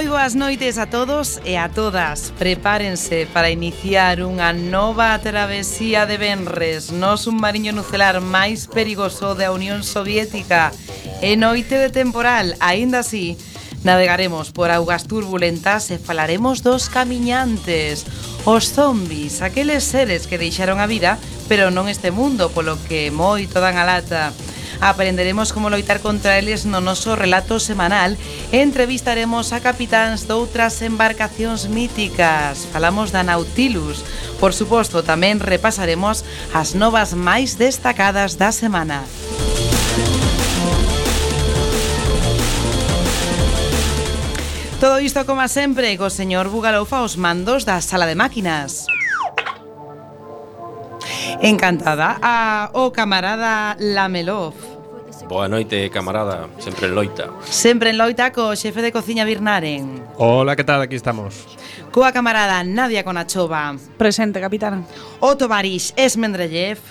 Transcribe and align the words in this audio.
moi 0.00 0.08
boas 0.08 0.32
noites 0.32 0.80
a 0.80 0.88
todos 0.88 1.44
e 1.44 1.60
a 1.60 1.68
todas. 1.68 2.32
Prepárense 2.40 3.28
para 3.36 3.52
iniciar 3.52 4.24
unha 4.24 4.48
nova 4.56 5.12
travesía 5.20 6.08
de 6.08 6.16
Benres 6.16 6.88
no 6.88 7.20
submarino 7.20 7.68
nucelar 7.76 8.24
máis 8.24 8.64
perigoso 8.64 9.36
da 9.36 9.52
Unión 9.52 9.84
Soviética. 9.84 10.72
E 11.20 11.36
noite 11.36 11.76
de 11.76 11.92
temporal, 11.92 12.56
aínda 12.64 13.04
así, 13.04 13.36
navegaremos 13.84 14.56
por 14.56 14.72
augas 14.72 15.04
turbulentas 15.04 15.92
e 15.92 16.00
falaremos 16.00 16.64
dos 16.64 16.88
camiñantes, 16.88 18.08
os 18.48 18.72
zombis, 18.72 19.44
aqueles 19.44 19.84
seres 19.84 20.24
que 20.24 20.40
deixaron 20.40 20.80
a 20.80 20.88
vida 20.88 21.20
pero 21.44 21.68
non 21.68 21.92
este 21.92 22.08
mundo, 22.08 22.48
polo 22.48 22.80
que 22.88 23.12
moito 23.12 23.60
dan 23.60 23.76
a 23.76 23.84
lata 23.84 24.32
aprenderemos 24.80 25.52
como 25.52 25.70
loitar 25.70 26.00
contra 26.00 26.40
eles 26.40 26.64
no 26.64 26.80
noso 26.80 27.14
relato 27.16 27.60
semanal 27.60 28.16
e 28.50 28.64
entrevistaremos 28.64 29.52
a 29.52 29.60
capitáns 29.60 30.24
doutras 30.24 30.80
embarcacións 30.82 31.68
míticas. 31.68 32.64
Falamos 32.72 33.12
da 33.12 33.22
Nautilus. 33.22 34.02
Por 34.40 34.56
suposto, 34.56 35.04
tamén 35.04 35.40
repasaremos 35.40 36.24
as 36.56 36.72
novas 36.72 37.12
máis 37.12 37.60
destacadas 37.60 38.40
da 38.40 38.50
semana. 38.50 39.04
Todo 44.80 44.96
isto, 44.98 45.28
como 45.28 45.44
sempre, 45.44 45.92
co 46.00 46.08
señor 46.08 46.48
Bugaloufa 46.48 47.04
os 47.04 47.20
mandos 47.20 47.68
da 47.68 47.84
sala 47.84 48.08
de 48.08 48.16
máquinas. 48.16 48.88
Encantada 51.44 52.16
a 52.24 52.70
o 52.72 52.88
camarada 52.88 53.76
Lamelov. 53.76 54.69
Boa 55.30 55.46
noite, 55.46 55.90
camarada, 55.90 56.50
sempre 56.58 56.88
en 56.88 56.94
loita. 56.96 57.30
Sempre 57.46 57.94
en 57.94 58.02
loita 58.02 58.34
co 58.34 58.50
xefe 58.58 58.82
de 58.82 58.90
cociña 58.90 59.22
Birnaren. 59.22 60.02
Hola, 60.18 60.58
que 60.58 60.66
tal? 60.66 60.82
Aquí 60.82 60.98
estamos. 60.98 61.46
Coa 61.94 62.10
camarada 62.10 62.66
Nadia 62.66 63.06
Conachova. 63.06 63.78
Presente, 63.94 64.42
capitán. 64.42 64.82
Otto 65.22 65.46
Barix, 65.46 65.94
Esmendrellev. 65.94 66.82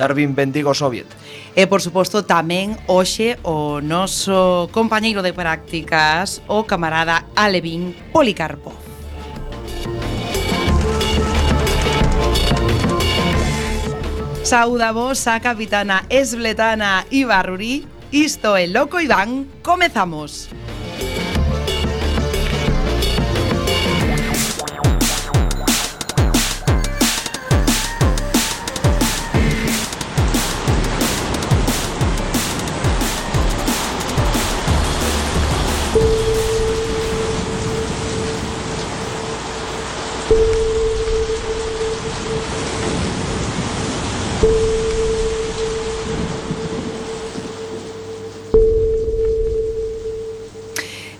Darwin 0.00 0.32
Bendigo 0.32 0.72
Soviet. 0.72 1.04
E, 1.52 1.68
por 1.68 1.84
suposto, 1.84 2.24
tamén 2.24 2.80
hoxe 2.88 3.36
o 3.44 3.84
noso 3.84 4.72
compañeiro 4.72 5.20
de 5.20 5.36
prácticas, 5.36 6.40
o 6.48 6.64
camarada 6.64 7.28
Alevin 7.36 7.92
Policarpo. 8.08 8.72
Sauda 14.42 14.92
vos 14.92 15.26
a 15.28 15.40
capitana 15.40 16.04
esbletana 16.10 17.06
Ibarruri 17.10 17.91
Isto 18.12 18.56
é 18.56 18.66
Loco 18.66 19.00
Iván, 19.00 19.46
comezamos. 19.62 20.50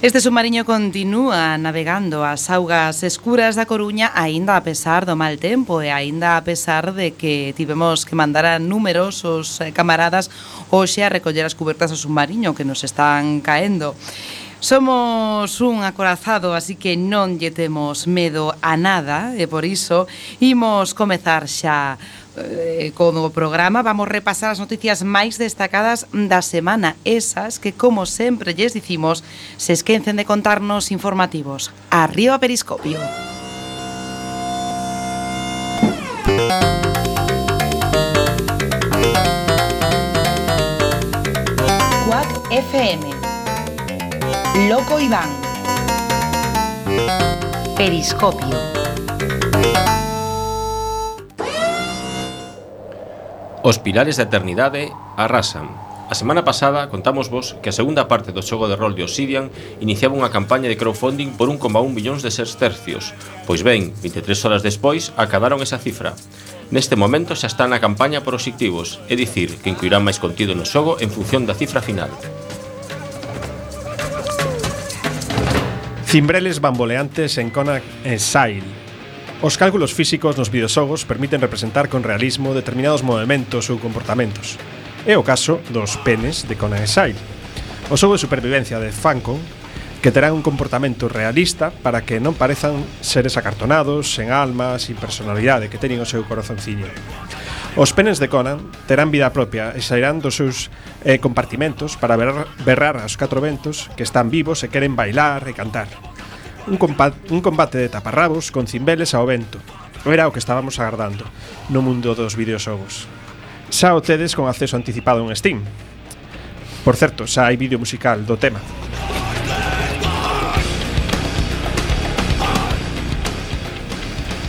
Este 0.02 0.20
submarino 0.20 0.64
continúa 0.66 1.54
navegando 1.62 2.26
as 2.26 2.50
augas 2.50 3.06
escuras 3.06 3.54
da 3.54 3.70
Coruña 3.70 4.10
aínda 4.18 4.58
a 4.58 4.64
pesar 4.66 5.06
do 5.06 5.14
mal 5.14 5.38
tempo 5.38 5.78
e 5.78 5.94
aínda 5.94 6.34
a 6.34 6.42
pesar 6.42 6.90
de 6.90 7.14
que 7.14 7.54
tivemos 7.54 8.02
que 8.02 8.18
mandar 8.18 8.42
a 8.42 8.58
numerosos 8.58 9.62
eh, 9.62 9.70
camaradas 9.70 10.26
hoxe 10.74 11.06
a 11.06 11.08
recoller 11.08 11.46
as 11.46 11.54
cubertas 11.54 11.94
do 11.94 12.02
submarino 12.02 12.50
que 12.50 12.66
nos 12.66 12.82
están 12.82 13.38
caendo. 13.46 13.94
Somos 14.58 15.62
un 15.62 15.86
acorazado, 15.86 16.50
así 16.50 16.74
que 16.74 16.98
non 16.98 17.38
lle 17.38 17.54
temos 17.54 18.10
medo 18.10 18.58
a 18.58 18.74
nada 18.74 19.38
e 19.38 19.46
por 19.46 19.62
iso 19.62 20.10
imos 20.42 20.98
comezar 20.98 21.46
xa 21.46 21.94
eh, 22.37 22.93
como 22.94 23.31
programa 23.31 23.82
vamos 23.82 24.09
repasar 24.09 24.50
as 24.50 24.59
noticias 24.59 25.04
máis 25.04 25.37
destacadas 25.37 26.09
da 26.12 26.41
semana, 26.41 26.97
esas 27.04 27.59
que 27.59 27.72
como 27.72 28.06
sempre 28.06 28.54
lles 28.56 28.72
dicimos, 28.72 29.25
se 29.56 29.72
esquecen 29.72 30.16
de 30.16 30.25
contarnos 30.25 30.91
informativos. 30.91 31.70
Arriba 31.91 32.38
Periscopio. 32.38 32.98
Cuac 42.06 42.31
FM. 42.50 43.04
Loco 44.69 45.00
Iván. 45.00 45.31
Periscopio. 47.76 48.81
Os 53.62 53.78
pilares 53.78 54.18
da 54.18 54.26
eternidade 54.26 54.90
arrasan. 55.14 55.70
A 56.10 56.18
semana 56.18 56.42
pasada 56.42 56.90
contamos 56.90 57.30
vos 57.30 57.54
que 57.62 57.70
a 57.70 57.78
segunda 57.78 58.10
parte 58.10 58.34
do 58.34 58.42
xogo 58.42 58.66
de 58.66 58.74
rol 58.74 58.98
de 58.98 59.06
Obsidian 59.06 59.54
iniciaba 59.78 60.18
unha 60.18 60.34
campaña 60.34 60.66
de 60.66 60.74
crowdfunding 60.74 61.38
por 61.38 61.46
1,1 61.46 61.70
millóns 61.94 62.26
de 62.26 62.34
sestercios. 62.34 63.14
Pois 63.46 63.62
ben, 63.62 63.94
23 64.02 64.34
horas 64.42 64.66
despois 64.66 65.14
acabaron 65.14 65.62
esa 65.62 65.78
cifra. 65.78 66.18
Neste 66.74 66.98
momento 66.98 67.38
xa 67.38 67.46
está 67.46 67.70
na 67.70 67.78
campaña 67.78 68.26
por 68.26 68.34
obxectivos, 68.34 68.98
é 69.06 69.14
dicir, 69.14 69.54
que 69.62 69.70
incluirán 69.70 70.02
máis 70.02 70.18
contido 70.18 70.58
no 70.58 70.66
xogo 70.66 70.98
en 70.98 71.14
función 71.14 71.46
da 71.46 71.54
cifra 71.54 71.78
final. 71.78 72.10
Cimbreles 76.10 76.58
bamboleantes 76.58 77.38
en 77.38 77.54
Conac 77.54 77.86
e 78.02 78.18
Sail, 78.18 78.81
Os 79.42 79.58
cálculos 79.58 79.91
físicos 79.91 80.38
nos 80.38 80.54
videoxogos 80.54 81.03
permiten 81.03 81.42
representar 81.42 81.91
con 81.91 82.06
realismo 82.06 82.54
determinados 82.54 83.03
movimentos 83.03 83.66
ou 83.75 83.82
comportamentos. 83.82 84.55
É 85.02 85.19
o 85.19 85.26
caso 85.26 85.58
dos 85.75 85.99
penes 86.06 86.46
de 86.46 86.55
Conan 86.55 86.78
Exile, 86.78 87.19
o 87.90 87.99
xogo 87.99 88.14
de 88.14 88.22
supervivencia 88.22 88.78
de 88.78 88.94
Fancon 88.94 89.43
que 89.99 90.14
terán 90.14 90.38
un 90.38 90.46
comportamento 90.46 91.11
realista 91.11 91.75
para 91.75 92.06
que 92.06 92.22
non 92.22 92.38
parezan 92.38 92.87
seres 93.02 93.34
acartonados, 93.34 94.14
sen 94.14 94.31
alma, 94.31 94.78
sin 94.78 94.94
personalidade 94.94 95.66
que 95.66 95.82
teñen 95.82 95.99
o 95.99 96.06
seu 96.06 96.22
corazonciño. 96.22 96.87
Os 97.75 97.90
penes 97.90 98.22
de 98.22 98.31
Conan 98.31 98.70
terán 98.87 99.11
vida 99.11 99.34
propia 99.34 99.75
e 99.75 99.82
sairán 99.82 100.22
dos 100.22 100.38
seus 100.38 100.70
eh, 101.02 101.19
compartimentos 101.19 101.99
para 101.99 102.14
berrar, 102.14 102.46
berrar 102.62 102.94
aos 103.02 103.19
catro 103.19 103.43
ventos 103.43 103.90
que 103.99 104.06
están 104.06 104.31
vivos 104.31 104.62
e 104.62 104.70
queren 104.70 104.94
bailar 104.94 105.50
e 105.50 105.56
cantar 105.58 105.90
un, 106.67 106.76
combate, 106.76 107.17
un 107.32 107.41
combate 107.41 107.79
de 107.79 107.88
taparrabos 107.88 108.50
con 108.50 108.67
cimbeles 108.67 109.14
ao 109.14 109.26
vento. 109.26 109.59
Era 110.06 110.26
o 110.26 110.32
que 110.35 110.43
estábamos 110.43 110.79
agardando 110.79 111.26
no 111.70 111.82
mundo 111.82 112.14
dos 112.14 112.35
videoxogos. 112.35 113.06
Xa 113.70 113.94
o 113.94 114.03
tedes 114.03 114.35
con 114.35 114.47
acceso 114.47 114.76
anticipado 114.76 115.23
en 115.25 115.35
Steam. 115.35 115.62
Por 116.85 116.99
certo, 116.99 117.26
xa 117.26 117.47
hai 117.47 117.56
vídeo 117.56 117.79
musical 117.79 118.26
do 118.26 118.37
tema. 118.38 118.61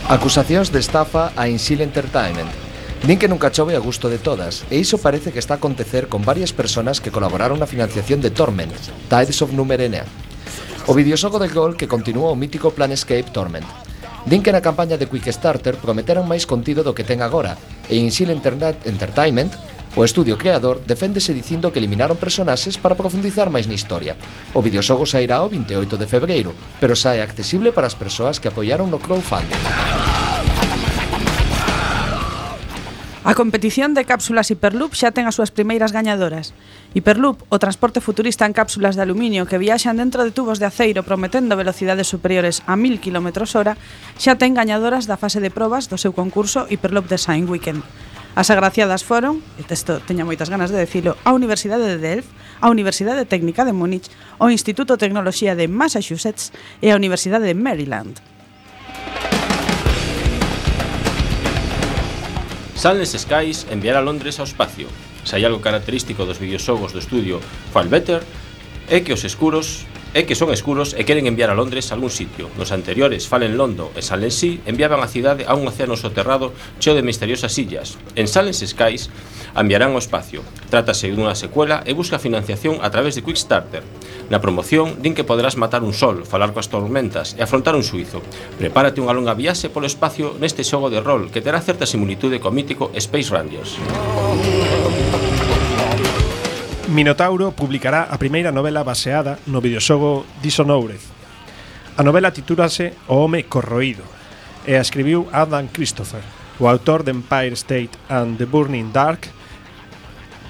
Acusacións 0.04 0.68
de 0.68 0.84
estafa 0.84 1.32
a 1.32 1.48
Insil 1.48 1.80
Entertainment. 1.80 2.50
Din 3.04 3.20
que 3.20 3.28
nunca 3.28 3.52
chove 3.52 3.76
a 3.76 3.80
gusto 3.80 4.08
de 4.08 4.20
todas, 4.20 4.64
e 4.72 4.80
iso 4.80 4.96
parece 5.00 5.32
que 5.32 5.40
está 5.40 5.56
a 5.56 5.60
acontecer 5.60 6.08
con 6.08 6.24
varias 6.24 6.52
personas 6.52 7.00
que 7.00 7.12
colaboraron 7.12 7.60
na 7.60 7.68
financiación 7.68 8.20
de 8.20 8.32
Torment, 8.32 8.72
Tides 9.08 9.40
of 9.44 9.52
Numerenea, 9.52 10.08
O 10.86 10.92
videoxogo 10.92 11.40
de 11.40 11.48
Gol 11.48 11.80
que 11.80 11.88
continúa 11.88 12.28
o 12.28 12.36
mítico 12.36 12.68
Planescape 12.76 13.32
Torment. 13.32 13.64
Din 14.28 14.44
que 14.44 14.52
na 14.52 14.60
campaña 14.60 15.00
de 15.00 15.08
Quickstarter 15.08 15.80
prometeron 15.80 16.28
máis 16.28 16.44
contido 16.44 16.84
do 16.84 16.92
que 16.92 17.08
ten 17.08 17.24
agora, 17.24 17.56
e 17.88 17.96
Insil 17.96 18.28
Internet 18.28 18.84
Entertainment, 18.84 19.56
o 19.96 20.04
estudio 20.04 20.36
creador, 20.36 20.84
deféndese 20.84 21.32
dicindo 21.32 21.72
que 21.72 21.80
eliminaron 21.80 22.20
personaxes 22.20 22.76
para 22.76 23.00
profundizar 23.00 23.48
máis 23.48 23.64
na 23.64 23.72
historia. 23.72 24.12
O 24.52 24.60
videoxogo 24.60 25.08
sairá 25.08 25.40
o 25.40 25.48
28 25.48 25.96
de 25.96 26.04
febreiro, 26.04 26.52
pero 26.76 26.92
sae 26.92 27.24
accesible 27.24 27.72
para 27.72 27.88
as 27.88 27.96
persoas 27.96 28.36
que 28.36 28.52
apoiaron 28.52 28.92
no 28.92 29.00
crowdfunding. 29.00 30.13
A 33.24 33.32
competición 33.32 33.94
de 33.96 34.04
cápsulas 34.04 34.52
Hyperloop 34.52 34.92
xa 34.92 35.08
ten 35.08 35.24
as 35.24 35.40
súas 35.40 35.48
primeiras 35.48 35.96
gañadoras. 35.96 36.52
Hyperloop, 36.92 37.40
o 37.48 37.56
transporte 37.56 38.04
futurista 38.04 38.44
en 38.44 38.52
cápsulas 38.52 39.00
de 39.00 39.02
aluminio 39.08 39.48
que 39.48 39.56
viaxan 39.56 39.96
dentro 39.96 40.28
de 40.28 40.28
tubos 40.28 40.60
de 40.60 40.68
aceiro 40.68 41.08
prometendo 41.08 41.56
velocidades 41.56 42.04
superiores 42.04 42.60
a 42.68 42.76
1000 42.76 43.00
km 43.00 43.48
hora, 43.56 43.80
xa 44.20 44.36
ten 44.36 44.52
gañadoras 44.52 45.08
da 45.08 45.16
fase 45.16 45.40
de 45.40 45.48
probas 45.48 45.88
do 45.88 45.96
seu 45.96 46.12
concurso 46.12 46.68
Hyperloop 46.68 47.08
Design 47.08 47.48
Weekend. 47.48 47.80
As 48.36 48.52
agraciadas 48.52 49.08
foron, 49.08 49.40
e 49.56 49.64
texto 49.64 50.04
teña 50.04 50.28
moitas 50.28 50.52
ganas 50.52 50.68
de 50.68 50.76
decilo, 50.76 51.16
a 51.24 51.32
Universidade 51.32 51.96
de 51.96 51.96
Delft, 51.96 52.28
a 52.60 52.68
Universidade 52.68 53.24
Técnica 53.24 53.64
de 53.64 53.72
Múnich, 53.72 54.12
o 54.36 54.52
Instituto 54.52 55.00
de 55.00 55.08
Tecnoloxía 55.08 55.56
de 55.56 55.64
Massachusetts 55.64 56.52
e 56.84 56.92
a 56.92 56.98
Universidade 57.00 57.48
de 57.48 57.56
Maryland. 57.56 58.33
Sunless 62.84 63.16
Skies 63.16 63.64
enviará 63.72 64.04
Londres 64.04 64.36
ao 64.36 64.44
espacio. 64.44 64.92
Se 65.24 65.40
hai 65.40 65.48
algo 65.48 65.64
característico 65.64 66.28
dos 66.28 66.36
videoxogos 66.36 66.92
do 66.92 67.00
estudio 67.00 67.40
Fall 67.72 67.88
Better 67.88 68.20
é 68.92 69.00
que 69.00 69.16
os 69.16 69.24
escuros 69.24 69.88
é 70.12 70.28
que 70.28 70.36
son 70.36 70.52
escuros 70.52 70.92
e 70.92 71.00
queren 71.08 71.24
enviar 71.24 71.48
a 71.48 71.56
Londres 71.56 71.88
a 71.88 71.96
algún 71.96 72.12
sitio. 72.12 72.52
Nos 72.60 72.76
anteriores, 72.76 73.24
Fallen 73.24 73.56
Londo 73.56 73.88
e 73.96 74.04
Silent 74.04 74.36
Sea 74.36 74.60
enviaban 74.68 75.00
a 75.00 75.08
cidade 75.08 75.48
a 75.48 75.56
un 75.56 75.64
océano 75.64 75.96
soterrado 75.96 76.52
cheo 76.76 76.92
de 76.92 77.00
misteriosas 77.00 77.56
illas. 77.56 77.96
En 78.20 78.28
Silent 78.28 78.60
Skies 78.60 79.08
enviarán 79.56 79.96
ao 79.96 80.04
espacio. 80.04 80.44
Trátase 80.68 81.08
dunha 81.08 81.32
secuela 81.32 81.80
e 81.88 81.96
busca 81.96 82.20
financiación 82.20 82.84
a 82.84 82.92
través 82.92 83.16
de 83.16 83.24
Quickstarter. 83.24 83.80
Na 84.32 84.40
promoción, 84.40 85.04
din 85.04 85.12
que 85.12 85.26
poderás 85.28 85.60
matar 85.60 85.84
un 85.84 85.92
sol, 85.92 86.24
falar 86.24 86.56
coas 86.56 86.72
tormentas 86.72 87.36
e 87.36 87.44
afrontar 87.44 87.76
un 87.76 87.84
suizo. 87.84 88.24
Prepárate 88.56 89.04
unha 89.04 89.12
longa 89.12 89.36
viaxe 89.36 89.68
polo 89.68 89.84
espacio 89.84 90.32
neste 90.40 90.64
xogo 90.64 90.88
de 90.88 91.04
rol 91.04 91.28
que 91.28 91.44
terá 91.44 91.60
certa 91.60 91.84
similitude 91.84 92.40
co 92.40 92.48
mítico 92.48 92.88
Space 92.96 93.28
Rangers. 93.28 93.76
Minotauro 96.88 97.52
publicará 97.52 98.08
a 98.08 98.16
primeira 98.16 98.48
novela 98.48 98.80
baseada 98.80 99.36
no 99.44 99.60
videoxogo 99.60 100.24
Dishonored. 100.40 101.00
A 101.96 102.02
novela 102.02 102.32
titúrase 102.32 102.96
O 103.08 103.24
home 103.24 103.44
corroído 103.44 104.04
e 104.64 104.74
a 104.74 104.80
escribiu 104.80 105.28
Adam 105.32 105.68
Christopher, 105.68 106.24
o 106.56 106.64
autor 106.64 107.04
de 107.04 107.12
Empire 107.12 107.52
State 107.52 107.92
and 108.08 108.40
the 108.40 108.48
Burning 108.48 108.88
Dark, 108.88 109.28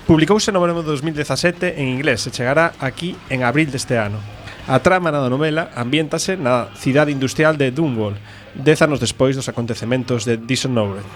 Publicouse 0.07 0.53
no 0.53 0.61
verano 0.61 0.83
de 0.83 0.93
2017 0.93 1.81
en 1.81 1.89
inglés 1.89 2.29
e 2.29 2.31
chegará 2.31 2.77
aquí 2.77 3.17
en 3.33 3.41
abril 3.41 3.73
deste 3.73 3.97
ano. 3.97 4.21
A 4.69 4.77
trama 4.85 5.09
da 5.09 5.33
novela 5.33 5.73
ambiéntase 5.73 6.37
na 6.37 6.69
cidade 6.77 7.09
industrial 7.09 7.57
de 7.57 7.73
Dunwall, 7.73 8.21
dez 8.53 8.85
anos 8.85 9.01
despois 9.01 9.33
dos 9.33 9.49
acontecementos 9.49 10.29
de 10.29 10.37
Dishonored. 10.37 11.09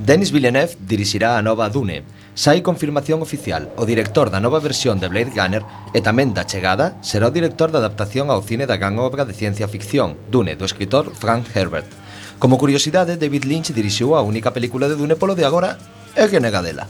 Denis 0.00 0.32
Villeneuve 0.32 0.80
dirixirá 0.80 1.36
a 1.36 1.44
nova 1.44 1.68
Dune. 1.68 2.00
Sai 2.32 2.64
confirmación 2.64 3.20
oficial, 3.20 3.68
o 3.76 3.84
director 3.84 4.32
da 4.32 4.40
nova 4.40 4.64
versión 4.64 4.96
de 4.96 5.12
Blade 5.12 5.36
Runner 5.36 5.68
e 5.92 6.00
tamén 6.00 6.32
da 6.32 6.48
chegada 6.48 6.96
será 7.04 7.28
o 7.28 7.34
director 7.34 7.68
da 7.68 7.84
adaptación 7.84 8.32
ao 8.32 8.40
cine 8.40 8.64
da 8.64 8.80
gran 8.80 8.96
obra 8.96 9.28
de 9.28 9.36
ciencia 9.36 9.68
ficción, 9.68 10.16
Dune, 10.32 10.56
do 10.56 10.64
escritor 10.64 11.12
Frank 11.12 11.52
Herbert. 11.52 12.07
Como 12.38 12.58
curiosidade, 12.58 13.18
David 13.18 13.44
Lynch 13.44 13.74
dirixiu 13.74 14.14
a 14.14 14.22
única 14.22 14.54
película 14.54 14.86
de 14.86 14.94
Dune 14.94 15.18
polo 15.18 15.34
de 15.34 15.44
agora 15.44 15.78
e 16.14 16.30
que 16.30 16.38
nega 16.38 16.62
dela. 16.62 16.86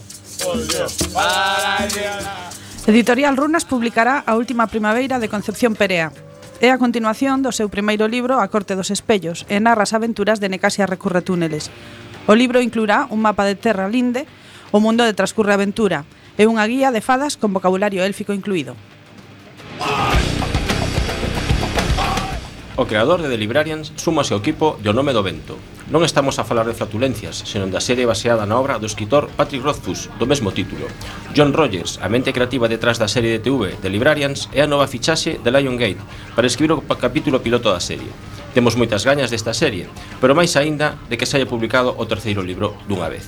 Editorial 2.85 3.35
Runas 3.35 3.65
publicará 3.65 4.21
a 4.25 4.37
última 4.37 4.69
primavera 4.69 5.17
de 5.17 5.29
Concepción 5.29 5.73
Perea, 5.73 6.13
É 6.59 6.75
a 6.75 6.81
continuación 6.81 7.39
do 7.39 7.55
seu 7.55 7.71
primeiro 7.71 8.03
libro 8.11 8.35
A 8.35 8.51
corte 8.51 8.75
dos 8.75 8.91
espellos 8.91 9.47
e 9.47 9.63
narra 9.63 9.87
as 9.87 9.95
aventuras 9.95 10.43
de 10.43 10.51
Necasia 10.51 10.83
recorre 10.83 11.23
túneles. 11.23 11.71
O 12.27 12.35
libro 12.35 12.59
incluirá 12.59 13.07
un 13.07 13.23
mapa 13.23 13.47
de 13.47 13.55
terra 13.55 13.87
linde, 13.87 14.27
o 14.75 14.83
mundo 14.83 15.07
de 15.07 15.15
transcurre 15.15 15.55
aventura 15.55 16.03
e 16.35 16.43
unha 16.51 16.67
guía 16.67 16.91
de 16.91 16.99
fadas 16.99 17.39
con 17.39 17.55
vocabulario 17.55 18.03
élfico 18.03 18.35
incluído. 18.35 18.75
¡Ah! 19.79 20.18
O 22.79 22.87
creador 22.87 23.21
de 23.21 23.27
The 23.27 23.35
Librarians 23.35 23.91
súmase 23.99 24.31
ao 24.31 24.39
equipo 24.39 24.79
de 24.79 24.87
O 24.87 24.95
nome 24.95 25.11
do 25.11 25.19
vento. 25.19 25.59
Non 25.91 26.07
estamos 26.07 26.39
a 26.39 26.47
falar 26.47 26.63
de 26.63 26.71
flatulencias, 26.71 27.43
senón 27.43 27.75
da 27.75 27.83
serie 27.83 28.07
baseada 28.07 28.47
na 28.47 28.55
obra 28.55 28.79
do 28.79 28.87
escritor 28.87 29.27
Patrick 29.35 29.59
Rothfuss, 29.59 30.07
do 30.15 30.23
mesmo 30.23 30.55
título. 30.55 30.87
John 31.35 31.51
Rogers, 31.51 31.99
a 31.99 32.07
mente 32.07 32.31
creativa 32.31 32.71
detrás 32.71 32.95
da 32.95 33.11
serie 33.11 33.35
de 33.35 33.43
TV 33.43 33.75
The 33.83 33.91
Librarians, 33.91 34.47
é 34.55 34.63
a 34.63 34.71
nova 34.71 34.87
fichaxe 34.87 35.43
de 35.43 35.49
Liongate 35.51 35.99
para 36.39 36.47
escribir 36.47 36.79
o 36.79 36.79
capítulo 36.95 37.43
piloto 37.43 37.67
da 37.67 37.83
serie. 37.83 38.15
Temos 38.55 38.79
moitas 38.79 39.03
gañas 39.03 39.27
desta 39.27 39.51
serie, 39.51 39.91
pero 40.23 40.31
máis 40.31 40.55
aínda 40.55 40.95
de 41.11 41.19
que 41.19 41.27
se 41.27 41.35
haya 41.35 41.51
publicado 41.51 41.91
o 41.99 42.07
terceiro 42.07 42.39
libro 42.39 42.79
dunha 42.87 43.11
vez. 43.11 43.27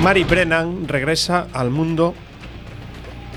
Mary 0.00 0.24
Brennan 0.24 0.88
regresa 0.88 1.52
al 1.52 1.68
mundo 1.68 2.16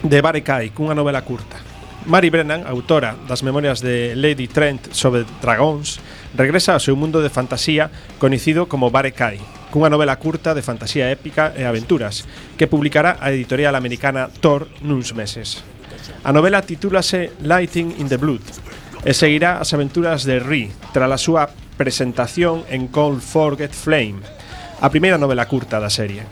de 0.03 0.21
Barekai, 0.21 0.69
cunha 0.71 0.95
novela 0.95 1.21
curta. 1.21 1.57
Mary 2.05 2.29
Brennan, 2.29 2.63
autora 2.65 3.15
das 3.27 3.43
memorias 3.43 3.81
de 3.83 4.15
Lady 4.15 4.47
Trent 4.47 4.93
sobre 4.95 5.25
dragóns, 5.43 5.99
regresa 6.33 6.73
ao 6.73 6.83
seu 6.83 6.95
mundo 6.95 7.19
de 7.19 7.29
fantasía 7.29 7.91
coñecido 8.17 8.71
como 8.71 8.89
Barekai, 8.89 9.37
cunha 9.69 9.91
novela 9.91 10.15
curta 10.15 10.55
de 10.55 10.63
fantasía 10.63 11.11
épica 11.11 11.51
e 11.53 11.67
aventuras, 11.67 12.23
que 12.55 12.71
publicará 12.71 13.19
a 13.19 13.29
editorial 13.35 13.75
americana 13.75 14.31
Thor 14.31 14.71
nuns 14.79 15.11
meses. 15.11 15.61
A 16.23 16.31
novela 16.31 16.63
titúlase 16.63 17.35
Lighting 17.43 17.99
in 17.99 18.07
the 18.07 18.17
Blood 18.17 18.43
e 19.03 19.11
seguirá 19.11 19.59
as 19.59 19.75
aventuras 19.75 20.23
de 20.23 20.39
Ri 20.39 20.71
tras 20.95 21.11
a 21.11 21.19
súa 21.19 21.51
presentación 21.75 22.63
en 22.71 22.87
Cold 22.87 23.19
Forget 23.19 23.75
Flame, 23.75 24.23
a 24.79 24.87
primeira 24.87 25.19
novela 25.19 25.47
curta 25.51 25.79
da 25.83 25.91
serie. 25.91 26.23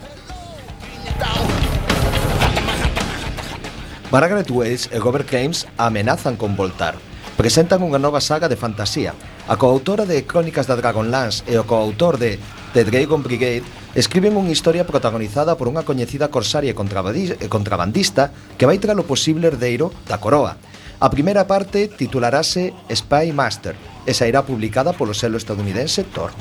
Margaret 4.10 4.50
Weiss 4.50 4.88
e 4.90 4.98
Robert 4.98 5.30
Games 5.30 5.66
amenazan 5.76 6.36
con 6.36 6.56
voltar. 6.56 6.96
Presentan 7.36 7.84
unha 7.84 8.00
nova 8.00 8.24
saga 8.24 8.48
de 8.48 8.56
fantasía. 8.56 9.12
A 9.44 9.60
coautora 9.60 10.08
de 10.08 10.24
Crónicas 10.24 10.64
da 10.64 10.80
Dragonlance 10.80 11.44
e 11.44 11.60
o 11.60 11.68
coautor 11.68 12.16
de 12.16 12.40
The 12.72 12.88
Dragon 12.88 13.20
Brigade 13.20 13.68
escriben 13.92 14.32
unha 14.32 14.48
historia 14.48 14.88
protagonizada 14.88 15.60
por 15.60 15.68
unha 15.68 15.84
coñecida 15.84 16.32
corsaria 16.32 16.72
e 16.72 16.76
eh, 16.80 17.52
contrabandista 17.52 18.32
que 18.56 18.64
vai 18.64 18.80
tra 18.80 18.96
o 18.96 19.04
posible 19.04 19.52
herdeiro 19.52 19.92
da 20.08 20.16
coroa. 20.16 20.56
A 21.04 21.12
primeira 21.12 21.44
parte 21.44 21.92
titularase 21.92 22.72
Spy 22.88 23.36
Master 23.36 23.76
e 24.08 24.16
sairá 24.16 24.40
publicada 24.40 24.96
polo 24.96 25.12
selo 25.12 25.36
estadounidense 25.36 26.08
Tor. 26.08 26.32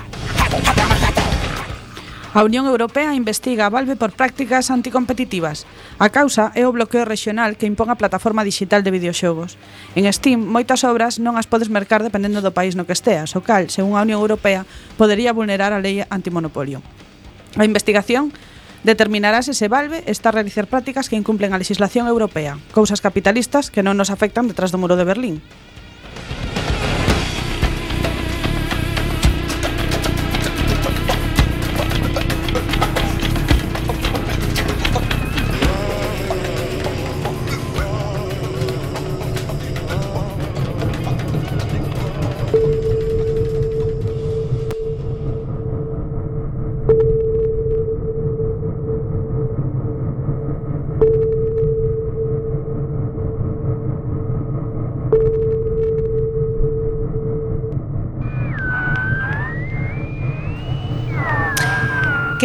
A 2.38 2.44
Unión 2.44 2.68
Europea 2.68 3.16
investiga 3.16 3.66
a 3.66 3.74
Valve 3.74 3.96
por 3.96 4.14
prácticas 4.14 4.70
anticompetitivas. 4.70 5.66
A 5.98 6.14
causa 6.14 6.54
é 6.54 6.70
o 6.70 6.76
bloqueo 6.78 7.02
regional 7.02 7.58
que 7.58 7.66
impón 7.66 7.90
a 7.90 7.98
plataforma 7.98 8.46
digital 8.46 8.86
de 8.86 8.94
videoxogos. 8.94 9.58
En 9.98 10.06
Steam, 10.14 10.46
moitas 10.46 10.86
obras 10.86 11.18
non 11.18 11.34
as 11.34 11.50
podes 11.50 11.74
mercar 11.74 12.06
dependendo 12.06 12.46
do 12.46 12.54
país 12.54 12.78
no 12.78 12.86
que 12.86 12.94
esteas, 12.94 13.34
o 13.34 13.42
cal, 13.42 13.74
según 13.74 13.98
a 13.98 14.06
Unión 14.06 14.22
Europea, 14.22 14.70
podería 15.02 15.34
vulnerar 15.34 15.74
a 15.74 15.82
lei 15.82 16.06
antimonopolio. 16.14 16.86
A 17.58 17.66
investigación 17.66 18.30
determinará 18.86 19.42
se 19.42 19.58
se 19.58 19.66
Valve 19.66 20.06
está 20.06 20.30
a 20.30 20.38
realizar 20.38 20.70
prácticas 20.70 21.10
que 21.10 21.18
incumplen 21.18 21.58
a 21.58 21.62
legislación 21.62 22.06
europea, 22.06 22.62
cousas 22.70 23.02
capitalistas 23.02 23.74
que 23.74 23.82
non 23.82 23.98
nos 23.98 24.14
afectan 24.14 24.46
detrás 24.46 24.70
do 24.70 24.78
muro 24.78 24.94
de 24.94 25.10
Berlín. 25.10 25.42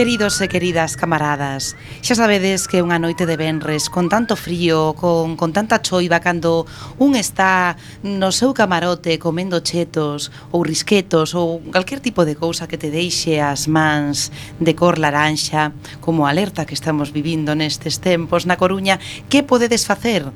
Queridos 0.03 0.41
e 0.41 0.51
queridas 0.51 0.99
camaradas, 0.99 1.79
xa 2.03 2.19
sabedes 2.19 2.67
que 2.67 2.83
unha 2.83 2.99
noite 2.99 3.23
de 3.23 3.39
venres 3.39 3.87
con 3.87 4.11
tanto 4.11 4.35
frío, 4.35 4.99
con, 4.99 5.39
con 5.39 5.55
tanta 5.55 5.79
choiva 5.79 6.19
cando 6.19 6.67
un 6.99 7.15
está 7.15 7.79
no 8.03 8.35
seu 8.35 8.51
camarote 8.51 9.23
comendo 9.23 9.63
chetos 9.63 10.35
ou 10.51 10.67
risquetos 10.67 11.39
ou 11.39 11.63
calquer 11.71 12.03
tipo 12.03 12.27
de 12.27 12.35
cousa 12.35 12.67
que 12.67 12.75
te 12.75 12.91
deixe 12.91 13.39
as 13.39 13.71
mans 13.71 14.35
de 14.59 14.75
cor 14.75 14.99
laranxa 14.99 15.71
como 16.03 16.27
alerta 16.27 16.67
que 16.67 16.75
estamos 16.75 17.15
vivindo 17.15 17.55
nestes 17.55 18.03
tempos 18.03 18.43
na 18.43 18.59
Coruña, 18.59 18.99
que 19.31 19.47
podedes 19.47 19.87
facer? 19.87 20.27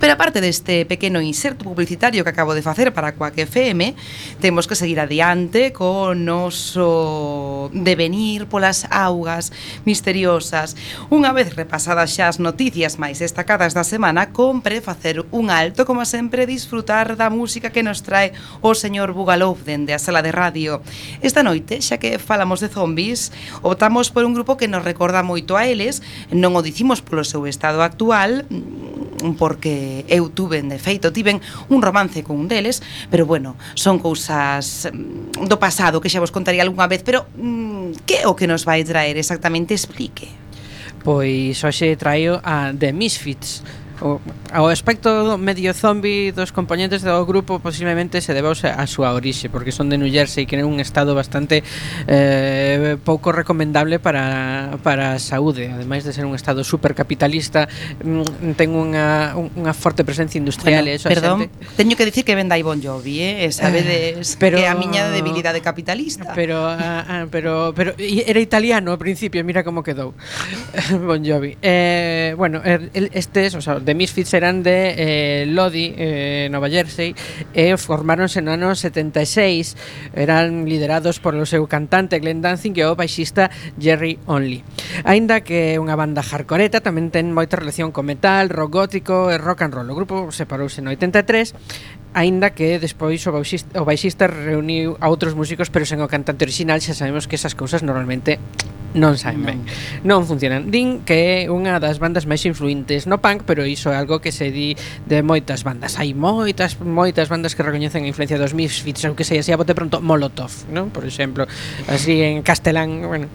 Pero 0.00 0.12
aparte 0.12 0.44
deste 0.44 0.84
pequeno 0.84 1.24
inserto 1.24 1.64
publicitario 1.64 2.22
que 2.22 2.30
acabo 2.30 2.52
de 2.52 2.60
facer 2.60 2.92
para 2.92 3.16
Coac 3.16 3.38
FM, 3.38 3.96
temos 4.40 4.68
que 4.68 4.76
seguir 4.76 5.00
adiante 5.00 5.72
con 5.72 6.24
noso 6.28 7.70
devenir 7.72 8.44
polas 8.46 8.84
augas 8.92 9.56
misteriosas. 9.88 10.76
Unha 11.08 11.32
vez 11.32 11.56
repasadas 11.56 12.12
xa 12.12 12.28
as 12.28 12.36
noticias 12.36 13.00
máis 13.00 13.24
destacadas 13.24 13.72
da 13.72 13.88
semana, 13.88 14.36
compre 14.36 14.84
facer 14.84 15.24
un 15.32 15.48
alto, 15.48 15.88
como 15.88 16.04
sempre, 16.04 16.44
disfrutar 16.44 17.16
da 17.16 17.32
música 17.32 17.72
que 17.72 17.80
nos 17.80 18.04
trae 18.04 18.36
o 18.60 18.76
señor 18.76 19.16
Bugalov 19.16 19.64
dende 19.64 19.96
a 19.96 20.02
sala 20.02 20.20
de 20.20 20.30
radio. 20.30 20.84
Esta 21.24 21.40
noite, 21.40 21.80
xa 21.80 21.96
que 21.96 22.20
falamos 22.20 22.60
de 22.60 22.68
zombies, 22.68 23.32
optamos 23.64 24.12
por 24.12 24.28
un 24.28 24.36
grupo 24.36 24.60
que 24.60 24.68
nos 24.68 24.84
recorda 24.84 25.24
moito 25.24 25.56
a 25.56 25.64
eles, 25.64 26.04
non 26.28 26.52
o 26.52 26.60
dicimos 26.60 27.00
polo 27.00 27.24
seu 27.24 27.48
estado 27.48 27.80
actual, 27.80 28.44
porque 29.38 30.04
eu 30.08 30.28
tuven, 30.30 30.68
de 30.68 30.78
feito, 30.78 31.12
tiven 31.12 31.40
un 31.68 31.82
romance 31.82 32.22
con 32.22 32.36
un 32.36 32.48
deles, 32.48 32.82
pero 33.10 33.26
bueno, 33.26 33.56
son 33.74 33.98
cousas 33.98 34.88
mm, 34.92 35.46
do 35.46 35.58
pasado 35.58 36.00
que 36.00 36.10
xa 36.10 36.20
vos 36.20 36.34
contaría 36.34 36.62
algunha 36.62 36.86
vez, 36.86 37.02
pero 37.02 37.26
mm, 37.36 38.04
que 38.04 38.26
o 38.26 38.36
que 38.36 38.46
nos 38.46 38.64
vai 38.64 38.84
traer 38.84 39.16
exactamente 39.16 39.74
explique? 39.74 40.28
Pois 41.06 41.62
hoxe 41.62 41.94
traio 41.94 42.42
a 42.42 42.74
The 42.74 42.90
Misfits, 42.90 43.62
O, 44.00 44.20
ao 44.52 44.68
aspecto 44.68 45.40
medio 45.40 45.72
zombi 45.72 46.28
dos 46.28 46.52
componentes 46.52 47.00
do 47.00 47.16
grupo 47.24 47.64
posiblemente 47.64 48.20
se 48.20 48.36
debeuse 48.36 48.68
a 48.68 48.84
súa 48.84 49.16
orixe 49.16 49.48
porque 49.48 49.72
son 49.72 49.88
de 49.88 49.96
New 49.96 50.12
Jersey 50.12 50.44
que 50.44 50.60
é 50.60 50.64
un 50.68 50.84
estado 50.84 51.16
bastante 51.16 51.64
eh, 52.04 53.00
pouco 53.00 53.32
recomendable 53.32 53.96
para, 53.96 54.76
para 54.84 55.16
a 55.16 55.18
saúde 55.18 55.72
ademais 55.72 56.04
de 56.04 56.12
ser 56.12 56.28
un 56.28 56.36
estado 56.36 56.60
supercapitalista 56.60 57.72
mm, 58.04 58.52
ten 58.60 58.76
unha, 58.76 59.32
unha 59.32 59.72
forte 59.72 60.04
presencia 60.04 60.36
industrial 60.36 60.84
bueno, 60.84 60.92
e 60.92 61.00
eso 61.00 61.08
perdón, 61.08 61.48
xente... 61.48 61.80
teño 61.80 61.96
que 61.96 62.04
dicir 62.04 62.28
que 62.28 62.36
venda 62.36 62.52
aí 62.52 62.60
Bon 62.60 62.76
Jovi 62.76 63.24
eh? 63.24 63.48
sabedes 63.48 64.36
ah, 64.36 64.36
pero, 64.36 64.60
que 64.60 64.68
a 64.68 64.76
miña 64.76 65.08
debilidade 65.08 65.64
capitalista 65.64 66.36
pero, 66.36 66.68
a, 66.68 67.00
a, 67.00 67.14
pero, 67.32 67.72
pero 67.72 67.96
era 67.96 68.40
italiano 68.44 68.92
ao 68.92 69.00
principio 69.00 69.40
mira 69.40 69.64
como 69.64 69.80
quedou 69.80 70.12
Bon 71.08 71.24
Jovi 71.24 71.56
eh, 71.64 72.36
bueno, 72.36 72.60
el, 72.60 73.08
este 73.16 73.48
o 73.56 73.60
sea, 73.60 73.80
The 73.86 73.94
Misfits 73.94 74.34
eran 74.34 74.66
de 74.66 74.94
eh, 74.98 75.46
Lodi, 75.46 75.94
eh, 75.96 76.48
Nova 76.50 76.68
Jersey, 76.68 77.14
e 77.54 77.78
formáronse 77.78 78.42
no 78.42 78.50
ano 78.52 78.74
76. 78.74 80.12
Eran 80.12 80.66
liderados 80.66 81.22
por 81.22 81.38
o 81.38 81.46
seu 81.46 81.64
cantante 81.70 82.18
Glenn 82.18 82.42
Danzig 82.42 82.74
e 82.76 82.84
o 82.84 82.98
baixista 82.98 83.48
Jerry 83.78 84.18
Only. 84.26 84.66
Aínda 85.06 85.40
que 85.46 85.78
é 85.78 85.80
unha 85.80 85.94
banda 85.94 86.20
hardcoreta, 86.20 86.82
tamén 86.82 87.14
ten 87.14 87.30
moita 87.30 87.54
relación 87.54 87.94
con 87.94 88.10
metal, 88.10 88.50
rock 88.50 88.74
gótico 88.76 89.30
e 89.30 89.38
rock 89.38 89.62
and 89.62 89.72
roll. 89.72 89.88
O 89.88 89.96
grupo 89.96 90.34
separouse 90.34 90.82
no 90.82 90.90
83 90.90 91.54
aínda 92.16 92.56
que 92.56 92.80
despois 92.80 93.20
o 93.28 93.32
baixista, 93.32 93.76
o 93.76 93.84
baixista 93.84 94.24
reuniu 94.24 94.96
a 95.04 95.12
outros 95.12 95.36
músicos, 95.36 95.68
pero 95.68 95.84
sen 95.84 96.00
o 96.00 96.08
cantante 96.08 96.48
original 96.48 96.80
xa 96.80 96.96
sabemos 96.96 97.28
que 97.28 97.36
esas 97.36 97.52
cousas 97.52 97.84
normalmente 97.84 98.40
non 98.96 99.20
saen 99.20 99.44
ben. 99.44 99.60
Non 100.02 100.24
funcionan. 100.24 100.72
Din 100.72 101.04
que 101.04 101.44
é 101.44 101.52
unha 101.52 101.76
das 101.76 102.00
bandas 102.00 102.24
máis 102.24 102.42
influentes 102.48 103.04
no 103.04 103.20
punk, 103.20 103.44
pero 103.44 103.68
iso 103.68 103.92
é 103.92 103.96
algo 104.00 104.24
que 104.24 104.32
se 104.32 104.48
di 104.48 104.72
de 105.04 105.20
moitas 105.20 105.62
bandas. 105.62 106.00
Hai 106.00 106.16
moitas, 106.16 106.80
moitas 106.80 107.28
bandas 107.28 107.52
que 107.52 107.62
recoñecen 107.62 108.02
a 108.02 108.08
influencia 108.08 108.40
dos 108.40 108.56
Misfits, 108.56 109.04
ou 109.04 109.12
que 109.12 109.22
sei, 109.22 109.44
así 109.44 109.52
a 109.52 109.60
bote 109.60 109.76
pronto, 109.76 110.00
Molotov, 110.00 110.50
non? 110.72 110.88
Por 110.88 111.04
exemplo, 111.04 111.44
así 111.92 112.24
en 112.24 112.40
castelán, 112.40 113.04
bueno. 113.04 113.28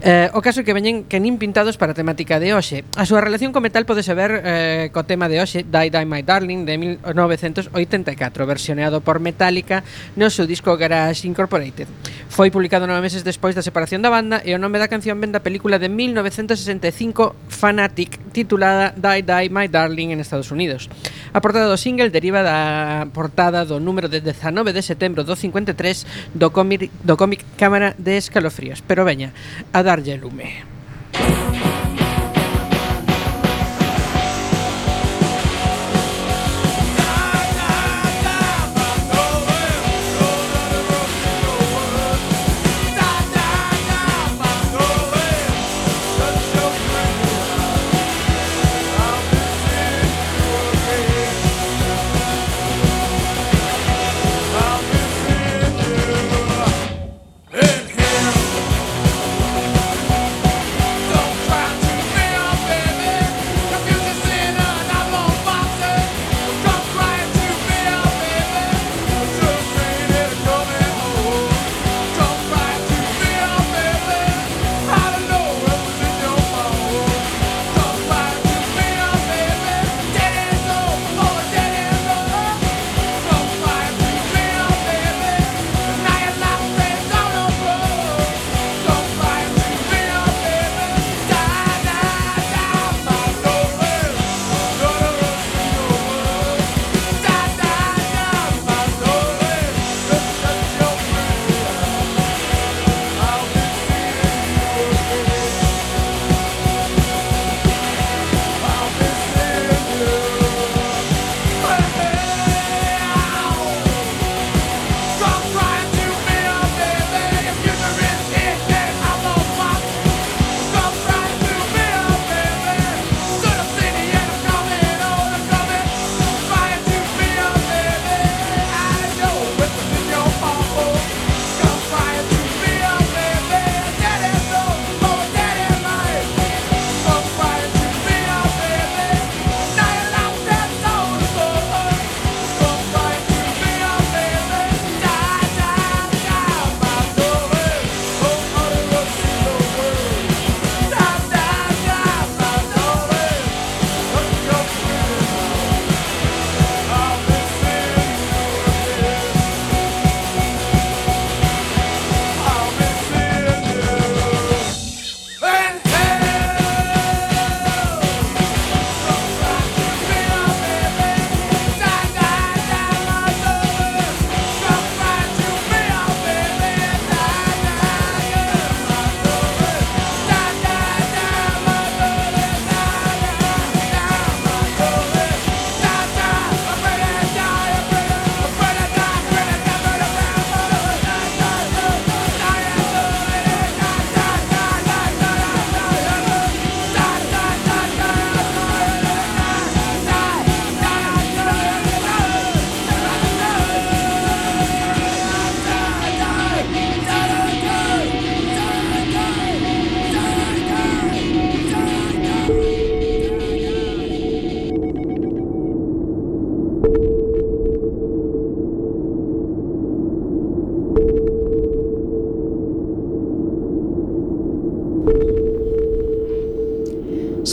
Eh, 0.00 0.30
o 0.32 0.40
caso 0.40 0.62
é 0.62 0.64
que 0.64 0.72
veñen 0.72 1.10
que 1.10 1.18
nin 1.18 1.42
pintados 1.42 1.74
para 1.74 1.92
a 1.92 1.98
temática 1.98 2.38
de 2.38 2.54
hoxe. 2.54 2.86
A 2.94 3.02
súa 3.02 3.18
relación 3.18 3.50
co 3.50 3.58
metal 3.58 3.82
podese 3.82 4.14
ver 4.14 4.46
eh, 4.46 4.94
co 4.94 5.02
tema 5.02 5.26
de 5.26 5.42
hoxe, 5.42 5.66
Die 5.66 5.90
Die 5.90 6.06
My 6.06 6.22
Darling, 6.22 6.62
de 6.62 6.78
1984, 6.78 7.74
versioneado 8.46 9.02
por 9.02 9.18
Metallica 9.18 9.82
no 10.14 10.30
seu 10.30 10.46
disco 10.46 10.70
Garage 10.78 11.26
Incorporated. 11.26 11.90
Foi 12.30 12.50
publicado 12.54 12.86
nove 12.86 13.02
meses 13.02 13.26
despois 13.26 13.58
da 13.58 13.62
separación 13.62 14.02
da 14.02 14.10
banda 14.10 14.38
e 14.42 14.54
o 14.54 14.58
nome 14.58 14.78
da 14.78 14.83
Cada 14.84 15.00
canción 15.00 15.16
ven 15.16 15.32
da 15.32 15.40
película 15.40 15.80
de 15.80 15.88
1965 15.88 17.32
Fanatic 17.48 18.20
titulada 18.36 18.92
Die 18.92 19.24
Die 19.24 19.48
My 19.48 19.64
Darling 19.64 20.12
en 20.12 20.20
Estados 20.20 20.52
Unidos. 20.52 20.92
A 21.32 21.40
portada 21.40 21.72
do 21.72 21.80
single 21.80 22.12
deriva 22.12 22.44
da 22.44 23.08
portada 23.08 23.64
do 23.64 23.80
número 23.80 24.12
de 24.12 24.20
19 24.20 24.76
de 24.76 24.84
setembro 24.84 25.24
do 25.24 25.40
53 25.40 26.36
do 26.36 26.52
cómic, 26.52 26.92
do 27.00 27.16
cómic 27.16 27.48
Cámara 27.56 27.96
de 27.96 28.20
Escalofríos. 28.20 28.84
Pero 28.84 29.08
veña, 29.08 29.32
a 29.72 29.80
darlle 29.80 30.20
lume. 30.20 30.68
Música 31.16 31.73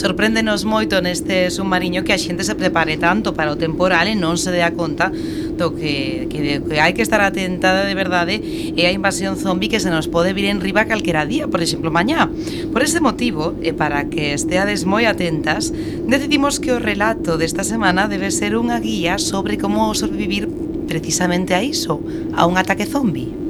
Sorpréndenos 0.02 0.66
moito 0.66 0.98
neste 0.98 1.46
submarino 1.54 2.02
que 2.02 2.10
a 2.10 2.18
xente 2.18 2.42
se 2.42 2.58
prepare 2.58 2.98
tanto 2.98 3.38
para 3.38 3.54
o 3.54 3.60
temporal 3.60 4.10
e 4.10 4.18
non 4.18 4.34
se 4.34 4.50
dea 4.50 4.74
conta 4.74 5.14
do 5.14 5.78
que, 5.78 6.26
que, 6.26 6.58
que 6.58 6.82
hai 6.82 6.90
que 6.90 7.06
estar 7.06 7.22
atentada 7.22 7.86
de 7.86 7.94
verdade 7.94 8.42
e 8.42 8.82
a 8.82 8.90
invasión 8.90 9.38
zombi 9.38 9.70
que 9.70 9.78
se 9.78 9.94
nos 9.94 10.10
pode 10.10 10.34
vir 10.34 10.50
en 10.50 10.58
riba 10.58 10.90
calquera 10.90 11.22
día, 11.22 11.46
por 11.46 11.62
exemplo, 11.62 11.94
mañá. 11.94 12.26
Por 12.74 12.82
ese 12.82 12.98
motivo, 12.98 13.54
e 13.62 13.70
para 13.78 14.10
que 14.10 14.34
esteades 14.34 14.82
moi 14.82 15.06
atentas, 15.06 15.70
decidimos 16.10 16.58
que 16.58 16.74
o 16.74 16.82
relato 16.82 17.38
desta 17.38 17.62
semana 17.62 18.10
debe 18.10 18.34
ser 18.34 18.58
unha 18.58 18.82
guía 18.82 19.22
sobre 19.22 19.54
como 19.54 19.94
sobrevivir 19.94 20.50
precisamente 20.90 21.54
a 21.54 21.62
iso, 21.62 22.02
a 22.34 22.42
un 22.50 22.58
ataque 22.58 22.90
zombi. 22.90 23.41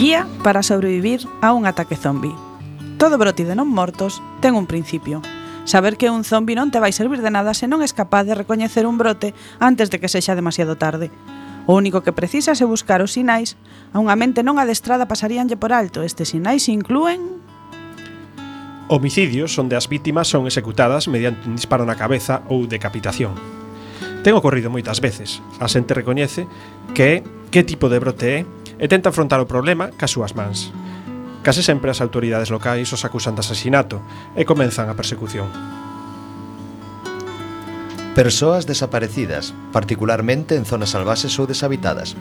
Guía 0.00 0.26
para 0.42 0.62
sobrevivir 0.62 1.28
a 1.42 1.52
un 1.52 1.66
ataque 1.66 1.94
zombi. 1.94 2.34
Todo 2.96 3.18
brote 3.18 3.44
de 3.44 3.52
non 3.52 3.68
mortos 3.68 4.24
ten 4.40 4.56
un 4.56 4.64
principio. 4.64 5.20
Saber 5.68 6.00
que 6.00 6.08
un 6.08 6.24
zombi 6.24 6.56
non 6.56 6.72
te 6.72 6.80
vai 6.80 6.88
servir 6.88 7.20
de 7.20 7.28
nada 7.28 7.52
se 7.52 7.68
non 7.68 7.84
es 7.84 7.92
capaz 7.92 8.24
de 8.24 8.32
recoñecer 8.32 8.88
un 8.88 8.96
brote 8.96 9.36
antes 9.60 9.92
de 9.92 10.00
que 10.00 10.08
sexa 10.08 10.32
demasiado 10.32 10.80
tarde. 10.80 11.12
O 11.68 11.76
único 11.76 12.00
que 12.00 12.16
precisas 12.16 12.64
é 12.64 12.64
buscar 12.64 13.04
os 13.04 13.12
sinais, 13.12 13.60
a 13.92 14.00
unha 14.00 14.16
mente 14.16 14.40
non 14.40 14.56
adestrada 14.56 15.04
pasaríanlle 15.04 15.60
por 15.60 15.76
alto. 15.76 16.00
Estes 16.00 16.32
sinais 16.32 16.64
inclúen 16.72 17.20
Homicidios 18.88 19.52
onde 19.60 19.76
as 19.76 19.84
vítimas 19.84 20.32
son 20.32 20.48
executadas 20.48 21.12
mediante 21.12 21.44
un 21.44 21.60
disparo 21.60 21.84
na 21.84 22.00
cabeza 22.00 22.40
ou 22.48 22.64
decapitación. 22.64 23.36
Ten 24.24 24.32
ocorrido 24.32 24.72
moitas 24.72 25.04
veces. 25.04 25.44
A 25.60 25.68
xente 25.68 25.92
recoñece 25.92 26.48
que 26.96 27.20
que 27.52 27.68
tipo 27.68 27.92
de 27.92 28.00
brote 28.00 28.26
é 28.32 28.38
e 28.80 28.88
tenta 28.88 29.12
afrontar 29.12 29.38
o 29.44 29.46
problema 29.46 29.92
cas 29.92 30.16
súas 30.16 30.32
mans. 30.32 30.72
Case 31.44 31.60
sempre 31.60 31.92
as 31.92 32.00
autoridades 32.00 32.48
locais 32.48 32.88
os 32.92 33.04
acusan 33.04 33.36
de 33.36 33.44
asasinato 33.44 34.00
e 34.32 34.48
comenzan 34.48 34.88
a 34.88 34.96
persecución. 34.96 35.52
Persoas 38.14 38.66
desaparecidas, 38.66 39.54
particularmente 39.72 40.56
en 40.56 40.66
zonas 40.66 40.92
salvaxes 40.92 41.32
ou 41.38 41.46
deshabitadas. 41.46 42.18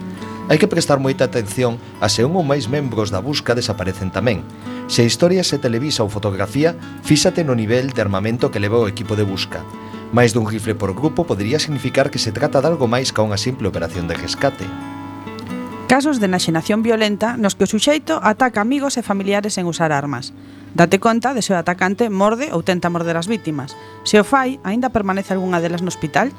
Hai 0.48 0.62
que 0.62 0.70
prestar 0.70 1.02
moita 1.02 1.26
atención 1.26 1.82
a 1.98 2.08
se 2.08 2.24
un 2.24 2.38
ou 2.38 2.46
máis 2.46 2.70
membros 2.70 3.10
da 3.10 3.20
busca 3.20 3.58
desaparecen 3.58 4.14
tamén. 4.14 4.46
Se 4.86 5.02
a 5.02 5.10
historia 5.10 5.42
se 5.42 5.58
televisa 5.58 6.06
ou 6.06 6.14
fotografía, 6.14 6.78
fíxate 7.04 7.42
no 7.42 7.58
nivel 7.58 7.92
de 7.92 8.06
armamento 8.06 8.54
que 8.54 8.62
leva 8.62 8.80
o 8.80 8.88
equipo 8.88 9.18
de 9.18 9.26
busca. 9.26 9.66
Mais 10.16 10.32
dun 10.32 10.48
rifle 10.48 10.78
por 10.78 10.94
grupo 10.94 11.26
podería 11.26 11.60
significar 11.60 12.08
que 12.14 12.22
se 12.22 12.32
trata 12.32 12.62
de 12.62 12.70
algo 12.70 12.88
máis 12.88 13.12
ca 13.12 13.26
unha 13.26 13.42
simple 13.42 13.68
operación 13.68 14.08
de 14.08 14.16
rescate. 14.16 14.89
Casos 15.90 16.20
de 16.22 16.28
naxenación 16.30 16.86
violenta 16.86 17.34
nos 17.34 17.58
que 17.58 17.66
o 17.66 17.72
suxeito 17.74 18.22
ataca 18.22 18.62
amigos 18.62 18.94
e 18.94 19.02
familiares 19.02 19.58
en 19.58 19.66
usar 19.66 19.90
armas. 19.90 20.38
Date 20.78 21.02
conta 21.02 21.34
de 21.34 21.42
se 21.42 21.50
o 21.50 21.58
atacante 21.58 22.14
morde 22.14 22.54
ou 22.54 22.62
tenta 22.62 22.94
morder 22.94 23.18
as 23.18 23.26
vítimas. 23.26 23.74
Se 24.06 24.22
o 24.22 24.24
fai, 24.24 24.62
aínda 24.62 24.94
permanece 24.94 25.34
algunha 25.34 25.58
delas 25.58 25.82
no 25.82 25.90
hospital, 25.90 26.30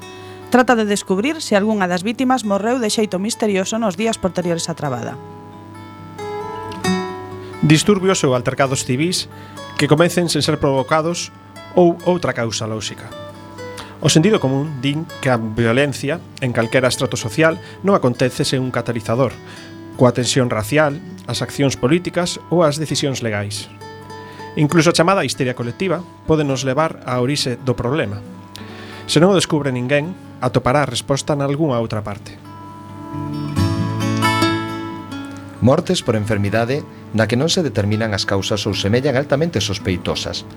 trata 0.54 0.78
de 0.78 0.86
descubrir 0.86 1.42
se 1.42 1.58
algunha 1.58 1.90
das 1.90 2.06
vítimas 2.06 2.46
morreu 2.46 2.78
de 2.78 2.94
xeito 2.94 3.18
misterioso 3.18 3.74
nos 3.82 3.98
días 3.98 4.22
posteriores 4.22 4.70
á 4.70 4.78
trabada. 4.78 5.18
Disturbios 7.66 8.22
ou 8.22 8.38
altercados 8.38 8.86
civis 8.86 9.26
que 9.74 9.90
comecen 9.90 10.30
sen 10.30 10.46
ser 10.46 10.62
provocados 10.62 11.34
ou 11.74 11.98
outra 12.06 12.38
causa 12.38 12.70
lóxica. 12.70 13.29
O 14.00 14.08
sentido 14.08 14.40
común 14.40 14.80
din 14.80 15.04
que 15.20 15.28
a 15.28 15.36
violencia 15.36 16.24
en 16.40 16.56
calquera 16.56 16.88
estrato 16.88 17.20
social 17.20 17.60
non 17.84 17.92
acontece 17.92 18.48
sen 18.48 18.64
un 18.64 18.72
catalizador, 18.72 19.36
coa 20.00 20.16
tensión 20.16 20.48
racial, 20.48 20.96
as 21.28 21.44
accións 21.44 21.76
políticas 21.76 22.40
ou 22.48 22.64
as 22.64 22.80
decisións 22.80 23.20
legais. 23.20 23.68
Incluso 24.56 24.88
a 24.88 24.96
chamada 24.96 25.28
histeria 25.28 25.52
colectiva 25.52 26.00
pode 26.24 26.48
nos 26.48 26.64
levar 26.64 27.04
á 27.04 27.20
orixe 27.20 27.60
do 27.60 27.76
problema. 27.76 28.24
Se 29.04 29.20
non 29.20 29.36
o 29.36 29.38
descubre 29.38 29.68
ninguén, 29.68 30.16
atopará 30.40 30.88
a 30.88 30.90
resposta 30.90 31.36
nalgúnha 31.36 31.76
outra 31.76 32.00
parte. 32.00 32.40
Mortes 35.60 36.00
por 36.00 36.16
enfermidade 36.16 36.80
na 37.12 37.28
que 37.28 37.36
non 37.36 37.52
se 37.52 37.60
determinan 37.60 38.16
as 38.16 38.24
causas 38.24 38.64
ou 38.64 38.72
semellan 38.72 39.20
altamente 39.20 39.60
sospeitosas, 39.60 40.48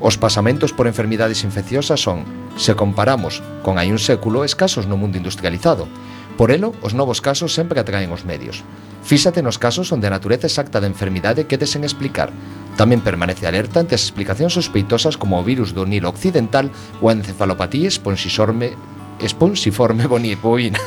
Os 0.00 0.18
pasamentos 0.18 0.72
por 0.72 0.86
enfermidades 0.86 1.44
infecciosas 1.44 2.00
son, 2.00 2.24
se 2.56 2.74
comparamos 2.74 3.42
con 3.62 3.78
hai 3.78 3.90
un 3.94 4.02
século, 4.02 4.42
escasos 4.42 4.90
no 4.90 4.98
mundo 4.98 5.18
industrializado. 5.18 5.86
Por 6.34 6.50
elo, 6.50 6.74
os 6.82 6.98
novos 6.98 7.22
casos 7.22 7.54
sempre 7.54 7.78
atraen 7.78 8.10
os 8.10 8.26
medios. 8.26 8.66
Fíxate 9.06 9.44
nos 9.44 9.60
casos 9.60 9.92
onde 9.94 10.10
a 10.10 10.14
natureza 10.14 10.50
exacta 10.50 10.82
da 10.82 10.90
enfermidade 10.90 11.46
quede 11.46 11.68
sen 11.68 11.86
explicar. 11.86 12.34
Tamén 12.74 13.06
permanece 13.06 13.46
alerta 13.46 13.78
ante 13.78 13.94
as 13.94 14.02
explicacións 14.02 14.58
sospeitosas 14.58 15.14
como 15.14 15.38
o 15.38 15.46
virus 15.46 15.70
do 15.70 15.86
Nilo 15.86 16.10
Occidental 16.10 16.74
ou 16.98 17.06
a 17.06 17.14
encefalopatía 17.14 17.86
esponsisorme 17.86 18.74
esponsiforme 19.22 20.10
bonipoína. 20.14 20.82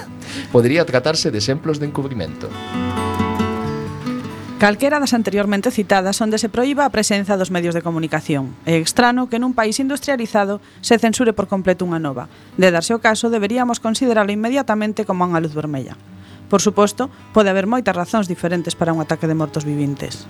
Podría 0.51 0.83
tratarse 0.83 1.31
de 1.31 1.39
exemplos 1.39 1.79
de 1.79 1.87
encubrimento. 1.87 2.51
Calquera 4.57 4.97
das 4.97 5.13
anteriormente 5.13 5.69
citadas 5.69 6.17
onde 6.17 6.41
se 6.41 6.49
proíba 6.49 6.81
a 6.81 6.89
presenza 6.89 7.37
dos 7.37 7.53
medios 7.53 7.77
de 7.77 7.85
comunicación. 7.85 8.57
É 8.65 8.73
extrano 8.81 9.29
que 9.29 9.37
nun 9.37 9.53
país 9.53 9.77
industrializado 9.77 10.65
se 10.81 10.97
censure 10.97 11.29
por 11.29 11.45
completo 11.45 11.85
unha 11.85 12.01
nova. 12.01 12.25
De 12.57 12.73
darse 12.73 12.97
o 12.97 13.03
caso, 13.03 13.29
deberíamos 13.29 13.77
consideralo 13.77 14.33
inmediatamente 14.33 15.05
como 15.05 15.29
unha 15.29 15.37
luz 15.37 15.53
vermella. 15.53 15.93
Por 16.49 16.65
suposto, 16.65 17.13
pode 17.37 17.53
haber 17.53 17.69
moitas 17.69 17.93
razóns 17.93 18.25
diferentes 18.25 18.73
para 18.73 18.97
un 18.97 18.97
ataque 18.97 19.29
de 19.29 19.37
mortos 19.37 19.61
vivintes. 19.61 20.25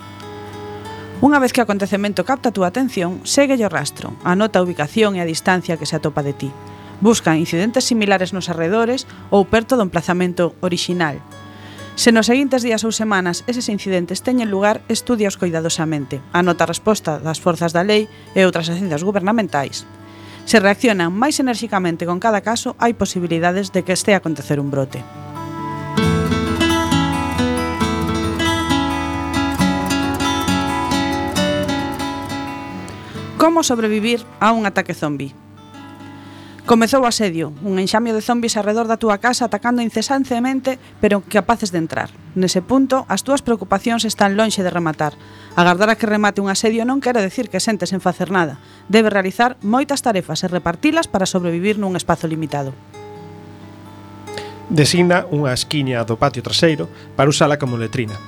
Unha 1.24 1.40
vez 1.40 1.56
que 1.56 1.64
o 1.64 1.66
acontecemento 1.66 2.20
capta 2.28 2.52
a 2.52 2.54
túa 2.54 2.68
atención, 2.68 3.24
segue 3.24 3.56
o 3.56 3.72
rastro, 3.72 4.12
anota 4.28 4.60
a 4.60 4.64
ubicación 4.68 5.16
e 5.16 5.24
a 5.24 5.30
distancia 5.30 5.80
que 5.80 5.88
se 5.88 5.96
atopa 5.96 6.20
de 6.20 6.36
ti. 6.36 6.52
Busca 7.00 7.32
incidentes 7.32 7.88
similares 7.88 8.36
nos 8.36 8.52
arredores 8.52 9.08
ou 9.32 9.48
perto 9.48 9.80
do 9.80 9.88
emplazamento 9.88 10.52
orixinal, 10.60 11.16
Se 11.98 12.12
nos 12.12 12.30
seguintes 12.30 12.62
días 12.62 12.86
ou 12.86 12.94
semanas 12.94 13.42
eses 13.50 13.66
incidentes 13.66 14.22
teñen 14.22 14.54
lugar, 14.54 14.86
estudiaos 14.86 15.34
coidadosamente. 15.34 16.22
Anota 16.30 16.62
a 16.62 16.70
resposta 16.70 17.18
das 17.18 17.42
forzas 17.42 17.74
da 17.74 17.82
lei 17.82 18.06
e 18.38 18.46
outras 18.46 18.70
agencias 18.70 19.02
gubernamentais. 19.02 19.82
Se 20.46 20.62
reaccionan 20.62 21.10
máis 21.10 21.42
enérxicamente 21.42 22.06
con 22.06 22.22
cada 22.22 22.38
caso, 22.38 22.78
hai 22.78 22.94
posibilidades 22.94 23.74
de 23.74 23.82
que 23.82 23.98
este 23.98 24.14
acontecer 24.14 24.62
un 24.62 24.70
brote. 24.70 25.02
Como 33.42 33.66
sobrevivir 33.66 34.22
a 34.38 34.54
un 34.54 34.70
ataque 34.70 34.94
zombi? 34.94 35.47
Comezou 36.68 37.00
o 37.00 37.08
asedio, 37.08 37.56
un 37.64 37.80
enxamio 37.80 38.12
de 38.12 38.20
zombis 38.20 38.60
arredor 38.60 38.92
da 38.92 39.00
túa 39.00 39.16
casa 39.24 39.48
atacando 39.48 39.80
incesantemente, 39.80 40.76
pero 41.00 41.24
capaces 41.24 41.72
de 41.72 41.80
entrar. 41.80 42.12
Nese 42.36 42.60
punto, 42.60 43.08
as 43.08 43.24
túas 43.24 43.40
preocupacións 43.40 44.04
están 44.04 44.36
lonxe 44.36 44.60
de 44.60 44.68
rematar. 44.68 45.16
Agardar 45.56 45.88
a 45.88 45.96
que 45.96 46.04
remate 46.04 46.44
un 46.44 46.52
asedio 46.52 46.84
non 46.84 47.00
quere 47.00 47.24
decir 47.24 47.48
que 47.48 47.56
sentes 47.56 47.96
en 47.96 48.04
facer 48.04 48.28
nada. 48.28 48.60
Debe 48.92 49.08
realizar 49.08 49.56
moitas 49.64 50.04
tarefas 50.04 50.44
e 50.44 50.52
repartilas 50.52 51.08
para 51.08 51.24
sobrevivir 51.24 51.80
nun 51.80 51.96
espazo 51.96 52.28
limitado. 52.28 52.76
Designa 54.68 55.24
unha 55.32 55.56
esquiña 55.56 56.04
do 56.04 56.20
patio 56.20 56.44
traseiro 56.44 56.84
para 57.16 57.32
usala 57.32 57.56
como 57.56 57.80
letrina. 57.80 58.20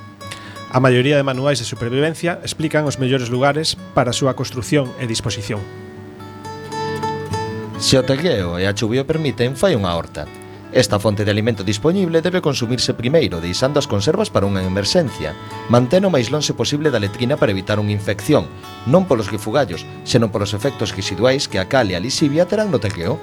A 0.73 0.81
maioría 0.81 1.13
de 1.13 1.21
manuais 1.21 1.61
de 1.61 1.69
supervivencia 1.69 2.41
explican 2.41 2.89
os 2.89 2.97
mellores 2.97 3.29
lugares 3.29 3.77
para 3.93 4.09
a 4.09 4.17
súa 4.17 4.33
construción 4.33 4.89
e 4.97 5.05
disposición. 5.05 5.61
Se 7.81 7.97
o 7.97 8.05
tegueo 8.05 8.61
e 8.61 8.69
a 8.69 8.77
chuvia 8.77 9.09
permiten, 9.09 9.57
fai 9.57 9.73
unha 9.73 9.97
horta. 9.97 10.29
Esta 10.69 11.01
fonte 11.01 11.25
de 11.25 11.33
alimento 11.33 11.65
dispoñible 11.65 12.21
debe 12.21 12.37
consumirse 12.37 12.93
primeiro, 12.93 13.41
deixando 13.41 13.81
as 13.81 13.89
conservas 13.89 14.29
para 14.29 14.45
unha 14.45 14.61
emerxencia. 14.61 15.33
Mantén 15.65 16.05
o 16.05 16.13
máis 16.13 16.29
lonxe 16.29 16.53
posible 16.53 16.93
da 16.93 17.01
letrina 17.01 17.41
para 17.41 17.49
evitar 17.49 17.81
unha 17.81 17.89
infección, 17.89 18.45
non 18.85 19.09
polos 19.09 19.33
grifugallos, 19.33 19.81
senón 20.05 20.29
polos 20.29 20.53
efectos 20.53 20.93
residuais 20.93 21.49
que 21.49 21.57
a 21.57 21.65
cal 21.65 21.89
e 21.89 21.97
a 21.97 22.03
lisivia 22.05 22.45
terán 22.45 22.69
no 22.69 22.77
tequeo. 22.77 23.17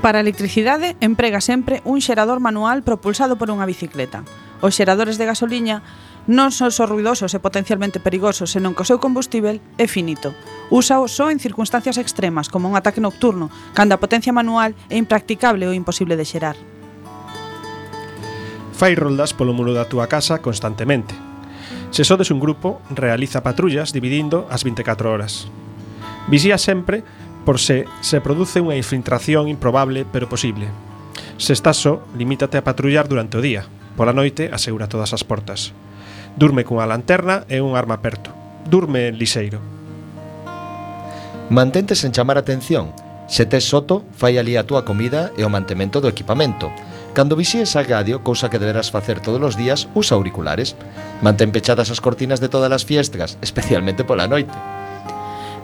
Para 0.00 0.18
a 0.18 0.24
electricidade, 0.24 0.96
emprega 1.04 1.44
sempre 1.44 1.84
un 1.84 2.00
xerador 2.00 2.40
manual 2.40 2.80
propulsado 2.80 3.36
por 3.36 3.52
unha 3.52 3.68
bicicleta. 3.68 4.24
Os 4.64 4.72
xeradores 4.72 5.20
de 5.20 5.28
gasoliña 5.28 5.84
non 6.30 6.54
son 6.54 6.70
só 6.70 6.86
ruidosos 6.86 7.34
e 7.34 7.42
potencialmente 7.42 7.98
perigosos, 7.98 8.54
senón 8.54 8.78
que 8.78 8.86
o 8.86 8.88
seu 8.88 9.02
combustível 9.02 9.58
é 9.74 9.90
finito. 9.90 10.30
Úsao 10.70 11.10
só 11.10 11.34
en 11.34 11.42
circunstancias 11.42 11.98
extremas, 11.98 12.46
como 12.46 12.70
un 12.70 12.78
ataque 12.78 13.02
nocturno, 13.02 13.50
cando 13.74 13.98
a 13.98 14.02
potencia 14.02 14.30
manual 14.30 14.78
é 14.86 14.94
impracticable 14.94 15.66
ou 15.66 15.74
imposible 15.74 16.14
de 16.14 16.28
xerar. 16.28 16.54
Fai 18.78 18.94
roldas 18.94 19.34
polo 19.34 19.54
muro 19.54 19.74
da 19.74 19.90
túa 19.90 20.06
casa 20.06 20.38
constantemente. 20.38 21.14
Se 21.90 22.06
sodes 22.06 22.30
un 22.30 22.40
grupo, 22.40 22.80
realiza 22.94 23.42
patrullas 23.42 23.92
dividindo 23.92 24.46
as 24.48 24.64
24 24.64 25.10
horas. 25.10 25.50
Vixía 26.30 26.56
sempre 26.56 27.02
por 27.44 27.58
se 27.58 27.84
se 28.00 28.22
produce 28.22 28.62
unha 28.62 28.78
infiltración 28.78 29.50
improbable 29.50 30.06
pero 30.06 30.30
posible. 30.30 30.70
Se 31.36 31.52
estás 31.52 31.82
só, 31.82 32.06
limítate 32.14 32.56
a 32.56 32.64
patrullar 32.64 33.10
durante 33.10 33.36
o 33.36 33.44
día. 33.44 33.66
Pola 33.98 34.14
noite, 34.14 34.48
asegura 34.54 34.88
todas 34.88 35.12
as 35.12 35.26
portas. 35.26 35.74
Durme 36.36 36.64
cunha 36.64 36.88
lanterna 36.88 37.44
e 37.48 37.60
un 37.60 37.76
arma 37.76 38.00
perto. 38.00 38.32
Durme 38.64 39.12
liseiro. 39.12 39.60
Mantente 41.52 41.92
sen 41.92 42.12
chamar 42.16 42.40
atención. 42.40 42.96
Se 43.28 43.44
tes 43.44 43.64
soto, 43.64 44.04
fai 44.16 44.36
ali 44.36 44.56
a 44.56 44.64
túa 44.64 44.84
comida 44.84 45.32
e 45.36 45.44
o 45.44 45.52
mantemento 45.52 46.00
do 46.00 46.08
equipamento. 46.08 46.72
Cando 47.12 47.36
vixíes 47.36 47.76
a 47.76 47.84
Gadio, 47.84 48.24
cousa 48.24 48.48
que 48.48 48.56
deberás 48.56 48.88
facer 48.88 49.20
todos 49.20 49.40
os 49.40 49.56
días, 49.60 49.88
usa 49.92 50.16
auriculares. 50.16 50.76
Mantén 51.20 51.52
pechadas 51.52 51.92
as 51.92 52.00
cortinas 52.00 52.40
de 52.40 52.48
todas 52.48 52.72
as 52.72 52.88
fiestras, 52.88 53.36
especialmente 53.44 54.00
pola 54.00 54.24
noite. 54.24 54.56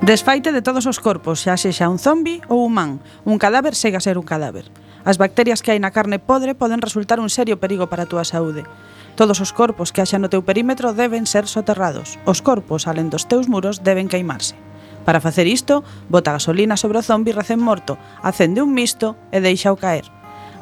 Desfaite 0.04 0.52
de 0.52 0.62
todos 0.62 0.84
os 0.84 1.00
corpos, 1.00 1.42
xa 1.42 1.56
sexa 1.56 1.88
un 1.88 1.96
zombi 1.96 2.44
ou 2.52 2.62
humán. 2.62 3.00
Un 3.24 3.40
cadáver 3.40 3.72
segue 3.72 3.96
a 3.96 4.04
ser 4.04 4.20
un 4.20 4.28
cadáver. 4.28 4.68
As 5.08 5.16
bacterias 5.16 5.64
que 5.64 5.72
hai 5.72 5.80
na 5.80 5.90
carne 5.90 6.20
podre 6.20 6.52
poden 6.52 6.84
resultar 6.84 7.16
un 7.18 7.32
serio 7.32 7.56
perigo 7.56 7.88
para 7.88 8.04
a 8.04 8.10
túa 8.10 8.28
saúde. 8.28 8.68
Todos 9.18 9.42
os 9.42 9.50
corpos 9.50 9.90
que 9.90 9.98
haxa 9.98 10.22
no 10.22 10.30
teu 10.30 10.46
perímetro 10.46 10.94
deben 10.94 11.26
ser 11.26 11.50
soterrados. 11.50 12.22
Os 12.22 12.38
corpos, 12.38 12.86
alén 12.86 13.10
dos 13.10 13.26
teus 13.26 13.50
muros, 13.50 13.82
deben 13.82 14.06
queimarse. 14.06 14.54
Para 15.02 15.18
facer 15.18 15.50
isto, 15.50 15.82
bota 16.06 16.30
gasolina 16.30 16.78
sobre 16.78 17.02
o 17.02 17.02
zombi 17.02 17.34
recén 17.34 17.58
morto, 17.58 17.98
acende 18.22 18.62
un 18.62 18.70
misto 18.70 19.18
e 19.34 19.42
deixao 19.42 19.74
caer. 19.74 20.06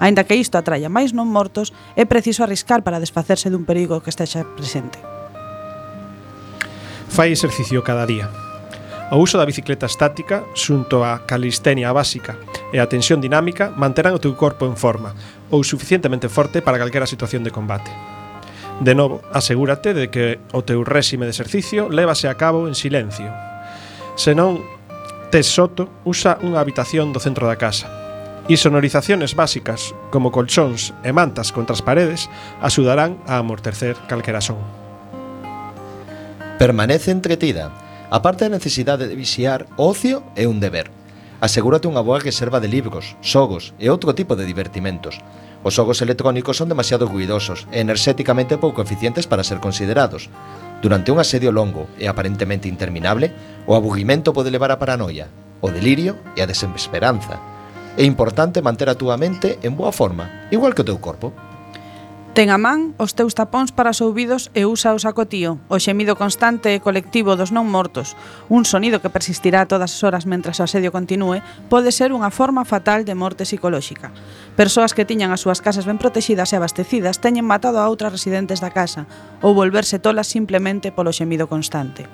Aínda 0.00 0.24
que 0.24 0.40
isto 0.40 0.56
atraia 0.56 0.88
máis 0.88 1.12
non 1.12 1.28
mortos, 1.28 1.76
é 2.00 2.08
preciso 2.08 2.48
arriscar 2.48 2.80
para 2.80 2.96
desfacerse 2.96 3.52
dun 3.52 3.68
perigo 3.68 4.00
que 4.00 4.08
estexa 4.08 4.48
presente. 4.56 5.04
Fai 7.12 7.36
exercicio 7.36 7.84
cada 7.84 8.08
día. 8.08 8.32
O 9.12 9.20
uso 9.20 9.36
da 9.36 9.44
bicicleta 9.44 9.84
estática, 9.84 10.48
xunto 10.56 11.04
á 11.04 11.28
calistenia 11.28 11.92
básica 11.92 12.40
e 12.72 12.80
a 12.80 12.88
tensión 12.88 13.20
dinámica, 13.20 13.68
manterán 13.76 14.16
o 14.16 14.22
teu 14.24 14.32
corpo 14.32 14.64
en 14.64 14.80
forma 14.80 15.12
ou 15.52 15.60
suficientemente 15.60 16.32
forte 16.32 16.64
para 16.64 16.80
calquera 16.80 17.04
situación 17.04 17.44
de 17.44 17.52
combate. 17.52 18.15
De 18.80 18.94
novo, 18.94 19.22
asegúrate 19.32 19.94
de 19.94 20.10
que 20.12 20.36
o 20.52 20.60
teu 20.60 20.84
réxime 20.84 21.24
de 21.24 21.32
exercicio 21.32 21.88
lévase 21.88 22.28
a 22.28 22.36
cabo 22.36 22.68
en 22.68 22.76
silencio. 22.76 23.32
Se 24.20 24.36
non 24.36 24.60
tes 25.32 25.48
soto, 25.48 25.88
usa 26.04 26.36
unha 26.44 26.60
habitación 26.60 27.08
do 27.08 27.20
centro 27.20 27.48
da 27.48 27.56
casa. 27.56 27.88
E 28.46 28.54
sonorizaciones 28.60 29.32
básicas, 29.32 29.96
como 30.12 30.30
colchóns 30.30 30.92
e 31.02 31.10
mantas 31.10 31.56
contra 31.56 31.72
as 31.72 31.82
paredes, 31.82 32.28
axudarán 32.60 33.16
a 33.24 33.40
amortecer 33.40 33.96
calquera 34.06 34.44
son. 34.44 34.60
Permanece 36.60 37.10
entretida. 37.10 37.72
A 38.12 38.20
parte 38.22 38.44
da 38.46 38.54
necesidade 38.54 39.08
de 39.08 39.18
vixiar, 39.18 39.66
o 39.80 39.88
ocio 39.88 40.20
é 40.36 40.44
un 40.44 40.60
deber. 40.60 40.92
Asegúrate 41.40 41.88
unha 41.88 42.04
boa 42.04 42.20
reserva 42.20 42.60
de 42.60 42.68
libros, 42.68 43.16
xogos 43.24 43.72
e 43.80 43.88
outro 43.88 44.12
tipo 44.12 44.36
de 44.36 44.44
divertimentos. 44.44 45.20
Os 45.66 45.74
xogos 45.74 45.98
electrónicos 45.98 46.62
son 46.62 46.70
demasiado 46.70 47.10
ruidosos 47.10 47.66
e 47.74 47.82
enerxéticamente 47.82 48.54
pouco 48.54 48.86
eficientes 48.86 49.26
para 49.26 49.42
ser 49.42 49.58
considerados. 49.58 50.30
Durante 50.78 51.10
un 51.10 51.18
asedio 51.18 51.50
longo 51.50 51.90
e 51.98 52.06
aparentemente 52.06 52.70
interminable, 52.70 53.34
o 53.66 53.74
aburrimento 53.74 54.30
pode 54.30 54.54
levar 54.54 54.70
a 54.70 54.78
paranoia, 54.78 55.26
o 55.58 55.66
delirio 55.74 56.22
e 56.38 56.40
a 56.40 56.46
desesperanza. 56.46 57.42
É 57.98 58.06
importante 58.06 58.62
manter 58.62 58.86
a 58.86 58.94
túa 58.94 59.18
mente 59.18 59.58
en 59.66 59.74
boa 59.74 59.90
forma, 59.90 60.46
igual 60.54 60.70
que 60.70 60.86
o 60.86 60.88
teu 60.88 61.02
corpo. 61.02 61.34
Ten 62.36 62.52
a 62.52 62.60
man 62.60 62.92
os 63.00 63.16
teus 63.16 63.32
tapóns 63.32 63.72
para 63.72 63.96
os 63.96 64.04
ouvidos 64.04 64.52
e 64.52 64.68
úsaos 64.68 65.08
a 65.08 65.16
cotío, 65.16 65.56
o 65.72 65.80
xemido 65.80 66.20
constante 66.20 66.68
e 66.68 66.84
colectivo 66.84 67.32
dos 67.32 67.48
non 67.48 67.64
mortos. 67.64 68.12
Un 68.52 68.68
sonido 68.68 69.00
que 69.00 69.08
persistirá 69.08 69.64
todas 69.64 69.96
as 69.96 70.04
horas 70.04 70.28
mentras 70.28 70.60
o 70.60 70.68
asedio 70.68 70.92
continúe 70.92 71.40
pode 71.72 71.88
ser 71.96 72.12
unha 72.12 72.28
forma 72.28 72.68
fatal 72.68 73.08
de 73.08 73.16
morte 73.16 73.48
psicolóxica. 73.48 74.12
Persoas 74.52 74.92
que 74.92 75.08
tiñan 75.08 75.32
as 75.32 75.40
súas 75.40 75.64
casas 75.64 75.88
ben 75.88 75.96
protexidas 75.96 76.52
e 76.52 76.60
abastecidas 76.60 77.24
teñen 77.24 77.48
matado 77.48 77.80
a 77.80 77.88
outras 77.88 78.12
residentes 78.12 78.60
da 78.60 78.68
casa 78.68 79.08
ou 79.40 79.56
volverse 79.56 79.96
tolas 79.96 80.28
simplemente 80.28 80.92
polo 80.92 81.16
xemido 81.16 81.48
constante. 81.48 82.04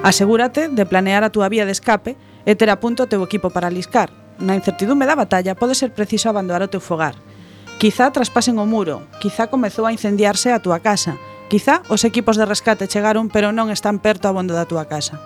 Asegúrate 0.00 0.72
de 0.72 0.88
planear 0.88 1.20
a 1.20 1.28
túa 1.28 1.52
vía 1.52 1.68
de 1.68 1.76
escape 1.76 2.16
e 2.48 2.56
ter 2.56 2.72
a 2.72 2.80
punto 2.80 3.04
o 3.04 3.10
teu 3.12 3.20
equipo 3.20 3.52
para 3.52 3.68
liscar. 3.68 4.08
Na 4.40 4.56
incertidume 4.56 5.04
da 5.04 5.20
batalla 5.20 5.52
pode 5.52 5.76
ser 5.76 5.92
preciso 5.92 6.32
abandonar 6.32 6.64
o 6.64 6.72
teu 6.72 6.80
fogar 6.80 7.35
Quizá 7.76 8.08
traspasen 8.08 8.56
o 8.56 8.64
muro, 8.64 9.04
quizá 9.20 9.52
comezou 9.52 9.84
a 9.84 9.92
incendiarse 9.92 10.48
a 10.48 10.64
túa 10.64 10.80
casa, 10.80 11.20
quizá 11.52 11.84
os 11.92 12.08
equipos 12.08 12.40
de 12.40 12.48
rescate 12.48 12.88
chegaron 12.88 13.28
pero 13.28 13.52
non 13.52 13.68
están 13.68 14.00
perto 14.00 14.32
abondo 14.32 14.56
da 14.56 14.64
túa 14.64 14.88
casa. 14.88 15.20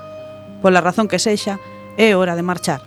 Pola 0.59 0.83
razón 0.83 1.07
que 1.07 1.23
sexa, 1.23 1.63
é 1.95 2.19
hora 2.19 2.35
de 2.35 2.43
marchar. 2.43 2.83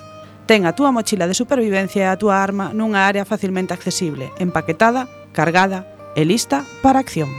Ten 0.52 0.68
a 0.68 0.76
túa 0.76 0.92
mochila 0.92 1.32
de 1.32 1.40
supervivencia 1.40 2.04
e 2.04 2.12
a 2.12 2.20
túa 2.20 2.44
arma 2.44 2.76
nunha 2.76 3.08
área 3.08 3.24
facilmente 3.24 3.72
accesible, 3.72 4.36
empaquetada, 4.36 5.08
cargada 5.32 5.88
e 6.12 6.28
lista 6.28 6.68
para 6.84 7.00
acción. 7.00 7.32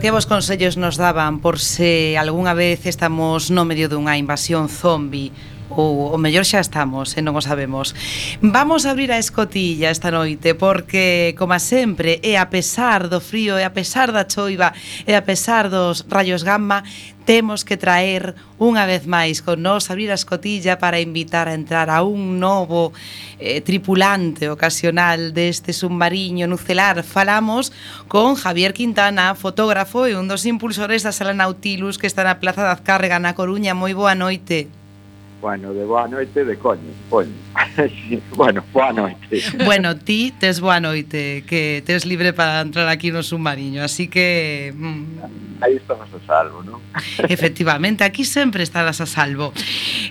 Pero 0.00 0.12
que 0.12 0.16
vos 0.16 0.24
consellos 0.24 0.78
nos 0.78 0.96
daban 0.96 1.40
por 1.44 1.58
se 1.60 2.16
algunha 2.16 2.54
vez 2.56 2.88
estamos 2.88 3.52
no 3.52 3.68
medio 3.68 3.84
dunha 3.92 4.16
invasión 4.16 4.72
zombi? 4.72 5.28
ou 5.70 6.14
o 6.14 6.18
mellor 6.18 6.44
xa 6.44 6.60
estamos 6.60 7.14
e 7.14 7.22
non 7.22 7.38
o 7.38 7.42
sabemos. 7.42 7.94
Vamos 8.42 8.84
a 8.84 8.92
abrir 8.92 9.14
a 9.14 9.22
escotilla 9.22 9.94
esta 9.94 10.10
noite 10.10 10.58
porque, 10.58 11.34
como 11.38 11.54
sempre, 11.62 12.18
e 12.26 12.34
a 12.34 12.50
pesar 12.50 13.06
do 13.06 13.22
frío, 13.22 13.54
e 13.56 13.64
a 13.64 13.70
pesar 13.70 14.10
da 14.10 14.26
choiva, 14.26 14.74
e 15.06 15.14
a 15.14 15.22
pesar 15.22 15.70
dos 15.70 16.02
rayos 16.10 16.42
gamma, 16.42 16.82
temos 17.30 17.62
que 17.62 17.78
traer 17.78 18.34
unha 18.58 18.90
vez 18.90 19.06
máis 19.06 19.38
con 19.38 19.62
nós 19.62 19.86
abrir 19.86 20.10
a 20.10 20.18
escotilla 20.18 20.82
para 20.82 20.98
invitar 20.98 21.46
a 21.46 21.54
entrar 21.54 21.86
a 21.86 22.02
un 22.02 22.42
novo 22.42 22.90
eh, 23.38 23.62
tripulante 23.62 24.50
ocasional 24.50 25.30
deste 25.30 25.70
submarino 25.70 26.50
nucelar. 26.50 27.06
Falamos 27.06 27.70
con 28.10 28.34
Javier 28.34 28.74
Quintana, 28.74 29.38
fotógrafo 29.38 30.10
e 30.10 30.18
un 30.18 30.26
dos 30.26 30.42
impulsores 30.42 31.06
da 31.06 31.14
Sala 31.14 31.30
Nautilus 31.30 32.02
que 32.02 32.10
está 32.10 32.26
na 32.26 32.42
Plaza 32.42 32.66
de 32.66 32.74
Azcárrega 32.74 33.22
na 33.22 33.38
Coruña. 33.38 33.78
Moi 33.78 33.94
boa 33.94 34.18
noite. 34.18 34.79
Bueno, 35.40 35.72
de 35.72 35.84
boa 35.84 36.06
noite 36.06 36.44
de 36.44 36.58
coño, 36.58 36.92
coño. 37.08 37.32
sí, 37.88 38.20
bueno, 38.36 38.62
boa 38.72 38.92
noite. 38.92 39.40
Bueno, 39.64 39.96
ti 39.96 40.34
tes 40.38 40.60
boa 40.60 40.80
noite, 40.80 41.44
que 41.48 41.82
tes 41.86 42.04
libre 42.04 42.32
para 42.32 42.60
entrar 42.60 42.88
aquí 42.88 43.10
no 43.10 43.22
submarino, 43.22 43.82
así 43.82 44.08
que... 44.08 44.74
Mm, 44.76 45.50
Aí 45.60 45.76
estamos 45.76 46.08
a 46.08 46.20
salvo, 46.26 46.64
non? 46.64 46.80
Efectivamente, 47.28 48.04
aquí 48.04 48.24
sempre 48.24 48.64
estarás 48.64 49.00
a 49.00 49.06
salvo. 49.06 49.52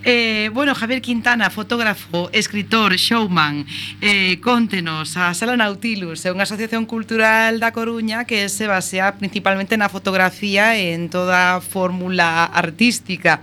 Eh, 0.06 0.50
bueno, 0.54 0.76
Javier 0.76 1.02
Quintana, 1.02 1.50
fotógrafo, 1.50 2.30
escritor, 2.34 2.94
showman, 2.96 3.66
eh, 4.02 4.40
contenos, 4.42 5.18
a 5.18 5.34
Sala 5.34 5.58
Nautilus 5.58 6.22
é 6.26 6.30
unha 6.30 6.46
asociación 6.46 6.86
cultural 6.86 7.58
da 7.58 7.74
Coruña 7.74 8.30
que 8.30 8.46
se 8.46 8.70
basea 8.70 9.18
principalmente 9.18 9.74
na 9.74 9.90
fotografía 9.90 10.78
e 10.78 10.94
en 10.94 11.10
toda 11.10 11.58
a 11.58 11.62
fórmula 11.66 12.46
artística 12.46 13.42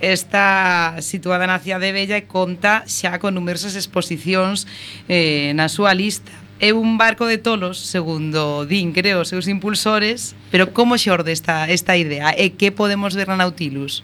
está 0.00 0.96
situada 1.00 1.46
na 1.46 1.58
cidade 1.58 1.92
vella 1.92 2.16
e 2.16 2.28
conta 2.28 2.84
xa 2.84 3.18
con 3.20 3.34
numerosas 3.34 3.74
exposicións 3.74 4.68
eh, 5.08 5.52
na 5.56 5.68
súa 5.72 5.94
lista. 5.96 6.32
É 6.56 6.72
un 6.72 6.96
barco 6.96 7.28
de 7.28 7.36
tolos, 7.36 7.76
segundo 7.76 8.64
din, 8.64 8.96
creo, 8.96 9.20
os 9.20 9.28
seus 9.28 9.44
impulsores, 9.44 10.32
pero 10.48 10.72
como 10.72 10.96
xorde 10.96 11.32
esta, 11.32 11.68
esta 11.68 12.00
idea? 12.00 12.32
E 12.32 12.56
que 12.56 12.72
podemos 12.72 13.12
ver 13.12 13.28
na 13.28 13.36
Nautilus? 13.36 14.00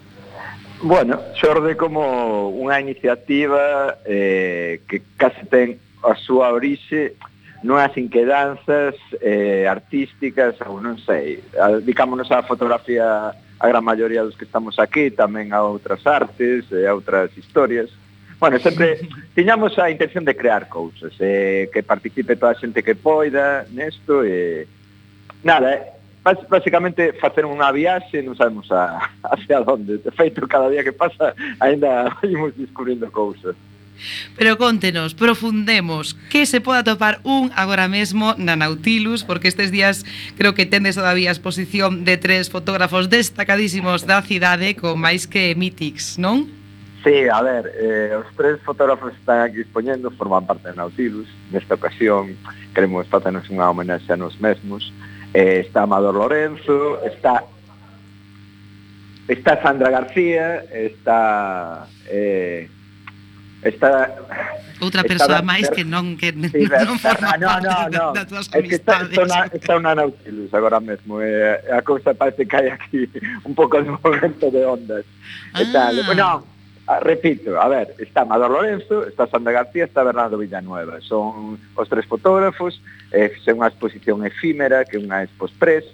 Bueno, 0.84 1.22
xorde 1.38 1.78
como 1.78 2.52
unha 2.52 2.76
iniciativa 2.82 3.96
eh, 4.04 4.84
que 4.84 5.00
case 5.16 5.46
ten 5.48 5.80
a 6.02 6.18
súa 6.18 6.50
orixe 6.52 7.16
nunhas 7.62 7.94
inquedanzas 7.94 8.98
eh, 9.22 9.70
artísticas 9.70 10.58
ou 10.66 10.82
non 10.82 10.98
sei, 10.98 11.38
ah, 11.54 11.78
dedicámonos 11.78 12.28
á 12.34 12.42
fotografía 12.42 13.30
a 13.62 13.68
gran 13.68 13.84
maioría 13.84 14.26
dos 14.26 14.36
que 14.36 14.44
estamos 14.44 14.74
aquí, 14.82 15.14
tamén 15.14 15.54
a 15.54 15.62
outras 15.62 16.02
artes, 16.02 16.66
e 16.74 16.82
a 16.82 16.90
outras 16.90 17.30
historias. 17.38 17.94
Bueno, 18.42 18.58
sempre 18.58 18.98
tiñamos 19.38 19.78
a 19.78 19.86
intención 19.86 20.26
de 20.26 20.34
crear 20.34 20.66
cousas, 20.66 21.14
eh, 21.22 21.70
que 21.70 21.86
participe 21.86 22.34
toda 22.34 22.52
a 22.52 22.58
xente 22.58 22.82
que 22.82 22.98
poida 22.98 23.62
nesto, 23.70 24.26
e 24.26 24.66
nada, 25.46 25.78
eh, 25.78 26.02
Bás, 26.22 26.38
basicamente 26.46 27.12
facer 27.18 27.42
unha 27.42 27.74
viaxe 27.74 28.22
non 28.22 28.38
sabemos 28.38 28.70
a, 28.70 29.10
hacia 29.34 29.58
onde. 29.66 29.98
De 29.98 30.14
feito, 30.14 30.46
cada 30.46 30.70
día 30.70 30.86
que 30.86 30.94
pasa 30.94 31.34
aínda 31.58 32.14
imos 32.22 32.54
descubrindo 32.54 33.10
cousas. 33.10 33.58
Pero 34.36 34.58
contenos, 34.58 35.14
profundemos, 35.14 36.14
que 36.30 36.46
se 36.46 36.60
poda 36.60 36.84
topar 36.84 37.20
un 37.24 37.50
agora 37.54 37.88
mesmo 37.88 38.34
na 38.38 38.56
Nautilus, 38.56 39.24
porque 39.24 39.48
estes 39.48 39.70
días 39.70 40.04
creo 40.36 40.54
que 40.54 40.66
tendes 40.66 40.96
todavía 40.96 41.30
a 41.30 41.36
exposición 41.36 42.04
de 42.04 42.16
tres 42.16 42.50
fotógrafos 42.50 43.10
destacadísimos 43.10 44.06
da 44.06 44.22
cidade 44.22 44.74
con 44.74 44.98
máis 44.98 45.26
que 45.26 45.54
mítics, 45.54 46.18
non? 46.18 46.62
Sí, 47.02 47.26
a 47.26 47.42
ver, 47.42 47.72
eh, 47.74 48.14
os 48.14 48.30
tres 48.36 48.62
fotógrafos 48.62 49.10
que 49.10 49.18
están 49.18 49.40
aquí 49.40 49.60
expoñendo 49.60 50.10
forman 50.14 50.46
parte 50.46 50.70
da 50.70 50.86
Nautilus. 50.86 51.26
Nesta 51.50 51.74
ocasión 51.74 52.38
queremos 52.74 53.10
facernos 53.10 53.50
unha 53.50 53.66
homenaxe 53.66 54.14
a 54.14 54.16
nos 54.16 54.38
mesmos. 54.38 54.94
Eh, 55.34 55.66
está 55.66 55.82
Amador 55.82 56.14
Lorenzo, 56.14 57.02
está 57.02 57.42
está 59.26 59.58
Sandra 59.62 59.90
García, 59.90 60.62
está 60.70 61.88
eh, 62.06 62.70
Está 63.62 64.10
outra 64.82 65.04
persoa 65.06 65.38
máis 65.42 65.70
que 65.70 65.86
non 65.86 66.18
que 66.18 66.34
sí, 66.34 66.66
non 66.66 66.98
forma 66.98 67.38
no, 67.38 67.62
no, 67.62 67.76
no. 67.86 68.06
das 68.10 68.26
túas. 68.26 68.50
Es 68.50 68.66
que 68.66 68.74
está, 68.74 69.06
está, 69.06 69.22
una, 69.22 69.40
está 69.46 69.72
una 69.78 69.94
Nautilus 69.94 70.50
agora 70.50 70.82
mesmo, 70.82 71.22
eh, 71.22 71.62
a 71.70 71.78
cousa 71.86 72.10
parece 72.10 72.42
que 72.42 72.56
hai 72.58 72.68
aquí 72.74 73.06
un 73.46 73.54
pouco 73.54 73.78
de 73.78 73.94
momento 74.02 74.50
de 74.50 74.66
ondas. 74.66 75.06
Ah. 75.54 75.62
E 75.62 75.64
tal. 75.70 75.94
Bueno, 76.02 76.42
ah, 76.90 76.98
repito, 76.98 77.54
a 77.54 77.70
ver, 77.70 77.94
está 78.02 78.26
Amador 78.26 78.50
Lorenzo, 78.50 79.06
está 79.06 79.30
Sandra 79.30 79.54
García, 79.62 79.86
está 79.86 80.02
Bernardo 80.02 80.38
Villanueva. 80.38 80.98
Son 81.06 81.62
os 81.78 81.86
tres 81.86 82.02
fotógrafos, 82.10 82.82
eh, 83.14 83.30
é 83.30 83.52
unha 83.54 83.70
exposición 83.70 84.26
efímera, 84.26 84.82
que 84.82 84.98
é 84.98 85.00
unha 85.00 85.22
expospres. 85.22 85.86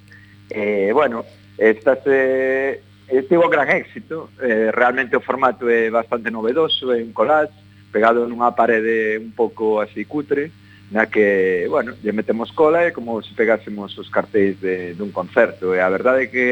Eh, 0.49 0.89
bueno, 0.97 1.29
estas, 1.61 2.01
eh, 2.09 2.81
eh, 3.09 3.23
tivo 3.25 3.49
gran 3.49 3.69
éxito, 3.69 4.31
eh, 4.41 4.71
realmente 4.73 5.17
o 5.17 5.25
formato 5.25 5.69
é 5.69 5.91
bastante 5.91 6.31
novedoso, 6.31 6.93
é 6.93 7.03
un 7.03 7.13
collage, 7.13 7.57
pegado 7.91 8.29
nunha 8.29 8.53
parede 8.53 9.17
un 9.17 9.33
pouco 9.33 9.81
así 9.81 10.05
cutre, 10.05 10.53
na 10.91 11.09
que, 11.09 11.67
bueno, 11.69 11.93
lle 12.01 12.13
metemos 12.13 12.53
cola 12.53 12.89
e 12.89 12.93
como 12.93 13.21
se 13.21 13.33
pegásemos 13.37 13.97
os 13.97 14.09
cartéis 14.09 14.61
de, 14.61 14.97
dun 14.97 15.13
concerto. 15.13 15.77
E 15.77 15.81
a 15.81 15.89
verdade 15.89 16.29
é 16.29 16.33
que 16.33 16.47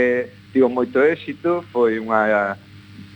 tivo 0.53 0.69
moito 0.69 1.01
éxito, 1.01 1.65
foi 1.73 2.01
unha 2.01 2.57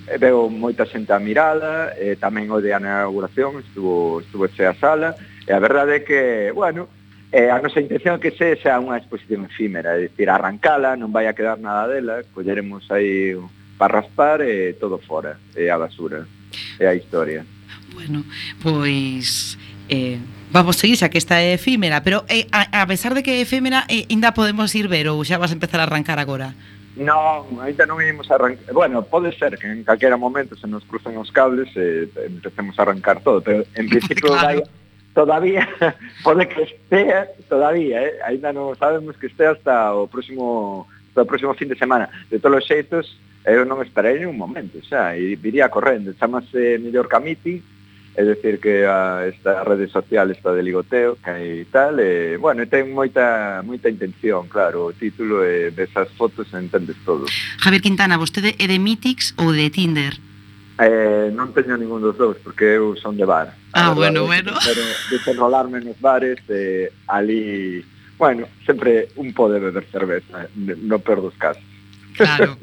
eh, 0.09 0.17
veo 0.17 0.49
moita 0.49 0.89
xente 0.89 1.13
a 1.13 1.21
mirada, 1.21 1.97
e 1.97 2.17
tamén 2.17 2.49
o 2.53 2.61
de 2.61 2.73
a 2.73 2.81
inauguración 2.81 3.61
estuvo, 3.61 4.21
estuvo 4.21 4.49
chea 4.53 4.73
a 4.73 4.81
sala, 4.81 5.17
e 5.45 5.53
a 5.53 5.61
verdade 5.61 6.01
é 6.01 6.05
que, 6.05 6.21
bueno, 6.53 6.89
Eh, 7.33 7.47
a 7.47 7.63
nosa 7.63 7.79
intención 7.79 8.19
é 8.19 8.23
que 8.23 8.35
sexa 8.35 8.75
unha 8.83 8.99
exposición 8.99 9.47
efímera, 9.47 9.95
é 9.95 10.11
dicir, 10.11 10.27
arrancala, 10.27 10.99
non 10.99 11.15
vai 11.15 11.31
a 11.31 11.37
quedar 11.37 11.63
nada 11.63 11.87
dela, 11.87 12.27
colleremos 12.35 12.91
aí 12.91 13.39
para 13.79 14.03
raspar 14.03 14.43
e 14.43 14.75
todo 14.75 14.99
fora, 14.99 15.39
e 15.55 15.71
a 15.71 15.79
basura, 15.79 16.27
e 16.83 16.85
a 16.85 16.93
historia. 16.99 17.47
Bueno, 17.95 18.27
pois 18.59 19.55
eh, 19.87 20.19
vamos 20.51 20.75
seguir 20.83 20.99
xa 20.99 21.07
que 21.07 21.23
esta 21.23 21.39
é 21.39 21.55
efímera, 21.55 22.03
pero 22.03 22.27
eh, 22.27 22.51
a, 22.51 22.67
a 22.83 22.87
pesar 22.91 23.15
de 23.15 23.23
que 23.23 23.39
é 23.39 23.47
efímera, 23.47 23.87
eh, 23.87 24.11
ainda 24.11 24.35
podemos 24.35 24.75
ir 24.75 24.91
ver 24.91 25.07
ou 25.07 25.23
xa 25.23 25.39
vas 25.39 25.55
a 25.55 25.57
empezar 25.57 25.79
a 25.79 25.87
arrancar 25.87 26.19
agora? 26.19 26.51
Non, 26.99 27.63
ainda 27.63 27.87
non 27.87 28.03
imos 28.03 28.27
arrancar. 28.35 28.75
Bueno, 28.75 29.07
pode 29.07 29.31
ser 29.39 29.55
que 29.55 29.71
en 29.71 29.87
calquera 29.87 30.19
momento 30.19 30.59
se 30.59 30.67
nos 30.67 30.83
cruzan 30.83 31.15
os 31.15 31.31
cables 31.31 31.71
e 31.79 32.11
eh, 32.11 32.27
empecemos 32.27 32.75
a 32.75 32.83
arrancar 32.83 33.23
todo, 33.23 33.39
pero 33.39 33.63
en 33.79 33.87
principio 33.95 34.35
claro. 34.35 34.67
vai, 34.67 34.80
todavía 35.15 35.69
pode 36.25 36.49
que 36.49 36.63
estea 36.63 37.29
todavía, 37.49 38.03
eh? 38.03 38.15
ainda 38.25 38.53
non 38.53 38.77
sabemos 38.79 39.17
que 39.19 39.27
estea 39.27 39.53
hasta 39.55 39.95
o 39.95 40.07
próximo 40.07 40.87
hasta 41.11 41.23
o 41.23 41.29
próximo 41.29 41.55
fin 41.59 41.69
de 41.69 41.79
semana. 41.79 42.07
De 42.31 42.39
todos 42.39 42.63
os 42.63 42.67
xeitos, 42.67 43.19
eu 43.43 43.67
non 43.67 43.83
esperei 43.83 44.23
un 44.29 44.39
momento, 44.39 44.79
xa, 44.87 45.17
e 45.17 45.35
viría 45.35 45.73
correndo, 45.73 46.15
chamase 46.15 46.79
mellor 46.79 47.11
Camiti, 47.11 47.59
é 48.15 48.23
dicir 48.25 48.61
que 48.61 48.85
a, 48.85 49.27
esta 49.27 49.65
rede 49.65 49.89
social 49.89 50.31
está 50.31 50.53
de 50.53 50.63
ligoteo, 50.63 51.17
que 51.23 51.31
hai 51.31 51.67
tal, 51.71 51.99
e, 51.99 52.37
bueno, 52.37 52.67
ten 52.67 52.91
moita 52.91 53.63
moita 53.67 53.89
intención, 53.89 54.47
claro, 54.47 54.91
o 54.91 54.93
título 54.93 55.43
e 55.47 55.71
desas 55.71 56.11
fotos 56.15 56.51
entendes 56.55 56.99
todo. 57.07 57.27
Javier 57.59 57.83
Quintana, 57.83 58.19
vostede 58.19 58.55
é 58.59 58.67
de 58.67 58.79
Mythics 58.79 59.35
ou 59.39 59.55
de 59.55 59.71
Tinder? 59.71 60.30
Eh, 60.81 61.29
non 61.37 61.53
teño 61.53 61.77
ningún 61.77 62.01
dos 62.01 62.17
dous 62.17 62.41
porque 62.41 62.81
eu 62.81 62.97
son 62.97 63.13
de 63.13 63.29
bar. 63.29 63.53
Ah, 63.77 63.93
bueno, 63.93 64.25
bueno. 64.25 64.57
Pero 64.65 64.81
desenrolarme 65.13 65.85
nos 65.85 66.01
bares 66.01 66.41
eh, 66.49 66.89
ali, 67.05 67.85
bueno, 68.17 68.49
sempre 68.65 69.13
un 69.21 69.37
pode 69.37 69.61
beber 69.61 69.85
cerveza, 69.93 70.49
no 70.57 70.97
peor 71.05 71.21
dos 71.21 71.37
casos. 71.37 71.61
Claro, 72.15 72.59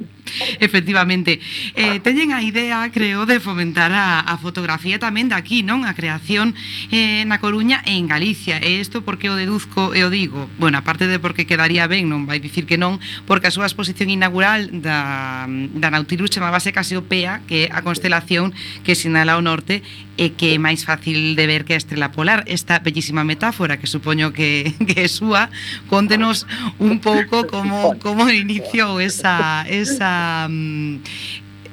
efectivamente. 0.60 1.40
Eh, 1.76 2.00
teñen 2.00 2.32
a 2.34 2.44
idea, 2.44 2.90
creo, 2.92 3.26
de 3.26 3.40
fomentar 3.40 3.92
a, 3.92 4.20
a 4.20 4.36
fotografía 4.38 5.00
tamén 5.00 5.32
de 5.32 5.38
aquí, 5.38 5.64
non? 5.64 5.88
A 5.88 5.96
creación 5.96 6.54
eh, 6.92 7.24
na 7.26 7.40
Coruña 7.40 7.82
e 7.88 7.96
en 7.96 8.06
Galicia. 8.06 8.60
E 8.60 8.78
isto 8.78 9.02
porque 9.02 9.32
o 9.32 9.40
deduzco 9.40 9.96
e 9.96 10.04
o 10.04 10.10
digo? 10.12 10.50
Bueno, 10.60 10.78
aparte 10.78 11.08
de 11.08 11.18
porque 11.18 11.48
quedaría 11.48 11.88
ben, 11.88 12.12
non 12.12 12.28
vai 12.28 12.38
dicir 12.44 12.68
que 12.68 12.78
non, 12.78 13.00
porque 13.26 13.50
a 13.50 13.56
súa 13.56 13.70
exposición 13.70 14.12
inaugural 14.12 14.70
da, 14.84 15.48
da 15.48 15.88
Nautilus 15.90 16.30
chamábase 16.30 16.76
Casiopea, 16.76 17.42
que 17.48 17.68
é 17.68 17.74
a 17.74 17.82
constelación 17.82 18.54
que 18.84 18.94
sinala 18.94 19.40
o 19.40 19.44
norte 19.44 19.82
e 20.18 20.34
que 20.34 20.58
é 20.58 20.60
máis 20.62 20.82
fácil 20.82 21.38
de 21.38 21.46
ver 21.46 21.64
que 21.64 21.78
a 21.78 21.80
estrela 21.80 22.12
polar. 22.12 22.44
Esta 22.50 22.82
bellísima 22.82 23.24
metáfora 23.24 23.78
que 23.78 23.86
supoño 23.86 24.34
que, 24.34 24.74
que 24.88 25.06
é 25.06 25.10
súa, 25.10 25.50
contenos 25.88 26.46
un 26.82 27.00
pouco 27.00 27.46
como, 27.48 27.96
como 28.02 28.28
iniciou 28.30 29.00
esa 29.00 29.37
esa, 29.38 30.50
esa 30.50 30.50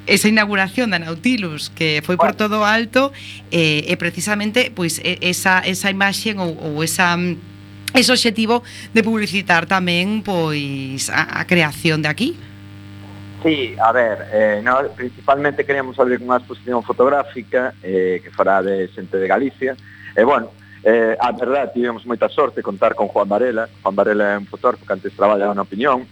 esa 0.07 0.29
inauguración 0.29 0.93
da 0.93 1.01
Nautilus 1.01 1.73
que 1.73 2.05
foi 2.05 2.21
por 2.21 2.37
todo 2.37 2.61
o 2.61 2.65
alto 2.69 3.13
eh, 3.49 3.89
e 3.89 3.95
precisamente 3.97 4.69
pois 4.69 5.01
esa 5.01 5.65
esa 5.65 5.89
imaxe 5.89 6.37
ou, 6.37 6.53
ou 6.61 6.85
esa 6.85 7.17
mm, 7.17 7.97
ese 7.97 8.11
obxectivo 8.13 8.63
de 8.93 9.01
publicitar 9.01 9.65
tamén 9.65 10.21
pois 10.21 11.09
a, 11.09 11.41
a 11.41 11.49
creación 11.49 12.03
de 12.05 12.09
aquí. 12.11 12.31
Sí, 13.45 13.77
a 13.77 13.93
ver, 13.93 14.19
eh, 14.33 14.61
no, 14.65 14.81
principalmente 14.97 15.65
queríamos 15.65 16.01
abrir 16.01 16.17
unha 16.21 16.41
exposición 16.41 16.81
fotográfica 16.81 17.77
eh, 17.85 18.25
que 18.25 18.33
fará 18.33 18.65
de 18.65 18.89
xente 18.89 19.21
de 19.21 19.29
Galicia. 19.29 19.77
E 20.17 20.21
eh, 20.21 20.25
bueno, 20.25 20.49
eh, 20.81 21.13
a 21.21 21.29
verdad, 21.33 21.69
tivemos 21.73 22.09
moita 22.09 22.29
sorte 22.33 22.65
contar 22.65 22.97
con 22.97 23.09
Juan 23.09 23.29
Varela. 23.29 23.69
Juan 23.85 23.95
Varela 23.95 24.37
é 24.37 24.41
un 24.41 24.49
fotógrafo 24.49 24.89
que 24.89 24.97
antes 24.97 25.13
traballaba 25.13 25.53
na 25.53 25.69
opinión, 25.69 26.09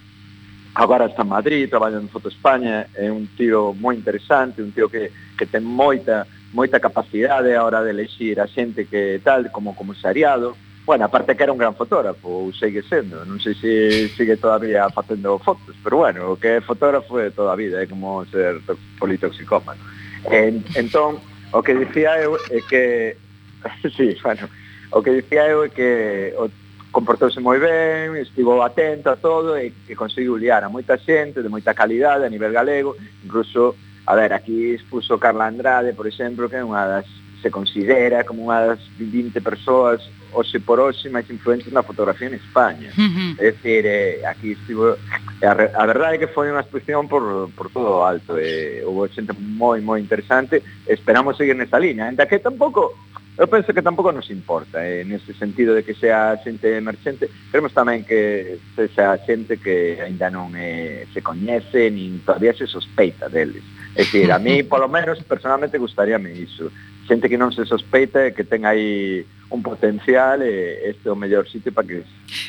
agora 0.74 1.06
está 1.06 1.22
en 1.22 1.28
Madrid, 1.28 1.68
traballa 1.68 1.98
en 1.98 2.08
Foto 2.08 2.28
España, 2.28 2.86
é 2.94 3.10
un 3.10 3.28
tío 3.36 3.74
moi 3.74 3.94
interesante, 3.94 4.62
un 4.62 4.72
tío 4.72 4.88
que, 4.88 5.12
que 5.36 5.46
ten 5.46 5.64
moita 5.64 6.26
moita 6.52 6.80
capacidade 6.80 7.56
a 7.56 7.64
hora 7.64 7.82
de 7.82 7.90
elegir 7.90 8.40
a 8.40 8.46
xente 8.46 8.86
que 8.86 9.20
tal, 9.24 9.50
como 9.50 9.74
comisariado. 9.74 10.56
Bueno, 10.84 11.04
aparte 11.04 11.36
que 11.36 11.42
era 11.44 11.52
un 11.52 11.58
gran 11.58 11.74
fotógrafo, 11.74 12.28
ou 12.28 12.52
segue 12.52 12.82
sendo, 12.82 13.24
non 13.24 13.38
sei 13.38 13.54
se 13.54 13.72
sigue 14.12 14.36
todavía 14.36 14.88
facendo 14.90 15.38
fotos, 15.38 15.76
pero 15.80 16.04
bueno, 16.04 16.34
o 16.34 16.36
que 16.36 16.58
é 16.58 16.64
fotógrafo 16.64 17.20
é 17.20 17.30
toda 17.30 17.54
a 17.54 17.56
vida, 17.56 17.80
é 17.80 17.86
como 17.86 18.24
ser 18.28 18.60
politoxicómano. 18.98 19.80
En, 20.28 20.60
entón, 20.74 21.22
o 21.52 21.62
que 21.62 21.76
dicía 21.76 22.20
eu 22.20 22.36
é 22.50 22.60
que... 22.66 23.16
sí, 23.96 24.18
bueno, 24.20 24.50
o 24.90 25.00
que 25.00 25.22
dicía 25.22 25.48
eu 25.48 25.64
é 25.64 25.70
que 25.70 26.34
o 26.36 26.50
comportouse 26.92 27.40
moi 27.40 27.58
ben, 27.58 28.14
estivo 28.20 28.62
atento 28.62 29.10
a 29.10 29.16
todo 29.16 29.56
e, 29.56 29.72
e 29.88 29.96
conseguiu 29.96 30.36
liar 30.36 30.62
a 30.62 30.68
moita 30.68 31.00
xente 31.00 31.42
de 31.42 31.48
moita 31.48 31.74
calidade 31.74 32.28
a 32.28 32.30
nivel 32.30 32.52
galego, 32.52 32.94
incluso, 33.24 33.74
a 34.06 34.14
ver, 34.14 34.32
aquí 34.32 34.76
expuso 34.76 35.18
Carla 35.18 35.48
Andrade, 35.48 35.96
por 35.96 36.06
exemplo, 36.06 36.48
que 36.48 36.60
é 36.60 36.64
unha 36.64 36.84
das 36.86 37.08
se 37.42 37.50
considera 37.50 38.22
como 38.22 38.46
unha 38.46 38.70
das 38.70 38.80
20 38.96 39.34
persoas 39.42 39.98
hoxe 40.32 40.62
por 40.62 40.78
hoxe 40.80 41.10
máis 41.10 41.28
influentes 41.28 41.74
na 41.74 41.82
fotografía 41.82 42.30
en 42.30 42.38
España. 42.38 42.94
Uh 42.94 43.02
-huh. 43.02 43.30
É 43.42 43.50
dicir, 43.50 43.82
eh, 43.84 44.22
aquí 44.24 44.54
estivo... 44.54 44.96
A, 45.42 45.52
a 45.52 45.84
verdade 45.90 46.16
é 46.16 46.20
que 46.22 46.30
foi 46.30 46.48
unha 46.48 46.62
exposición 46.62 47.10
por, 47.10 47.50
por 47.52 47.68
todo 47.74 47.98
o 47.98 48.04
alto. 48.06 48.38
Eh, 48.38 48.86
houve 48.86 49.10
xente 49.10 49.34
moi, 49.34 49.82
moi 49.82 49.98
interesante. 49.98 50.62
Esperamos 50.86 51.36
seguir 51.36 51.58
nesa 51.58 51.82
liña. 51.82 52.06
Ainda 52.06 52.30
que 52.30 52.38
tampouco 52.38 52.94
eu 53.42 53.48
penso 53.48 53.74
que 53.74 53.82
tampouco 53.82 54.12
nos 54.12 54.30
importa, 54.30 54.86
eh, 54.86 55.02
nese 55.04 55.34
sentido 55.34 55.74
de 55.74 55.82
que 55.82 55.98
sea 55.98 56.38
xente 56.38 56.78
emerxente, 56.78 57.26
queremos 57.50 57.74
tamén 57.74 58.06
que 58.06 58.62
sexa 58.78 59.18
xente 59.26 59.58
que 59.58 59.98
aínda 59.98 60.30
non 60.30 60.54
eh, 60.54 61.10
se 61.10 61.26
coñece, 61.26 61.90
nin 61.90 62.22
todavía 62.22 62.54
se 62.54 62.70
sospeita 62.70 63.26
deles. 63.26 63.66
É 63.98 64.06
dicir, 64.06 64.30
a 64.30 64.38
mí, 64.38 64.62
polo 64.70 64.86
menos, 64.86 65.18
personalmente, 65.26 65.82
gustaríame 65.82 66.30
iso. 66.38 66.70
Xente 67.10 67.26
que 67.26 67.34
non 67.34 67.50
se 67.50 67.66
sospeita 67.66 68.22
e 68.22 68.30
que 68.30 68.46
ten 68.46 68.62
aí 68.62 69.26
un 69.52 69.62
potencial 69.62 70.40
eh, 70.42 70.88
e 70.88 70.96
este 70.96 71.08
é 71.08 71.12
o 71.12 71.16
mellor 71.16 71.44
sitio 71.44 71.70
para 71.72 71.86
que 71.86 72.02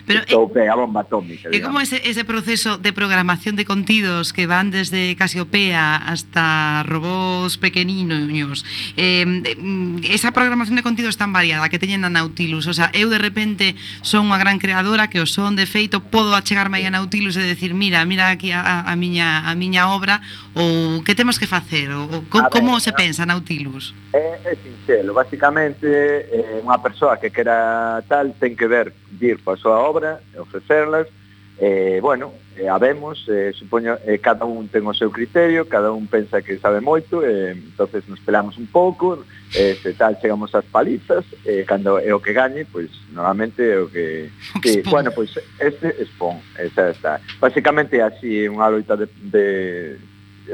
Pero, 0.08 0.24
estoupe 0.24 0.64
eh, 0.64 0.72
a 0.72 0.76
bomba 0.76 1.04
atómica. 1.04 1.52
E 1.52 1.60
como 1.60 1.84
ese, 1.84 2.00
ese 2.08 2.24
proceso 2.24 2.80
de 2.80 2.96
programación 2.96 3.60
de 3.60 3.68
contidos 3.68 4.32
que 4.32 4.48
van 4.48 4.72
desde 4.72 5.16
Casiopea 5.20 6.00
hasta 6.00 6.88
robós 6.88 7.60
pequeninos, 7.60 8.64
eh, 8.96 9.28
mm, 9.28 10.08
esa 10.08 10.32
programación 10.32 10.80
de 10.80 10.84
contidos 10.84 11.20
tan 11.20 11.36
variada 11.36 11.68
que 11.68 11.80
teñen 11.80 12.08
a 12.08 12.10
Nautilus, 12.10 12.68
o 12.72 12.74
sea, 12.74 12.90
eu 12.96 13.12
de 13.12 13.20
repente 13.20 13.76
son 14.02 14.32
unha 14.32 14.40
gran 14.40 14.58
creadora 14.58 15.12
que 15.12 15.20
o 15.20 15.28
son 15.28 15.60
de 15.60 15.68
feito, 15.68 16.00
podo 16.00 16.32
achegarme 16.32 16.80
aí 16.80 16.88
a 16.88 16.94
Nautilus 16.96 17.36
e 17.36 17.44
decir, 17.44 17.76
mira, 17.76 18.08
mira 18.08 18.32
aquí 18.32 18.56
a, 18.56 18.88
a, 18.88 18.96
miña, 18.96 19.44
a 19.44 19.52
miña 19.60 19.92
obra, 19.92 20.24
ou 20.56 21.04
que 21.04 21.12
temos 21.12 21.36
que 21.36 21.46
facer, 21.46 21.92
ou 21.92 22.24
co, 22.32 22.48
como 22.48 22.80
se 22.80 22.96
pensa 22.96 23.28
Nautilus? 23.28 23.92
É, 24.16 24.40
é 24.48 24.56
sincero, 24.56 25.12
basicamente 25.12 25.84
é 25.84 26.62
unha 26.64 26.80
persoa 26.94 27.18
que 27.18 27.32
quera 27.32 28.04
tal 28.08 28.34
ten 28.38 28.56
que 28.56 28.70
ver 28.70 28.94
dir 29.10 29.42
coa 29.42 29.58
súa 29.58 29.82
obra, 29.82 30.22
ofrecerlas, 30.38 31.10
eh, 31.58 31.98
bueno, 32.02 32.34
eh, 32.56 32.70
habemos, 32.70 33.26
eh, 33.28 33.52
supoño, 33.54 33.98
eh, 34.06 34.20
cada 34.22 34.46
un 34.46 34.70
ten 34.70 34.86
o 34.86 34.94
seu 34.94 35.10
criterio, 35.10 35.66
cada 35.66 35.90
un 35.90 36.06
pensa 36.06 36.46
que 36.46 36.62
sabe 36.62 36.86
moito, 36.86 37.26
eh, 37.26 37.58
entonces 37.58 38.06
nos 38.06 38.22
pelamos 38.22 38.62
un 38.62 38.70
pouco, 38.70 39.26
eh, 39.58 39.74
se 39.82 39.98
tal 39.98 40.22
chegamos 40.22 40.54
ás 40.54 40.66
palizas, 40.70 41.26
eh, 41.50 41.66
cando 41.66 41.98
é 41.98 42.14
o 42.14 42.22
que 42.22 42.38
gañe, 42.38 42.62
pois 42.70 42.94
normalmente 43.10 43.66
é 43.66 43.82
o 43.82 43.90
que... 43.90 44.30
que 44.62 44.86
bueno, 44.86 45.10
pois 45.10 45.34
este 45.58 45.98
expón, 45.98 46.46
esa 46.62 46.94
está. 46.94 47.18
Básicamente 47.42 47.98
así 48.06 48.46
unha 48.46 48.70
loita 48.70 48.94
de, 48.94 49.10
de, 49.34 49.46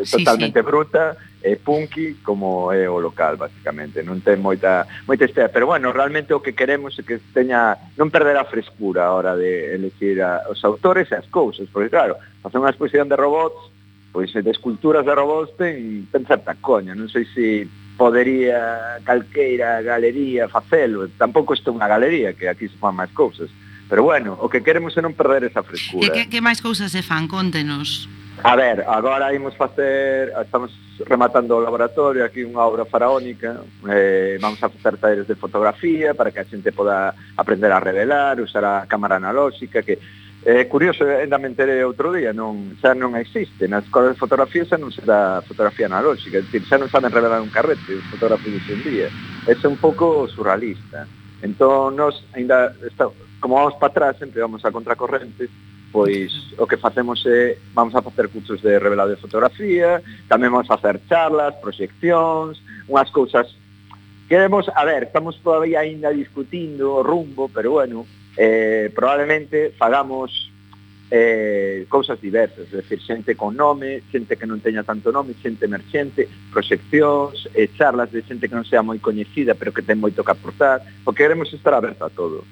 totalmente 0.07 0.59
sí, 0.59 0.63
sí. 0.63 0.67
bruta, 0.71 1.19
é 1.41 1.55
punky 1.55 2.15
como 2.23 2.71
é 2.71 2.89
o 2.89 2.99
local, 2.99 3.37
basicamente. 3.37 4.03
Non 4.03 4.19
ten 4.19 4.43
moita, 4.43 4.83
moita 5.07 5.23
estea, 5.23 5.47
pero 5.47 5.71
bueno, 5.71 5.95
realmente 5.95 6.35
o 6.35 6.43
que 6.43 6.51
queremos 6.51 6.99
é 6.99 7.03
que 7.03 7.23
teña, 7.31 7.79
non 7.95 8.11
perder 8.11 8.35
a 8.35 8.49
frescura 8.49 9.07
a 9.07 9.15
hora 9.15 9.33
de 9.39 9.75
elegir 9.75 10.19
a, 10.19 10.43
os 10.51 10.59
autores 10.67 11.07
e 11.11 11.15
as 11.15 11.27
cousas, 11.31 11.71
porque 11.71 11.87
claro, 11.87 12.19
facer 12.43 12.59
unha 12.59 12.71
exposición 12.71 13.07
de 13.07 13.15
robots, 13.15 13.71
pois 14.11 14.35
de 14.35 14.51
esculturas 14.51 15.07
de 15.07 15.13
robots 15.15 15.55
ten, 15.55 16.11
ten 16.11 16.27
certa 16.27 16.59
coña, 16.59 16.91
non 16.91 17.07
sei 17.07 17.23
se 17.23 17.71
podería 17.95 18.99
calqueira 19.03 19.79
galería 19.83 20.47
facelo, 20.51 21.07
tampouco 21.15 21.55
isto 21.55 21.71
é 21.71 21.75
unha 21.75 21.87
galería, 21.87 22.35
que 22.35 22.51
aquí 22.51 22.67
se 22.67 22.75
fan 22.75 22.95
máis 22.95 23.11
cousas. 23.15 23.47
Pero 23.89 24.05
bueno, 24.05 24.37
o 24.37 24.47
que 24.51 24.61
queremos 24.61 24.93
é 24.95 25.01
non 25.01 25.17
perder 25.17 25.49
esa 25.49 25.65
frescura. 25.65 26.03
E 26.03 26.13
que, 26.13 26.23
que 26.29 26.39
máis 26.43 26.61
cousas 26.61 26.93
se 26.93 27.01
fan? 27.01 27.25
Contenos. 27.31 28.05
A 28.41 28.55
ver, 28.55 28.85
agora 28.87 29.33
imos 29.33 29.55
facer, 29.55 30.31
estamos 30.41 30.71
rematando 31.05 31.57
o 31.57 31.59
laboratorio, 31.59 32.23
aquí 32.23 32.47
unha 32.47 32.63
obra 32.63 32.87
faraónica, 32.87 33.67
eh, 33.91 34.39
vamos 34.39 34.63
a 34.63 34.71
facer 34.71 34.95
talleres 34.95 35.27
de 35.27 35.35
fotografía 35.35 36.15
para 36.15 36.31
que 36.31 36.39
a 36.39 36.47
xente 36.47 36.71
poda 36.71 37.11
aprender 37.35 37.67
a 37.67 37.83
revelar, 37.83 38.39
usar 38.39 38.63
a 38.63 38.87
cámara 38.87 39.19
analóxica, 39.19 39.83
que 39.83 39.99
é 40.47 40.63
eh, 40.63 40.71
curioso, 40.71 41.03
eh, 41.03 41.27
ainda 41.27 41.35
me 41.35 41.51
enteré 41.51 41.83
outro 41.83 42.15
día, 42.15 42.31
non, 42.31 42.79
xa 42.79 42.95
non 42.95 43.19
existe, 43.19 43.67
na 43.67 43.83
escola 43.83 44.15
de 44.15 44.21
fotografía 44.23 44.63
xa 44.63 44.79
non 44.79 44.95
se 44.95 45.03
dá 45.03 45.43
fotografía 45.43 45.91
analóxica, 45.91 46.39
é 46.39 46.43
dicir, 46.47 46.63
xa 46.63 46.79
non 46.79 46.87
saben 46.87 47.11
revelar 47.11 47.43
un 47.43 47.51
carrete, 47.51 47.91
os 47.91 48.07
fotógrafos 48.07 48.47
de 48.47 48.71
un 48.71 48.81
día, 48.87 49.11
é 49.51 49.53
un 49.67 49.75
pouco 49.75 50.31
surrealista. 50.31 51.03
Entón, 51.43 51.99
nos 51.99 52.23
ainda, 52.31 52.71
está, 52.87 53.11
como 53.43 53.59
vamos 53.59 53.75
para 53.75 53.91
atrás, 53.91 54.13
sempre 54.15 54.39
vamos 54.39 54.63
a 54.63 54.71
contracorrente, 54.71 55.51
pois 55.91 56.31
o 56.57 56.65
que 56.65 56.77
facemos 56.77 57.25
é 57.25 57.57
vamos 57.73 57.95
a 57.95 58.01
facer 58.01 58.29
cursos 58.29 58.61
de 58.61 58.77
revelado 58.77 59.09
de 59.09 59.21
fotografía, 59.21 60.01
tamén 60.29 60.53
vamos 60.53 60.69
a 60.69 60.77
facer 60.77 61.01
charlas, 61.09 61.57
proxeccións, 61.57 62.61
unhas 62.87 63.09
cousas 63.09 63.49
queremos, 64.29 64.69
a 64.69 64.85
ver, 64.85 65.09
estamos 65.09 65.41
todavía 65.41 65.81
aínda 65.81 66.13
discutindo 66.13 67.01
o 67.01 67.03
rumbo, 67.03 67.49
pero 67.49 67.71
bueno, 67.71 68.05
eh, 68.37 68.93
probablemente 68.93 69.73
fagamos 69.75 70.53
eh, 71.11 71.85
cousas 71.89 72.21
diversas, 72.21 72.69
é 72.71 72.85
decir, 72.85 73.01
xente 73.01 73.33
con 73.33 73.57
nome, 73.57 74.05
xente 74.13 74.37
que 74.37 74.45
non 74.45 74.61
teña 74.61 74.85
tanto 74.85 75.09
nome, 75.09 75.33
xente 75.41 75.65
emerxente, 75.65 76.29
proxeccións, 76.53 77.49
eh, 77.57 77.73
charlas 77.73 78.13
de 78.13 78.21
xente 78.21 78.45
que 78.45 78.53
non 78.53 78.69
sea 78.69 78.85
moi 78.85 79.01
coñecida, 79.01 79.57
pero 79.57 79.73
que 79.73 79.81
ten 79.81 79.97
moito 79.97 80.21
que 80.21 80.29
aportar, 80.29 80.85
porque 81.01 81.25
queremos 81.25 81.49
estar 81.49 81.73
aberto 81.73 82.05
a 82.05 82.13
todo. 82.13 82.45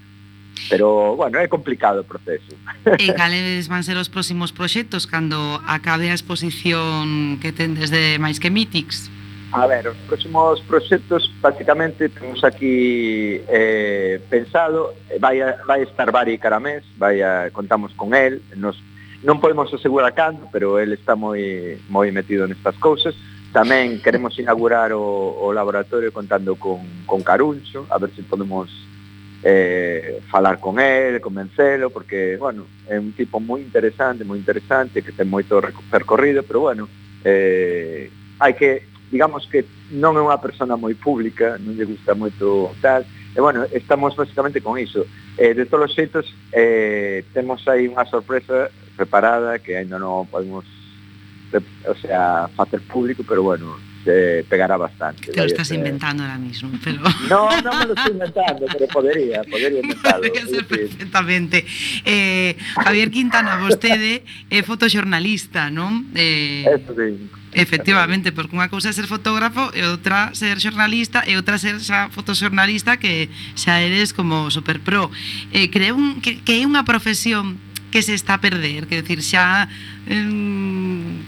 Pero, 0.69 1.15
bueno, 1.15 1.39
é 1.39 1.47
complicado 1.47 2.01
o 2.01 2.05
proceso. 2.07 2.51
E 2.97 3.13
cales 3.13 3.67
van 3.67 3.83
ser 3.83 3.95
os 3.95 4.09
próximos 4.09 4.51
proxectos 4.51 5.05
cando 5.07 5.61
acabe 5.65 6.09
a 6.09 6.15
exposición 6.17 7.37
que 7.39 7.53
ten 7.53 7.77
desde 7.77 8.17
máis 8.17 8.41
que 8.41 8.49
Mítics? 8.49 9.11
A 9.51 9.65
ver, 9.65 9.87
os 9.87 9.97
próximos 10.11 10.59
proxectos 10.67 11.31
prácticamente 11.39 12.09
temos 12.09 12.43
aquí 12.43 13.39
eh, 13.47 14.19
pensado, 14.29 14.93
eh, 15.09 15.19
vai, 15.19 15.39
a, 15.39 15.55
vai 15.63 15.83
estar 15.83 16.11
Bari 16.11 16.37
Caramés, 16.37 16.83
vai 16.99 17.23
a, 17.23 17.49
contamos 17.51 17.93
con 17.95 18.11
el, 18.11 18.43
nos, 18.59 18.75
non 19.23 19.39
podemos 19.39 19.71
asegurar 19.71 20.11
cando, 20.11 20.51
pero 20.51 20.83
él 20.83 20.91
está 20.91 21.15
moi, 21.15 21.79
moi 21.87 22.11
metido 22.11 22.43
nestas 22.43 22.75
cousas, 22.75 23.15
tamén 23.55 24.03
queremos 24.03 24.35
inaugurar 24.35 24.91
o, 24.91 25.01
o 25.39 25.55
laboratorio 25.55 26.11
contando 26.11 26.59
con, 26.59 26.83
con 27.07 27.23
Caruncho, 27.23 27.87
a 27.87 27.95
ver 28.03 28.11
se 28.11 28.27
podemos 28.27 28.67
eh, 29.43 30.21
falar 30.29 30.59
con 30.59 30.79
el, 30.79 31.21
convencelo, 31.21 31.89
porque, 31.89 32.37
bueno, 32.37 32.65
é 32.87 32.99
un 32.99 33.13
tipo 33.13 33.39
moi 33.39 33.61
interesante, 33.61 34.25
moi 34.25 34.37
interesante, 34.37 35.01
que 35.01 35.11
ten 35.11 35.29
moito 35.29 35.61
percorrido, 35.91 36.43
pero, 36.43 36.61
bueno, 36.61 36.89
eh, 37.23 38.09
hai 38.39 38.53
que, 38.53 38.83
digamos 39.11 39.47
que 39.47 39.65
non 39.93 40.17
é 40.17 40.21
unha 40.21 40.41
persona 40.41 40.75
moi 40.75 40.97
pública, 40.97 41.61
non 41.61 41.77
lle 41.77 41.85
gusta 41.85 42.17
moito 42.17 42.73
tal, 42.81 43.05
e, 43.05 43.39
bueno, 43.39 43.63
estamos 43.69 44.17
basicamente 44.17 44.61
con 44.61 44.81
iso. 44.81 45.05
Eh, 45.37 45.53
de 45.53 45.69
todos 45.69 45.93
os 45.93 45.95
xeitos, 45.95 46.25
eh, 46.51 47.21
temos 47.33 47.61
aí 47.69 47.85
unha 47.85 48.09
sorpresa 48.09 48.73
preparada 48.97 49.61
que 49.61 49.77
ainda 49.77 50.01
non 50.01 50.25
podemos, 50.25 50.65
o 51.85 51.95
sea, 52.01 52.49
facer 52.57 52.81
público, 52.89 53.21
pero, 53.21 53.45
bueno, 53.45 53.77
eh, 54.07 54.45
pegará 54.47 54.77
bastante. 54.77 55.31
Te 55.31 55.37
lo 55.37 55.45
estás 55.45 55.71
eh. 55.71 55.75
inventando 55.75 56.23
ahora 56.23 56.37
mismo, 56.37 56.69
pero... 56.83 57.01
No, 57.29 57.49
no 57.61 57.79
me 57.79 57.85
lo 57.85 57.93
estoy 57.93 58.13
inventando, 58.13 58.65
pero 58.71 58.87
podría, 58.87 59.43
podría 59.43 59.69
inventarlo. 59.69 60.21
Podría 60.27 60.45
ser 60.45 60.59
sí. 60.59 60.65
perfectamente. 60.65 61.65
Eh, 62.05 62.55
Javier 62.83 63.11
Quintana, 63.11 63.57
vostede 63.57 64.23
é 64.49 64.63
fotoxornalista, 64.63 65.69
non? 65.69 66.09
Eh, 66.15 66.65
Eso 66.65 66.95
sí. 66.95 67.29
Efectivamente, 67.57 68.31
porque 68.31 68.53
unha 68.53 68.69
cousa 68.69 68.91
é 68.91 68.93
ser 68.93 69.09
fotógrafo 69.09 69.71
e 69.73 69.81
outra 69.87 70.35
ser 70.37 70.59
xornalista 70.61 71.25
e 71.25 71.39
outra 71.39 71.57
ser 71.57 71.81
xa 71.81 72.11
fotoxornalista 72.13 73.01
que 73.01 73.33
xa 73.55 73.81
eres 73.81 74.13
como 74.13 74.51
super 74.53 74.77
pro. 74.83 75.09
Eh, 75.55 75.71
creo 75.73 75.97
un, 75.97 76.21
que, 76.21 76.43
que 76.43 76.61
é 76.61 76.67
unha 76.67 76.85
profesión 76.85 77.57
que 77.89 78.03
se 78.03 78.13
está 78.13 78.37
a 78.37 78.43
perder, 78.43 78.85
que 78.85 79.01
decir, 79.01 79.23
xa 79.23 79.65
eh, 80.05 80.21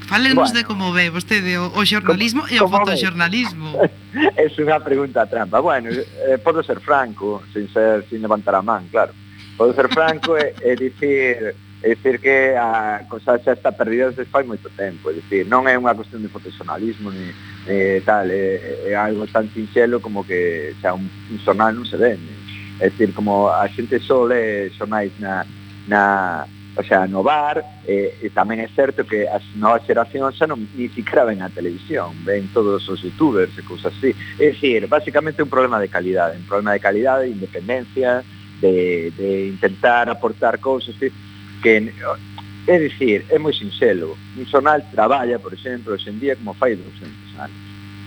Falenos 0.09 0.49
bueno, 0.49 0.57
de 0.57 0.63
como 0.65 0.91
ve 0.91 1.13
vostede 1.13 1.61
o, 1.61 1.69
o 1.69 1.85
xornalismo 1.85 2.41
como, 2.41 2.53
e 2.53 2.57
o 2.57 2.67
fotoxornalismo. 2.67 3.77
é 4.41 4.45
unha 4.57 4.81
pregunta 4.81 5.29
trampa. 5.29 5.61
Bueno, 5.61 5.93
eh, 5.93 6.41
podo 6.41 6.65
ser 6.65 6.81
franco, 6.81 7.45
sin 7.53 7.69
ser 7.69 8.01
sin 8.09 8.25
levantar 8.25 8.57
a 8.57 8.65
man, 8.65 8.89
claro. 8.89 9.13
Podo 9.53 9.77
ser 9.77 9.85
franco 9.93 10.33
e, 10.33 10.57
e 10.65 10.73
dicir 10.73 11.53
É 11.81 11.95
dicir 11.95 12.19
que 12.19 12.57
a 12.59 13.05
cosa 13.07 13.39
xa 13.39 13.55
está 13.55 13.71
perdida 13.71 14.11
desde 14.11 14.25
fai 14.25 14.43
moito 14.43 14.67
tempo, 14.75 15.07
é 15.09 15.13
dicir, 15.15 15.47
non 15.47 15.63
é 15.63 15.79
unha 15.79 15.95
cuestión 15.95 16.19
de 16.19 16.27
profesionalismo 16.27 17.07
ni, 17.07 17.31
ni 17.63 18.03
tal, 18.03 18.27
é, 18.27 18.91
é 18.91 18.99
algo 18.99 19.23
tan 19.31 19.47
sinxelo 19.47 20.03
como 20.03 20.27
que 20.27 20.75
xa 20.83 20.91
un, 20.91 21.07
un 21.07 21.39
xornal 21.39 21.71
non 21.71 21.87
se 21.87 21.95
vende. 21.95 22.35
É 22.83 22.91
dicir, 22.91 23.15
como 23.15 23.47
a 23.47 23.63
xente 23.71 23.95
só 24.03 24.27
lee 24.27 24.75
xornais 24.75 25.15
na, 25.23 25.47
na, 25.87 26.43
o 26.75 26.83
sea, 26.83 27.07
no 27.07 27.23
bar, 27.23 27.63
eh, 27.87 28.15
e 28.21 28.29
tamén 28.29 28.61
é 28.61 28.69
certo 28.71 29.03
que 29.03 29.27
as 29.27 29.43
novas 29.57 29.83
xeracións 29.83 30.37
xa 30.37 30.45
non 30.45 30.61
ni 30.77 30.87
siquiera 30.93 31.25
ven 31.25 31.41
a 31.41 31.49
televisión, 31.49 32.13
ven 32.23 32.47
todos 32.53 32.85
os 32.87 33.01
youtubers 33.01 33.51
e 33.57 33.63
cousas 33.65 33.91
así. 33.91 34.13
É 34.37 34.53
dicir, 34.53 34.87
basicamente 34.87 35.43
un 35.43 35.51
problema 35.51 35.81
de 35.81 35.89
calidade, 35.89 36.37
un 36.37 36.47
problema 36.47 36.77
de 36.77 36.81
calidade, 36.81 37.27
de 37.27 37.35
independencia, 37.35 38.23
de, 38.61 39.11
de 39.17 39.47
intentar 39.49 40.07
aportar 40.09 40.59
cousas 40.59 40.95
así, 40.95 41.11
que 41.61 41.91
é 42.69 42.77
dicir, 42.77 43.25
é 43.29 43.37
moi 43.41 43.51
sinxelo. 43.51 44.15
Un 44.37 44.45
xornal 44.45 44.85
traballa, 44.93 45.41
por 45.41 45.53
exemplo, 45.53 45.97
hoxendía 45.97 46.37
como 46.37 46.53
fai 46.53 46.75
200 46.77 47.39
anos. 47.41 47.59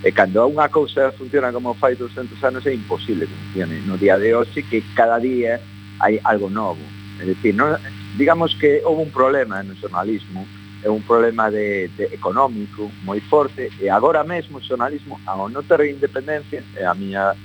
E 0.02 0.10
cando 0.10 0.46
unha 0.46 0.66
cousa 0.66 1.14
funciona 1.14 1.54
como 1.54 1.74
fai 1.78 1.94
200 1.94 2.34
anos 2.42 2.66
é 2.66 2.74
imposible 2.74 3.26
que 3.26 3.36
funcione. 3.38 3.82
No 3.86 3.98
día 3.98 4.18
de 4.18 4.34
hoxe 4.34 4.62
que 4.66 4.82
cada 4.94 5.18
día 5.18 5.58
hai 6.02 6.18
algo 6.24 6.50
novo. 6.50 6.82
É 7.22 7.26
dicir, 7.26 7.54
non, 7.54 7.78
digamos 8.16 8.54
que 8.56 8.82
houve 8.84 9.02
un 9.02 9.10
problema 9.10 9.62
no 9.62 9.74
xornalismo, 9.76 10.46
é 10.82 10.90
un 10.90 11.02
problema 11.02 11.50
de, 11.50 11.88
de 11.96 12.04
económico 12.10 12.90
moi 13.06 13.20
forte 13.20 13.70
e 13.78 13.88
agora 13.88 14.24
mesmo 14.24 14.58
o 14.58 14.64
xornalismo 14.64 15.20
ao 15.26 15.48
non 15.48 15.62
ter 15.62 15.86
independencia 15.86 16.58
é 16.74 16.82
a 16.84 16.94
miña 16.94 17.38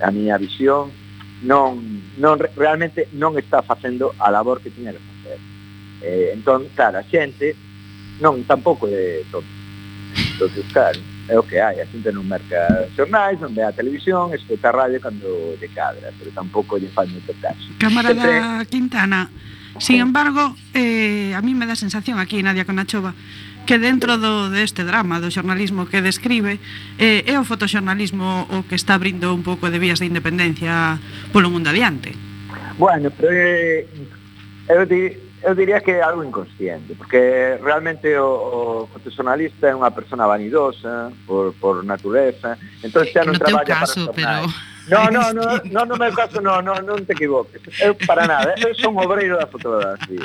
a 0.00 0.08
miña 0.10 0.40
visión 0.40 0.88
non, 1.42 1.78
non 2.18 2.34
realmente 2.56 3.06
non 3.14 3.38
está 3.38 3.62
facendo 3.62 4.10
a 4.18 4.32
labor 4.32 4.58
que 4.58 4.74
tiña 4.74 4.90
que 4.90 4.98
facer. 4.98 5.38
Eh, 6.02 6.34
entón, 6.34 6.66
claro, 6.74 6.98
a 6.98 7.06
xente 7.06 7.54
non 8.18 8.42
tampouco 8.42 8.90
de 8.90 9.22
todo. 9.30 9.46
Entonces, 10.34 10.66
claro, 10.74 10.98
é 11.28 11.38
o 11.38 11.46
que 11.46 11.62
hai, 11.62 11.78
a 11.78 11.86
xente 11.86 12.10
non 12.10 12.26
merca 12.26 12.90
xornais, 12.98 13.38
non 13.38 13.54
ve 13.54 13.62
a 13.62 13.70
televisión, 13.70 14.34
escuta 14.34 14.74
a 14.74 14.74
radio 14.74 14.98
cando 14.98 15.54
de 15.60 15.68
cadra, 15.70 16.10
pero 16.18 16.34
tampouco 16.34 16.74
lle 16.74 16.90
fan 16.90 17.06
moito 17.06 17.30
caso. 17.38 17.70
Cámara 17.78 18.10
da 18.14 18.66
Quintana, 18.66 19.30
Sin 19.78 20.00
embargo, 20.00 20.54
eh, 20.74 21.32
a 21.34 21.40
mí 21.40 21.54
me 21.54 21.66
da 21.66 21.76
sensación 21.76 22.18
aquí, 22.18 22.42
Nadia 22.42 22.66
Conachova, 22.66 23.14
que 23.66 23.78
dentro 23.78 24.18
do, 24.18 24.50
deste 24.50 24.82
drama 24.82 25.20
do 25.20 25.28
xornalismo 25.30 25.84
que 25.86 26.00
describe 26.00 26.56
eh, 26.96 27.22
é 27.28 27.36
o 27.36 27.44
fotoxornalismo 27.44 28.48
o 28.48 28.64
que 28.64 28.74
está 28.74 28.96
abrindo 28.96 29.30
un 29.36 29.44
pouco 29.44 29.68
de 29.68 29.76
vías 29.76 30.00
de 30.00 30.08
independencia 30.08 30.96
polo 31.36 31.52
mundo 31.52 31.68
adiante. 31.68 32.16
Bueno, 32.80 33.12
pero 33.12 33.28
eh, 33.28 33.84
eu, 34.72 34.88
dir, 34.88 35.20
eu 35.44 35.52
diría 35.52 35.84
que 35.84 35.98
é 35.98 36.02
algo 36.02 36.24
inconsciente, 36.24 36.96
porque 36.96 37.60
realmente 37.60 38.16
o, 38.16 38.88
o 38.88 38.88
fotoxornalista 38.88 39.68
é 39.68 39.74
unha 39.76 39.92
persona 39.92 40.24
vanidosa 40.24 41.12
por, 41.28 41.52
por 41.60 41.84
natureza, 41.84 42.56
entón 42.80 43.04
xa 43.04 43.20
non 43.22 43.36
no 43.36 43.42
traballa 43.42 43.84
caso, 43.84 44.10
para... 44.16 44.48
Pero... 44.48 44.77
No, 44.88 45.10
no, 45.10 45.32
no, 45.32 45.44
no, 45.64 45.84
no 45.84 45.96
meu 45.96 46.12
caso 46.12 46.40
no, 46.40 46.62
no, 46.62 46.74
non 46.80 47.04
te 47.04 47.12
equivoques. 47.12 47.60
Eu 47.80 47.94
para 48.08 48.24
nada, 48.26 48.56
eu 48.56 48.72
son 48.74 48.96
obreiro 48.96 49.36
da 49.36 49.46
fotografía. 49.46 50.24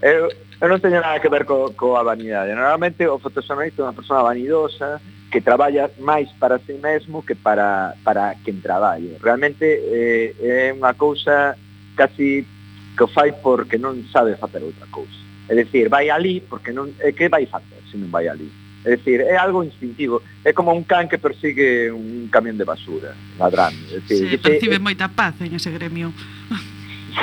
Eh, 0.00 0.16
eu, 0.16 0.32
eu 0.32 0.68
non 0.68 0.80
teño 0.80 1.04
nada 1.04 1.20
que 1.20 1.28
ver 1.28 1.44
co, 1.44 1.70
coa 1.76 2.00
vanidade. 2.00 2.56
Normalmente 2.56 3.04
o 3.04 3.20
fotoxornalista 3.20 3.82
é 3.82 3.86
unha 3.86 3.96
persona 3.96 4.24
vanidosa 4.24 4.98
que 5.28 5.44
traballa 5.44 5.92
máis 6.00 6.32
para 6.40 6.56
si 6.58 6.72
sí 6.72 6.80
mesmo 6.80 7.20
que 7.20 7.36
para, 7.36 7.94
para 8.00 8.34
quen 8.40 8.64
traballe. 8.64 9.20
Realmente 9.20 9.64
eh, 9.68 10.32
é 10.40 10.72
unha 10.72 10.96
cousa 10.96 11.52
casi 11.92 12.48
que 12.96 13.04
o 13.04 13.12
fai 13.12 13.30
porque 13.36 13.76
non 13.76 14.00
sabe 14.08 14.40
facer 14.40 14.64
outra 14.64 14.88
cousa. 14.88 15.14
É 15.48 15.54
dicir, 15.54 15.88
vai 15.88 16.08
ali 16.08 16.40
porque 16.40 16.72
non... 16.72 16.90
É 17.00 17.12
que 17.12 17.28
vai 17.28 17.44
facer 17.44 17.80
se 17.92 18.00
non 18.00 18.08
vai 18.08 18.28
ali? 18.28 18.48
É 18.84 18.96
dicir, 18.96 19.20
é 19.20 19.36
algo 19.36 19.64
instintivo. 19.64 20.22
É 20.44 20.52
como 20.52 20.72
un 20.72 20.84
can 20.84 21.08
que 21.08 21.18
persigue 21.18 21.90
un 21.90 22.28
camión 22.30 22.56
de 22.56 22.64
basura, 22.64 23.14
ladrando. 23.38 23.78
É 23.90 23.98
dicir, 24.00 24.30
sí, 24.30 24.38
percibe 24.38 24.78
moita 24.78 25.10
paz 25.10 25.34
en 25.42 25.54
ese 25.54 25.70
gremio. 25.74 26.14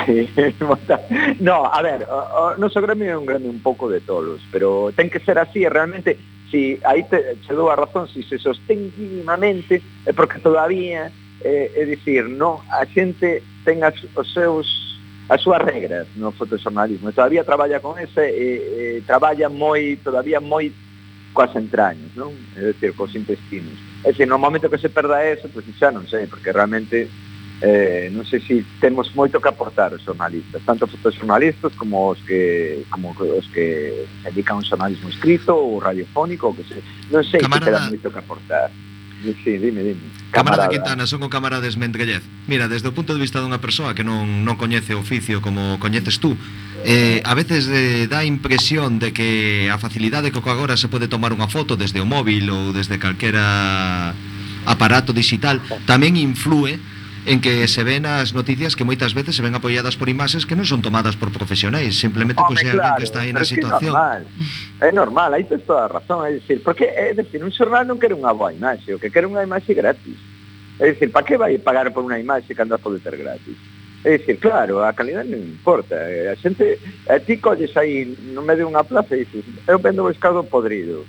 Sí, 0.04 0.28
moita... 0.60 1.00
no, 1.40 1.64
a 1.64 1.80
ver, 1.80 2.04
o, 2.04 2.18
o 2.52 2.56
noso 2.60 2.80
gremio 2.80 3.08
é 3.08 3.16
un 3.16 3.24
gremio 3.24 3.48
un 3.48 3.64
pouco 3.64 3.88
de 3.88 4.04
tolos, 4.04 4.44
pero 4.52 4.92
ten 4.92 5.08
que 5.08 5.20
ser 5.24 5.38
así, 5.40 5.64
realmente, 5.64 6.20
si 6.50 6.78
aí 6.84 7.02
te, 7.08 7.40
che 7.46 7.54
dou 7.54 7.72
a 7.72 7.76
razón, 7.76 8.06
si 8.08 8.22
se 8.22 8.38
sostén 8.38 8.92
mínimamente, 8.96 9.80
é 10.04 10.12
porque 10.12 10.38
todavía, 10.38 11.10
eh, 11.40 11.72
é 11.72 11.82
dicir, 11.88 12.28
no, 12.28 12.60
a 12.68 12.84
xente 12.84 13.40
ten 13.64 13.80
as, 13.82 13.96
os 14.14 14.28
seus 14.32 14.68
as 15.28 15.42
súas 15.42 15.58
regras 15.58 16.06
no 16.14 16.30
fotoxornalismo. 16.30 17.10
Todavía 17.10 17.42
traballa 17.42 17.80
con 17.80 17.98
ese, 17.98 18.30
eh, 18.30 18.62
eh, 19.00 19.02
traballa 19.06 19.48
moi, 19.48 19.98
todavía 19.98 20.38
moi 20.38 20.70
coas 21.36 21.52
entrañas, 21.52 22.08
non? 22.16 22.32
É 22.56 22.72
dicir, 22.72 22.96
cos 22.96 23.12
intestinos. 23.12 23.76
É 24.00 24.08
dicir, 24.08 24.24
no 24.24 24.40
momento 24.40 24.72
que 24.72 24.80
se 24.80 24.88
perda 24.88 25.20
eso, 25.20 25.52
pois 25.52 25.68
pues, 25.68 25.76
xa 25.76 25.92
non 25.92 26.08
sei, 26.08 26.24
porque 26.24 26.48
realmente 26.48 27.12
eh, 27.60 28.08
non 28.08 28.24
sei 28.24 28.40
se 28.40 28.64
temos 28.80 29.12
moito 29.12 29.36
que 29.36 29.48
aportar 29.52 29.92
os 29.92 30.00
xornalistas, 30.00 30.64
tanto 30.64 30.88
os 30.88 31.14
xornalistas 31.14 31.76
como 31.76 32.16
os 32.16 32.20
que 32.24 32.84
como 32.88 33.12
os 33.12 33.46
que 33.52 34.08
se 34.24 34.32
dedican 34.32 34.56
ao 34.56 34.64
xornalismo 34.64 35.12
escrito 35.12 35.52
ou 35.52 35.76
radiofónico, 35.76 36.56
que 36.56 36.64
se, 36.64 36.80
non 37.12 37.20
sei 37.20 37.44
Camarada, 37.44 37.60
que 37.60 37.68
terán 37.68 37.84
moito 37.92 38.08
que 38.08 38.20
aportar. 38.24 38.68
Sí, 39.42 39.58
dime, 39.58 39.82
dime. 39.82 40.00
Camarada, 40.30 40.30
Camarada 40.30 40.68
Quintana, 40.68 41.06
son 41.06 41.22
o 41.22 41.30
camarada 41.30 41.66
Esmendrellez. 41.66 42.22
Mira, 42.46 42.68
desde 42.68 42.88
o 42.88 42.94
punto 42.94 43.14
de 43.14 43.20
vista 43.20 43.42
dunha 43.42 43.58
persoa 43.58 43.96
que 43.96 44.06
non, 44.06 44.46
non 44.46 44.54
coñece 44.54 44.94
o 44.94 45.02
oficio 45.02 45.42
como 45.42 45.80
coñeces 45.82 46.22
tú, 46.22 46.38
eh, 46.86 47.18
a 47.24 47.34
veces 47.34 47.66
eh, 47.66 48.06
dá 48.06 48.22
impresión 48.22 49.02
de 49.02 49.10
que 49.10 49.66
a 49.72 49.78
facilidade 49.82 50.30
que 50.30 50.38
agora 50.38 50.78
se 50.78 50.86
pode 50.86 51.10
tomar 51.10 51.34
unha 51.34 51.50
foto 51.50 51.74
desde 51.74 51.98
o 51.98 52.06
móvil 52.06 52.46
ou 52.52 52.70
desde 52.70 53.00
calquera 53.02 54.14
aparato 54.66 55.14
digital 55.14 55.62
tamén 55.86 56.18
influe 56.18 56.78
en 57.26 57.40
que 57.40 57.66
se 57.66 57.82
ven 57.82 58.06
as 58.06 58.30
noticias 58.30 58.78
que 58.78 58.86
moitas 58.86 59.10
veces 59.10 59.34
se 59.34 59.42
ven 59.42 59.58
apoiadas 59.58 59.98
por 59.98 60.06
imaxes 60.06 60.46
que 60.46 60.54
non 60.54 60.62
son 60.62 60.78
tomadas 60.78 61.18
por 61.18 61.34
profesionais, 61.34 61.98
simplemente 61.98 62.38
pois 62.38 62.62
é 62.62 62.70
claro, 62.70 62.78
alguén 62.78 63.02
que 63.02 63.06
está 63.10 63.26
aí 63.26 63.34
na 63.34 63.42
situación. 63.42 63.90
É 63.90 63.98
normal, 63.98 64.22
é 64.78 64.90
normal, 64.94 65.30
aí 65.34 65.42
tens 65.42 65.66
toda 65.66 65.90
a 65.90 65.90
razón, 65.90 66.22
é 66.22 66.38
dicir, 66.38 66.62
porque 66.62 66.86
é 66.86 67.10
dicir, 67.18 67.42
un 67.42 67.50
xornal 67.50 67.82
non 67.82 67.98
quere 67.98 68.14
unha 68.14 68.30
boa 68.30 68.54
imaxe, 68.54 68.94
o 68.94 69.02
que 69.02 69.10
quere 69.10 69.26
unha 69.26 69.42
imaxe 69.42 69.74
gratis. 69.74 70.14
É 70.78 70.94
dicir, 70.94 71.10
para 71.10 71.26
que 71.26 71.34
vai 71.34 71.58
pagar 71.58 71.90
por 71.90 72.06
unha 72.06 72.22
imaxe 72.22 72.54
cando 72.54 72.78
a 72.78 72.80
pode 72.80 73.02
ter 73.02 73.18
gratis? 73.18 73.58
É 74.06 74.22
dicir, 74.22 74.38
claro, 74.38 74.86
a 74.86 74.94
calidade 74.94 75.26
non 75.26 75.42
importa. 75.42 75.98
Eh, 76.06 76.30
a 76.30 76.38
xente, 76.38 76.78
a 77.10 77.18
ti 77.18 77.42
colles 77.42 77.74
aí 77.74 78.06
no 78.30 78.46
medio 78.46 78.70
dunha 78.70 78.78
unha 78.78 78.86
plaza 78.86 79.18
e 79.18 79.26
dices, 79.26 79.42
eu 79.66 79.82
vendo 79.82 80.06
pescado 80.06 80.46
podrido. 80.46 81.02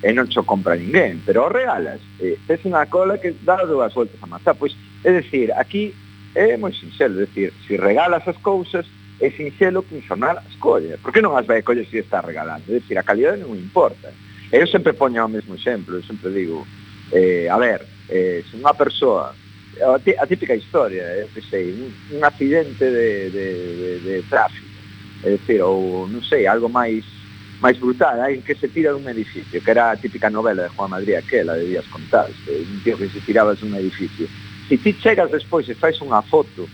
E 0.00 0.16
non 0.16 0.32
xo 0.32 0.48
compra 0.48 0.80
ninguén, 0.80 1.20
pero 1.28 1.44
o 1.44 1.52
regalas. 1.52 2.00
E 2.16 2.40
tes 2.48 2.64
unha 2.64 2.88
cola 2.88 3.20
que 3.20 3.36
dá 3.44 3.60
dúas 3.68 3.92
voltas 3.92 4.16
a 4.22 4.30
matar. 4.30 4.56
Pois 4.56 4.72
É 5.08 5.22
dicir, 5.22 5.50
aquí 5.56 5.94
é 6.34 6.54
moi 6.58 6.70
sinxelo, 6.70 7.22
é 7.22 7.24
dicir, 7.24 7.54
se 7.62 7.68
si 7.68 7.76
regalas 7.78 8.28
as 8.28 8.36
cousas, 8.44 8.84
é 9.24 9.30
sinxelo 9.30 9.82
que 9.82 9.94
un 9.94 10.02
xornal 10.02 10.36
as 10.36 10.56
colle. 10.60 11.00
Por 11.00 11.16
que 11.16 11.24
non 11.24 11.32
as 11.32 11.48
vai 11.48 11.64
coller 11.64 11.88
se 11.88 12.04
está 12.04 12.20
regalando? 12.20 12.68
É 12.68 12.76
dicir, 12.76 13.00
a 13.00 13.08
calidade 13.08 13.40
non 13.40 13.56
importa. 13.56 14.12
E 14.52 14.60
eu 14.60 14.68
sempre 14.68 14.92
poño 14.92 15.24
o 15.24 15.32
mesmo 15.32 15.56
exemplo, 15.56 15.96
eu 15.96 16.04
sempre 16.04 16.28
digo, 16.28 16.68
eh, 17.08 17.48
a 17.48 17.56
ver, 17.56 17.88
eh, 18.12 18.44
se 18.44 18.52
unha 18.60 18.76
persoa 18.76 19.32
a 19.80 20.26
típica 20.28 20.52
historia, 20.52 21.08
eh, 21.16 21.24
eu 21.24 21.32
eh, 21.32 21.44
sei, 21.48 21.72
un, 21.72 21.88
un 22.12 22.20
accidente 22.20 22.84
de, 22.84 23.32
de, 23.32 23.46
de, 23.80 23.90
de 24.04 24.14
tráfico, 24.28 24.76
é 25.24 25.40
dicir, 25.40 25.64
ou 25.64 26.04
non 26.04 26.20
sei, 26.20 26.44
algo 26.44 26.68
máis 26.68 27.08
máis 27.64 27.80
brutal, 27.80 28.20
alguén 28.20 28.44
que 28.44 28.60
se 28.60 28.68
tira 28.68 28.92
dun 28.92 29.08
edificio, 29.08 29.56
que 29.64 29.72
era 29.72 29.90
a 29.90 29.96
típica 29.96 30.28
novela 30.28 30.68
de 30.68 30.74
Juan 30.76 30.92
Madrid 30.92 31.16
aquela 31.16 31.56
de 31.56 31.64
Días 31.64 31.88
Contados, 31.88 32.36
un 32.44 32.84
tío 32.84 33.00
que 33.00 33.08
se 33.08 33.24
tiraba 33.24 33.56
dun 33.56 33.72
edificio 33.74 34.28
se 34.68 34.76
ti 34.76 34.92
chegas 34.94 35.30
despois 35.30 35.68
e 35.68 35.74
fais 35.74 36.00
unha 36.00 36.20
foto 36.22 36.68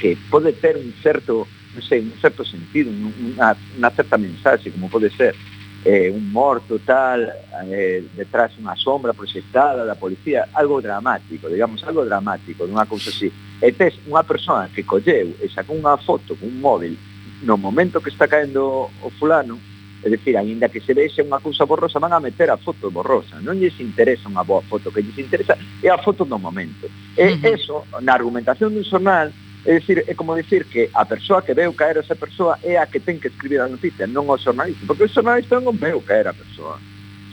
que 0.00 0.18
pode 0.28 0.52
ter 0.52 0.76
un 0.76 0.92
certo 1.02 1.46
non 1.76 1.84
sei, 1.84 2.00
un 2.00 2.16
certo 2.18 2.42
sentido, 2.42 2.88
unha, 2.88 3.52
unha 3.76 3.90
certa 3.92 4.16
mensaxe, 4.16 4.72
como 4.72 4.88
pode 4.88 5.12
ser 5.12 5.36
eh, 5.84 6.10
un 6.10 6.32
morto 6.32 6.80
tal, 6.80 7.28
eh, 7.68 8.02
detrás 8.16 8.56
unha 8.56 8.72
sombra 8.80 9.12
proxectada 9.12 9.84
da 9.84 9.94
policía, 9.94 10.48
algo 10.56 10.80
dramático, 10.80 11.52
digamos, 11.52 11.84
algo 11.84 12.02
dramático, 12.08 12.64
dunha 12.64 12.88
cousa 12.88 13.12
así. 13.12 13.28
E 13.60 13.68
tes 13.76 14.00
unha 14.08 14.24
persoa 14.24 14.72
que 14.72 14.88
colleu 14.88 15.36
e 15.36 15.46
sacou 15.52 15.76
unha 15.76 16.00
foto 16.00 16.32
con 16.34 16.48
un 16.48 16.58
móvil 16.64 16.96
no 17.44 17.60
momento 17.60 18.00
que 18.00 18.08
está 18.08 18.24
caendo 18.24 18.88
o 18.88 19.08
fulano, 19.20 19.60
É 20.06 20.08
dicir, 20.08 20.38
aínda 20.38 20.70
que 20.70 20.78
se 20.78 20.94
vexe 20.94 21.18
unha 21.18 21.42
cousa 21.42 21.66
borrosa, 21.66 21.98
van 21.98 22.14
a 22.14 22.22
meter 22.22 22.46
a 22.46 22.54
foto 22.54 22.94
borrosa. 22.94 23.42
Non 23.42 23.58
lles 23.58 23.74
interesa 23.82 24.30
unha 24.30 24.46
boa 24.46 24.62
foto, 24.62 24.94
que 24.94 25.02
lles 25.02 25.18
interesa 25.18 25.58
é 25.82 25.90
a 25.90 25.98
foto 25.98 26.22
do 26.22 26.38
momento. 26.38 26.86
E 27.18 27.26
uh 27.26 27.34
-huh. 27.34 27.50
eso, 27.50 27.76
na 28.06 28.14
argumentación 28.14 28.70
dun 28.70 28.86
xornal, 28.86 29.34
É 29.66 29.80
dicir, 29.80 30.04
é 30.06 30.14
como 30.14 30.36
dicir 30.36 30.64
que 30.66 30.88
a 30.94 31.04
persoa 31.04 31.42
que 31.42 31.52
veu 31.52 31.74
caer 31.74 31.98
esa 31.98 32.14
persoa 32.14 32.54
é 32.62 32.78
a 32.78 32.86
que 32.86 33.02
ten 33.02 33.18
que 33.18 33.26
escribir 33.26 33.58
a 33.58 33.66
noticia, 33.66 34.06
non 34.06 34.30
o 34.30 34.38
xornalista, 34.38 34.86
porque 34.86 35.10
o 35.10 35.10
xornalista 35.10 35.58
non 35.58 35.74
veu 35.74 35.98
caer 36.06 36.30
a 36.30 36.38
persoa. 36.38 36.78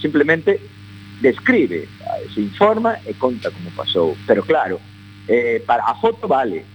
Simplemente 0.02 0.58
describe, 1.22 1.86
se 2.34 2.42
informa 2.42 2.98
e 3.06 3.14
conta 3.22 3.54
como 3.54 3.70
pasou. 3.78 4.18
Pero 4.26 4.42
claro, 4.42 4.82
eh, 5.30 5.62
para 5.62 5.86
a 5.86 5.94
foto 6.02 6.26
vale, 6.26 6.66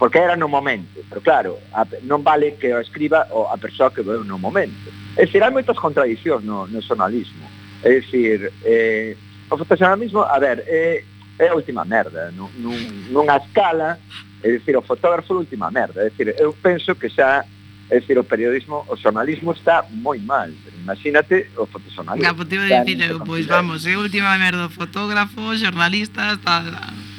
porque 0.00 0.16
era 0.18 0.34
no 0.34 0.48
momento, 0.48 1.04
pero 1.10 1.20
claro, 1.20 1.58
a, 1.76 1.84
non 2.08 2.24
vale 2.24 2.56
que 2.56 2.72
o 2.72 2.80
escriba 2.80 3.28
o 3.36 3.52
a 3.52 3.60
persoa 3.60 3.92
que 3.92 4.00
veu 4.00 4.24
no 4.24 4.40
momento. 4.40 4.88
É 5.20 5.28
dicir, 5.28 5.44
hai 5.44 5.52
moitas 5.52 5.76
contradicións 5.76 6.40
no, 6.40 6.64
no 6.64 6.80
xornalismo. 6.80 7.44
É 7.84 8.00
dicir, 8.00 8.48
eh, 8.64 9.12
o 9.52 9.60
fotoxornalismo, 9.60 10.24
a 10.24 10.40
ver, 10.40 10.64
é, 10.64 11.04
é 11.36 11.52
a 11.52 11.54
última 11.54 11.84
merda, 11.84 12.32
nun, 12.32 12.48
nun, 12.56 12.80
nunha 13.12 13.36
escala, 13.44 14.00
é 14.40 14.48
dicir, 14.48 14.72
o 14.72 14.80
fotógrafo 14.80 15.36
é 15.36 15.36
a 15.36 15.40
última 15.44 15.68
merda, 15.68 16.00
é 16.00 16.08
dicir, 16.08 16.32
eu 16.40 16.56
penso 16.56 16.96
que 16.96 17.12
xa 17.12 17.44
É 17.90 17.98
dicir, 17.98 18.16
o 18.16 18.22
periodismo, 18.22 18.86
o 18.86 18.96
xornalismo 18.96 19.50
está 19.50 19.84
moi 19.90 20.16
mal. 20.20 20.48
Imagínate 20.78 21.50
o 21.58 21.66
fotoxornalismo. 21.66 22.22
Capo, 22.22 22.44
te 22.46 22.54
iba 22.54 22.64
a 22.70 22.84
dicir, 22.84 23.02
eu, 23.02 23.18
pois 23.18 23.44
vamos, 23.46 23.84
é 23.84 23.98
última 23.98 24.38
merda, 24.38 24.66
o 24.66 24.70
fotógrafo, 24.70 25.58
xornalista, 25.58 26.38
está, 26.38 26.62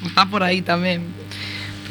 está 0.02 0.26
por 0.26 0.42
aí 0.42 0.64
tamén. 0.64 1.21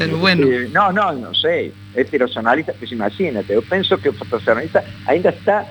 Pero 0.00 0.16
bueno. 0.16 0.46
Decir, 0.46 0.70
no, 0.72 0.92
no, 0.92 1.12
non 1.12 1.34
sei. 1.36 1.72
É 1.92 2.04
dicir, 2.04 2.22
os 2.24 2.32
analistas, 2.36 2.76
pois 2.80 2.88
imagínate, 2.88 3.52
eu 3.52 3.60
penso 3.60 4.00
que 4.00 4.08
o 4.08 4.16
fotoxornalista 4.16 4.80
ainda 5.04 5.28
está 5.28 5.68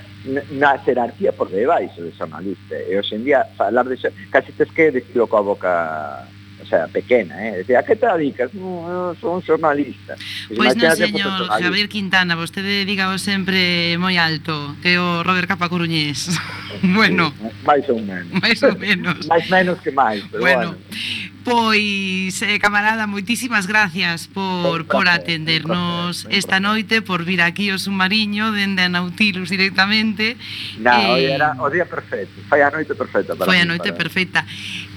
na 0.51 0.77
terapia 0.77 1.33
por 1.33 1.49
debaixo 1.49 2.03
de 2.03 2.11
xornalista. 2.13 2.75
E 2.75 2.93
hoxe 2.99 3.15
en 3.15 3.23
día 3.23 3.47
falar 3.57 3.87
de 3.89 3.97
xo... 3.97 4.13
casi 4.29 4.51
tes 4.53 4.69
que 4.69 4.91
decirlo 4.91 5.25
coa 5.25 5.41
boca 5.41 6.27
o 6.61 6.65
sea, 6.65 6.87
pequena, 6.87 7.47
eh? 7.47 7.57
Decir, 7.57 7.77
a 7.77 7.83
que 7.83 7.95
te 7.95 8.05
dedicas? 8.05 8.53
No, 8.53 9.15
son 9.21 9.41
xornalista. 9.41 10.15
Pois 10.51 10.75
pues 10.75 10.75
non, 10.75 10.91
señor 10.91 11.47
Javier 11.47 11.87
Quintana, 11.87 12.35
vostede 12.35 12.83
dígao 12.83 13.15
sempre 13.15 13.95
moi 13.95 14.19
alto, 14.19 14.75
que 14.83 14.99
o 14.99 15.23
Robert 15.23 15.47
Capa 15.47 15.71
Coruñés. 15.71 16.35
bueno. 16.83 17.31
Sí, 17.31 17.47
máis 17.63 17.87
ou 17.87 17.99
menos. 18.03 18.29
Máis 18.43 18.59
ou 18.61 18.75
menos. 18.75 19.23
máis 19.31 19.45
menos 19.47 19.79
que 19.79 19.91
máis, 19.95 20.21
pero 20.27 20.43
bueno. 20.43 20.75
bueno. 20.75 21.38
Pois, 21.49 22.43
eh, 22.45 22.59
camarada, 22.61 23.09
moitísimas 23.09 23.65
gracias 23.65 24.29
por, 24.29 24.85
por 24.85 25.09
atendernos 25.09 26.29
esta 26.29 26.61
noite, 26.61 27.01
por 27.01 27.25
vir 27.25 27.41
aquí 27.41 27.73
ao 27.73 27.81
submarino, 27.81 28.53
dende 28.53 28.85
a 28.85 28.89
Nautilus 28.93 29.49
directamente. 29.49 30.37
Na, 30.77 31.17
eh, 31.17 31.33
era 31.33 31.57
o 31.57 31.65
día 31.73 31.89
perfecto, 31.89 32.37
foi 32.45 32.61
a 32.61 32.69
noite 32.69 32.93
perfecta. 32.93 33.33
Para 33.33 33.49
foi 33.49 33.57
a 33.57 33.65
noite 33.65 33.89
para... 33.89 33.97
perfecta. 33.97 34.45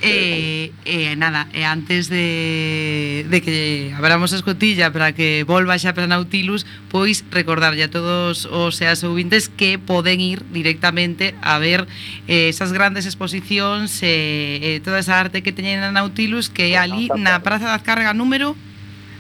Eh, 0.05 0.77
eh, 0.85 1.17
nada, 1.17 1.49
eh, 1.57 1.65
antes 1.65 2.13
de, 2.13 3.25
de 3.33 3.39
que 3.41 3.95
abramos 3.97 4.35
a 4.35 4.37
escotilla 4.37 4.93
para 4.93 5.17
que 5.17 5.49
volva 5.49 5.81
xa 5.81 5.97
para 5.97 6.05
Nautilus, 6.05 6.69
pois 6.93 7.25
recordarlle 7.33 7.87
a 7.87 7.89
todos 7.89 8.45
os 8.45 8.77
seas 8.77 9.01
ouvintes 9.09 9.49
que 9.49 9.81
poden 9.81 10.21
ir 10.21 10.45
directamente 10.53 11.33
a 11.41 11.57
ver 11.57 11.89
eh, 12.29 12.53
esas 12.53 12.77
grandes 12.77 13.09
exposicións, 13.09 14.05
eh, 14.05 14.77
eh, 14.77 14.81
toda 14.85 15.01
esa 15.01 15.17
arte 15.17 15.41
que 15.41 15.55
teñen 15.55 15.81
na 15.81 15.95
Nautilus, 15.95 16.42
Que 16.49 16.75
é 16.75 16.79
ali 16.79 17.09
na 17.17 17.41
Praza 17.41 17.67
da 17.67 17.79
Carga 17.79 18.13
número 18.15 18.57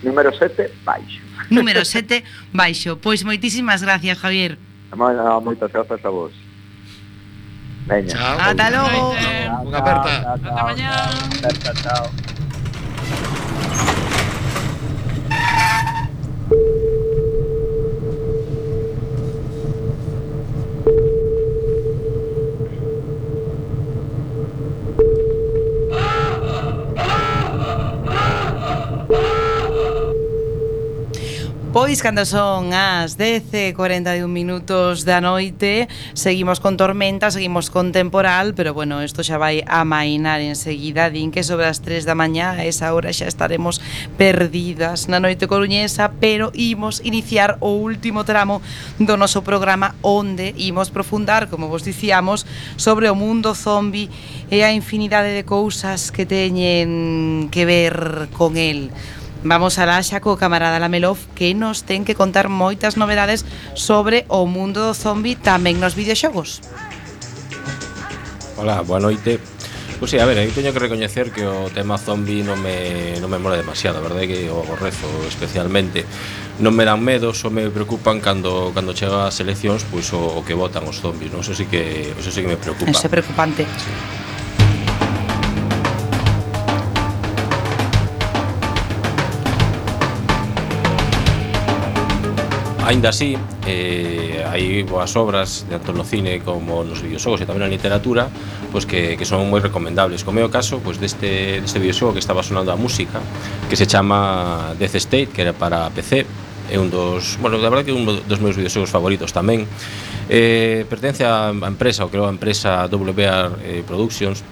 número 0.03 0.35
7 0.35 0.70
baixo. 0.85 1.23
Número 1.51 1.85
7 1.85 2.25
baixo. 2.53 2.97
Pois 2.97 3.23
moitísimas 3.23 3.83
gracias, 3.83 4.18
Javier. 4.18 4.59
Bueno, 4.95 5.41
moitas 5.41 5.70
grazas 5.73 6.05
a 6.05 6.11
vos. 6.11 6.33
Veña. 7.87 8.09
Chao. 8.09 8.37
Ata 8.39 8.70
logo. 8.70 9.14
Unha 9.66 9.79
aperta. 9.79 10.12
Ata 10.35 10.62
mañá. 10.64 10.91
Aperta, 11.39 11.70
chao. 11.83 12.32
Pois, 31.83 32.01
cando 32.01 32.24
son 32.24 32.70
as 32.70 33.18
10.41 33.18 34.30
minutos 34.30 35.03
da 35.03 35.18
noite, 35.18 35.91
seguimos 36.14 36.62
con 36.62 36.78
tormenta, 36.78 37.35
seguimos 37.35 37.74
con 37.74 37.91
temporal, 37.91 38.55
pero 38.55 38.70
bueno, 38.70 39.03
isto 39.03 39.26
xa 39.26 39.35
vai 39.35 39.66
a 39.66 39.83
mainar 39.83 40.39
enseguida, 40.39 41.11
din 41.11 41.35
que 41.35 41.43
sobre 41.43 41.66
as 41.66 41.83
3 41.83 42.07
da 42.07 42.14
mañá, 42.14 42.55
a 42.55 42.62
esa 42.62 42.95
hora 42.95 43.11
xa 43.11 43.26
estaremos 43.26 43.83
perdidas 44.14 45.11
na 45.11 45.18
noite 45.18 45.51
coruñesa, 45.51 46.14
pero 46.22 46.55
imos 46.55 47.03
iniciar 47.03 47.59
o 47.59 47.74
último 47.74 48.22
tramo 48.22 48.62
do 49.03 49.18
noso 49.18 49.43
programa 49.43 49.99
onde 50.07 50.55
imos 50.55 50.95
profundar, 50.95 51.51
como 51.51 51.66
vos 51.66 51.83
dicíamos, 51.83 52.47
sobre 52.78 53.11
o 53.11 53.18
mundo 53.18 53.59
zombi 53.59 54.07
e 54.55 54.62
a 54.62 54.70
infinidade 54.70 55.35
de 55.35 55.43
cousas 55.43 56.14
que 56.14 56.30
teñen 56.30 57.51
que 57.51 57.66
ver 57.66 58.30
con 58.39 58.55
el. 58.55 58.95
Vamos 59.45 59.74
a 59.82 59.99
xa 60.07 60.22
co 60.22 60.38
camarada 60.38 60.78
Lamelov 60.78 61.18
que 61.34 61.51
nos 61.51 61.82
ten 61.82 62.07
que 62.07 62.14
contar 62.14 62.47
moitas 62.47 62.95
novedades 62.95 63.43
sobre 63.74 64.22
o 64.30 64.47
mundo 64.47 64.86
do 64.86 64.95
zombi 64.95 65.34
tamén 65.34 65.82
nos 65.82 65.99
videoxogos. 65.99 66.62
Ola, 68.55 68.86
boa 68.86 69.03
noite. 69.03 69.43
Pois 69.99 70.11
pues, 70.11 70.11
sí, 70.14 70.18
a 70.22 70.26
ver, 70.26 70.38
aí 70.38 70.51
teño 70.55 70.70
que 70.70 70.78
recoñecer 70.78 71.34
que 71.34 71.43
o 71.43 71.70
tema 71.74 71.99
zombi 71.99 72.47
non 72.47 72.59
me, 72.62 73.18
non 73.18 73.26
me 73.26 73.43
mola 73.43 73.59
demasiado, 73.59 73.99
a 73.99 74.07
verdade 74.07 74.30
que 74.30 74.47
o 74.47 74.62
aborrezo 74.62 75.11
especialmente. 75.26 76.07
Non 76.62 76.74
me 76.74 76.86
dan 76.86 77.03
medo, 77.03 77.34
só 77.34 77.51
me 77.51 77.66
preocupan 77.66 78.22
cando 78.22 78.70
cando 78.70 78.95
chega 78.95 79.26
as 79.26 79.43
eleccións, 79.43 79.82
pois 79.90 80.07
o, 80.14 80.38
o 80.38 80.47
que 80.47 80.55
votan 80.55 80.86
os 80.86 81.03
zombis, 81.03 81.34
non? 81.34 81.43
Eso 81.43 81.55
sí 81.55 81.66
que 81.66 82.14
eso 82.14 82.30
sí 82.30 82.47
que 82.47 82.51
me 82.55 82.59
preocupa. 82.59 82.90
Eso 82.90 83.07
é 83.07 83.11
preocupante. 83.11 83.66
Sí. 83.66 84.12
Ainda 92.93 93.09
así, 93.09 93.38
eh, 93.66 94.45
hai 94.45 94.84
boas 94.84 95.16
obras 95.16 95.64
tanto 95.64 95.97
no 95.97 96.05
cine 96.05 96.45
como 96.45 96.84
nos 96.84 97.01
videoxogos 97.01 97.40
e 97.40 97.49
tamén 97.49 97.64
na 97.64 97.72
literatura 97.72 98.28
pois 98.68 98.84
que, 98.84 99.16
que 99.16 99.24
son 99.24 99.49
moi 99.49 99.64
recomendables. 99.64 100.28
Como 100.28 100.36
é 100.36 100.45
o 100.45 100.53
caso 100.53 100.76
pois 100.84 101.01
deste, 101.01 101.64
deste 101.64 101.80
videoxogo 101.80 102.12
que 102.12 102.20
estaba 102.20 102.45
sonando 102.45 102.68
a 102.68 102.76
música 102.76 103.24
que 103.72 103.80
se 103.80 103.88
chama 103.88 104.76
Death 104.76 105.01
State 105.09 105.32
que 105.32 105.40
era 105.40 105.57
para 105.57 105.88
PC 105.88 106.28
é 106.68 106.76
un 106.76 106.93
dos, 106.93 107.40
bueno, 107.40 107.57
da 107.57 107.72
verdade 107.72 107.88
que 107.88 107.97
un 107.97 108.05
dos 108.05 108.40
meus 108.45 108.61
videoxogos 108.61 108.93
favoritos 108.93 109.32
tamén. 109.32 109.64
Eh, 110.28 110.84
pertence 110.84 111.24
á 111.24 111.49
empresa, 111.49 112.05
o 112.05 112.12
creo 112.12 112.28
a 112.28 112.32
empresa 112.36 112.93
WBR 112.93 113.57
eh, 113.64 113.80
Productions 113.88 114.45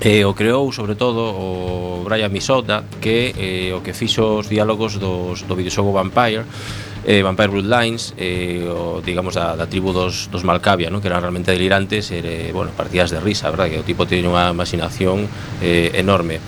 E 0.00 0.20
eh, 0.20 0.24
o 0.24 0.32
creou 0.32 0.72
sobre 0.72 0.96
todo 0.96 1.20
o 1.28 2.04
Brian 2.08 2.32
Misoda, 2.32 2.84
que 3.04 3.36
eh, 3.36 3.76
o 3.76 3.84
que 3.84 3.92
fixo 3.92 4.40
os 4.40 4.48
diálogos 4.48 4.96
dos, 4.96 5.44
do 5.44 5.52
videoxogo 5.52 5.92
Vampire 5.92 6.44
eh, 7.06 7.22
Vampire 7.22 7.48
Bloodlines 7.48 8.14
eh, 8.16 8.68
o 8.68 9.00
digamos 9.00 9.34
da, 9.34 9.56
da 9.56 9.66
tribu 9.66 9.92
dos, 9.92 10.28
dos 10.30 10.44
Malcavia 10.44 10.90
¿no? 10.90 11.00
que 11.00 11.08
eran 11.08 11.22
realmente 11.22 11.52
delirantes 11.52 12.10
e 12.10 12.20
eh, 12.20 12.50
bueno, 12.52 12.70
partidas 12.76 13.10
de 13.10 13.20
risa 13.20 13.48
verdad 13.48 13.68
que 13.72 13.80
o 13.80 13.86
tipo 13.86 14.04
tiene 14.04 14.28
unha 14.28 14.52
imaginación 14.52 15.24
eh, 15.64 15.92
enorme 15.96 16.40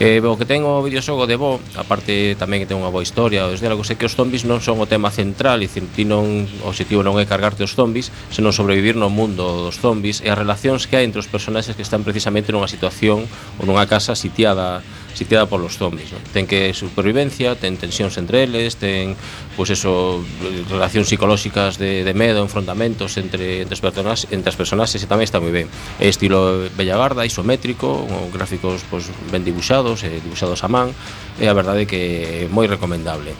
eh, 0.00 0.18
o 0.24 0.34
que 0.34 0.48
ten 0.48 0.64
o 0.66 0.80
videoxogo 0.82 1.28
de 1.28 1.36
Bo 1.36 1.60
aparte 1.76 2.34
tamén 2.40 2.64
que 2.64 2.68
ten 2.68 2.80
unha 2.80 2.90
boa 2.90 3.04
historia 3.04 3.46
os 3.46 3.62
diálogos 3.62 3.92
é 3.92 3.94
que 3.94 4.08
os 4.08 4.16
zombies 4.16 4.48
non 4.48 4.58
son 4.58 4.80
o 4.82 4.88
tema 4.88 5.12
central 5.12 5.62
e 5.62 5.68
dicir, 5.68 5.86
ti 5.94 6.08
non, 6.08 6.48
o 6.64 6.72
objetivo 6.72 7.04
non 7.04 7.20
é 7.20 7.28
cargarte 7.28 7.62
os 7.62 7.76
zombies 7.76 8.08
senón 8.32 8.56
sobrevivir 8.56 8.98
no 8.98 9.12
mundo 9.12 9.68
dos 9.68 9.78
zombies 9.78 10.24
e 10.24 10.32
as 10.32 10.38
relacións 10.40 10.88
que 10.88 10.98
hai 10.98 11.04
entre 11.04 11.22
os 11.22 11.28
personaxes 11.28 11.76
que 11.76 11.84
están 11.84 12.02
precisamente 12.02 12.50
nunha 12.50 12.66
situación 12.66 13.28
ou 13.60 13.64
nunha 13.68 13.86
casa 13.86 14.16
sitiada 14.16 14.80
sitiada 15.14 15.46
polos 15.46 15.76
zombies, 15.76 16.12
non? 16.12 16.22
Ten 16.30 16.46
que 16.46 16.72
supervivencia, 16.76 17.56
ten 17.56 17.76
tensións 17.76 18.16
entre 18.18 18.46
eles, 18.46 18.76
ten 18.76 19.14
pois 19.56 19.70
eso, 19.70 20.22
relacións 20.70 21.08
psicolóxicas 21.10 21.76
de, 21.76 22.04
de 22.04 22.14
medo, 22.14 22.42
enfrontamentos 22.42 23.18
entre 23.18 23.62
entre 23.62 23.74
as 23.74 23.82
personas, 23.82 24.26
entre 24.30 24.48
as 24.50 24.56
personaxes 24.56 25.02
e 25.02 25.06
tamén 25.06 25.26
está 25.26 25.38
moi 25.42 25.52
ben. 25.52 25.66
É 25.98 26.06
estilo 26.08 26.68
Bellagarda, 26.74 27.26
isométrico, 27.26 28.06
con 28.06 28.30
gráficos 28.34 28.82
pois 28.88 29.08
ben 29.30 29.42
dibuixados, 29.46 30.02
e 30.02 30.20
dibuixados 30.20 30.62
a 30.64 30.68
man, 30.68 30.94
e 31.38 31.46
a 31.46 31.54
verdade 31.54 31.86
que 31.86 32.46
é 32.46 32.52
moi 32.52 32.66
recomendable. 32.66 33.34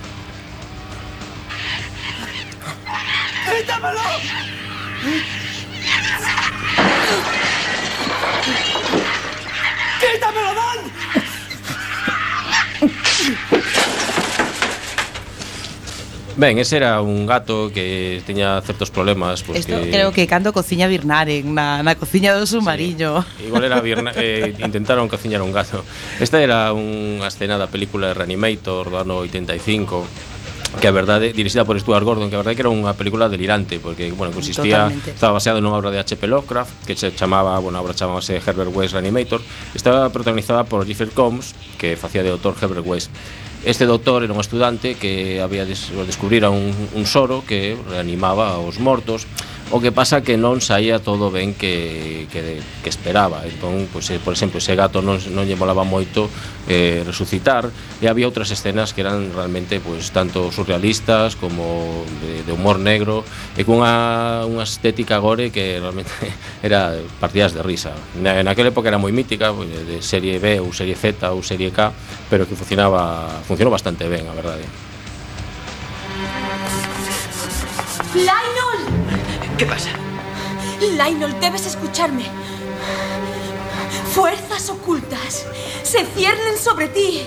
¡Quítamelo! 3.51 4.07
¡Quítamelo, 10.01 10.53
Dan! 10.55 10.79
Ben, 16.37 16.59
ese 16.59 16.78
era 16.78 17.03
un 17.03 17.26
gato 17.26 17.70
que 17.74 18.22
teña 18.24 18.61
certos 18.62 18.91
problemas 18.91 19.43
pues, 19.43 19.61
Isto 19.61 19.83
que... 19.83 19.91
creo 19.91 20.12
que 20.12 20.26
cando 20.26 20.55
cociña 20.55 20.87
Birnaren 20.89 21.53
na, 21.53 21.83
na 21.83 21.93
cociña 22.01 22.33
do 22.33 22.49
submarino 22.49 23.20
sí, 23.37 23.45
Igual 23.51 23.68
era 23.68 23.76
Birna... 23.85 24.12
eh, 24.16 24.57
intentaron 24.64 25.05
cociñar 25.05 25.43
un 25.43 25.53
gato. 25.53 25.85
Esta 26.16 26.41
era 26.41 26.72
unha 26.72 27.28
escena 27.28 27.61
da 27.61 27.68
película 27.68 28.09
de 28.09 28.14
Reanimator 28.16 28.89
do 28.89 28.97
ano 28.97 29.20
85 29.20 30.39
que 30.79 30.87
a 30.87 30.95
verdade, 30.95 31.33
dirixida 31.33 31.64
por 31.64 31.75
Stuart 31.81 32.05
Gordon, 32.05 32.31
que 32.31 32.37
a 32.37 32.41
verdade 32.45 32.55
que 32.55 32.62
era 32.62 32.71
unha 32.71 32.95
película 32.95 33.27
delirante, 33.27 33.83
porque, 33.83 34.14
bueno, 34.14 34.31
consistía, 34.31 34.87
Totalmente. 34.87 35.11
estaba 35.18 35.35
baseado 35.35 35.59
nunha 35.59 35.75
obra 35.75 35.91
de 35.91 35.99
H.P. 35.99 36.31
Lovecraft, 36.31 36.87
que 36.87 36.95
se 36.95 37.11
chamaba, 37.11 37.59
bueno, 37.59 37.79
a 37.79 37.83
obra 37.83 37.97
chamábase 37.97 38.39
Herbert 38.39 38.71
West 38.71 38.95
Reanimator, 38.95 39.43
estaba 39.75 40.07
protagonizada 40.14 40.62
por 40.62 40.87
Jeffrey 40.87 41.11
Combs, 41.11 41.59
que 41.75 41.99
facía 41.99 42.23
de 42.23 42.31
autor 42.31 42.55
Herbert 42.55 42.87
West. 42.87 43.11
Este 43.64 43.85
doutor 43.85 44.25
era 44.25 44.33
un 44.33 44.41
estudante 44.41 44.95
que 44.95 45.43
había 45.43 45.66
des, 45.66 45.93
descubrir 46.07 46.47
a 46.47 46.51
un, 46.51 46.73
un 46.95 47.05
soro 47.05 47.45
que 47.45 47.77
reanimaba 47.91 48.57
aos 48.57 48.81
mortos 48.81 49.27
O 49.71 49.79
que 49.79 49.95
pasa 49.95 50.18
que 50.18 50.35
non 50.35 50.59
saía 50.59 50.99
todo 50.99 51.31
ben 51.31 51.55
que, 51.55 52.27
que, 52.35 52.59
que 52.59 52.91
esperaba. 52.91 53.47
Entón, 53.47 53.87
pois, 53.95 54.11
eh, 54.11 54.18
por 54.18 54.35
exemplo, 54.35 54.59
ese 54.59 54.75
gato 54.75 54.99
non, 54.99 55.23
non 55.31 55.47
lle 55.47 55.55
molaba 55.55 55.87
moito 55.87 56.27
eh, 56.66 57.07
resucitar 57.07 57.71
E 58.03 58.11
había 58.11 58.27
outras 58.27 58.51
escenas 58.51 58.91
que 58.91 59.07
eran 59.07 59.31
realmente 59.31 59.79
pois, 59.79 60.11
tanto 60.11 60.51
surrealistas 60.51 61.39
como 61.39 62.03
de, 62.18 62.43
de 62.43 62.51
humor 62.51 62.83
negro 62.83 63.23
E 63.55 63.62
cunha 63.62 64.43
unha 64.43 64.66
estética 64.66 65.23
gore 65.23 65.55
que 65.55 65.79
realmente 65.79 66.11
era 66.66 66.99
partidas 67.23 67.55
de 67.55 67.62
risa. 67.62 67.95
Na, 68.18 68.43
Naquela 68.43 68.75
época 68.75 68.91
era 68.91 68.99
moi 68.99 69.14
mítica, 69.14 69.55
pois, 69.55 69.71
de 69.71 70.03
serie 70.03 70.43
B 70.43 70.59
ou 70.59 70.75
serie 70.75 70.99
Z 70.99 71.23
ou 71.31 71.47
serie 71.47 71.71
K 71.71 71.95
Pero 72.27 72.43
que 72.43 72.59
funcionaba, 72.59 73.31
funcionou 73.47 73.71
bastante 73.71 74.11
ben, 74.11 74.27
a 74.27 74.35
verdade. 74.35 74.66
Lionel! 78.18 78.99
¿Qué 79.61 79.67
pasa? 79.67 79.91
Lionel, 80.81 81.39
debes 81.39 81.67
escucharme. 81.67 82.25
Fuerzas 84.15 84.71
ocultas 84.71 85.45
se 85.83 86.07
ciernen 86.17 86.57
sobre 86.57 86.89
ti. 86.89 87.27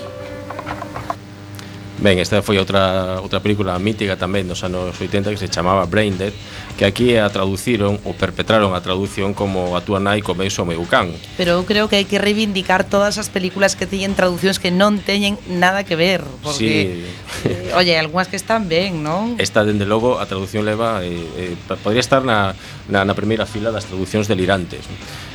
Ben, 1.98 2.18
esta 2.18 2.42
foi 2.42 2.58
outra, 2.58 3.22
outra 3.22 3.38
película 3.38 3.78
mítica 3.78 4.18
tamén 4.18 4.50
dos 4.50 4.66
anos 4.66 4.98
80 4.98 5.30
que 5.30 5.38
se 5.38 5.46
chamaba 5.46 5.86
Brain 5.86 6.18
Dead, 6.18 6.34
Que 6.74 6.84
aquí 6.84 7.14
a 7.14 7.30
traduciron, 7.30 8.02
ou 8.02 8.18
perpetraron 8.18 8.74
a 8.74 8.82
traducción 8.82 9.30
como 9.30 9.78
A 9.78 9.80
túa 9.80 10.02
nai 10.02 10.18
comeu 10.18 10.50
o 10.50 10.64
meu 10.66 10.82
can 10.90 11.14
Pero 11.38 11.54
eu 11.54 11.62
creo 11.62 11.86
que 11.86 12.02
hai 12.02 12.06
que 12.06 12.18
reivindicar 12.18 12.82
todas 12.82 13.14
as 13.14 13.30
películas 13.30 13.78
que 13.78 13.86
teñen 13.86 14.18
traduccións 14.18 14.58
que 14.58 14.74
non 14.74 14.98
teñen 14.98 15.38
nada 15.46 15.86
que 15.86 15.94
ver 15.94 16.26
Porque, 16.42 17.06
sí. 17.46 17.46
eh, 17.46 17.78
oye, 17.78 17.94
algunhas 17.94 18.26
que 18.26 18.34
están 18.34 18.66
ben, 18.66 19.06
non? 19.06 19.38
Esta, 19.38 19.62
dende 19.62 19.86
logo, 19.86 20.18
a 20.18 20.26
traducción 20.26 20.66
leva, 20.66 21.06
eh, 21.06 21.54
eh, 21.54 21.78
podría 21.78 22.02
estar 22.02 22.26
na, 22.26 22.58
na, 22.90 23.06
na 23.06 23.14
primeira 23.14 23.46
fila 23.46 23.70
das 23.70 23.86
traduccións 23.86 24.26
delirantes 24.26 24.82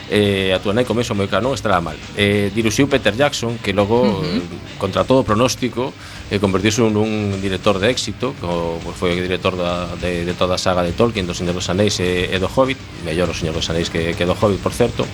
eh, 0.09 0.51
a 0.53 0.59
túa 0.59 0.73
nai 0.73 0.83
comeu 0.83 1.05
moi 1.13 1.29
caro, 1.29 1.45
non 1.45 1.53
estará 1.53 1.77
mal. 1.79 1.95
Eh, 2.17 2.49
diruxiu 2.51 2.89
Peter 2.89 3.13
Jackson, 3.13 3.61
que 3.61 3.71
logo, 3.71 4.01
uh 4.01 4.25
-huh. 4.25 4.41
Eh, 4.41 4.77
contra 4.81 5.05
todo 5.05 5.23
pronóstico, 5.23 5.93
eh, 6.33 6.41
convertiuse 6.41 6.81
nun 6.81 7.37
director 7.37 7.77
de 7.77 7.93
éxito, 7.93 8.33
co, 8.41 8.81
pues, 8.81 8.97
foi 8.97 9.13
o 9.13 9.21
director 9.21 9.53
da, 9.53 9.85
de, 10.01 10.25
de 10.25 10.33
toda 10.33 10.57
a 10.57 10.61
saga 10.61 10.81
de 10.81 10.97
Tolkien, 10.97 11.29
do 11.29 11.37
Señor 11.37 11.53
dos 11.53 11.69
Anéis 11.69 12.01
e, 12.01 12.25
e 12.29 12.37
do 12.41 12.49
Hobbit, 12.49 12.77
mellor 13.05 13.29
o 13.29 13.37
Señor 13.37 13.53
dos 13.53 13.69
Anéis 13.69 13.93
que, 13.93 14.17
que 14.17 14.25
do 14.25 14.33
Hobbit, 14.33 14.59
por 14.59 14.73
certo, 14.73 15.05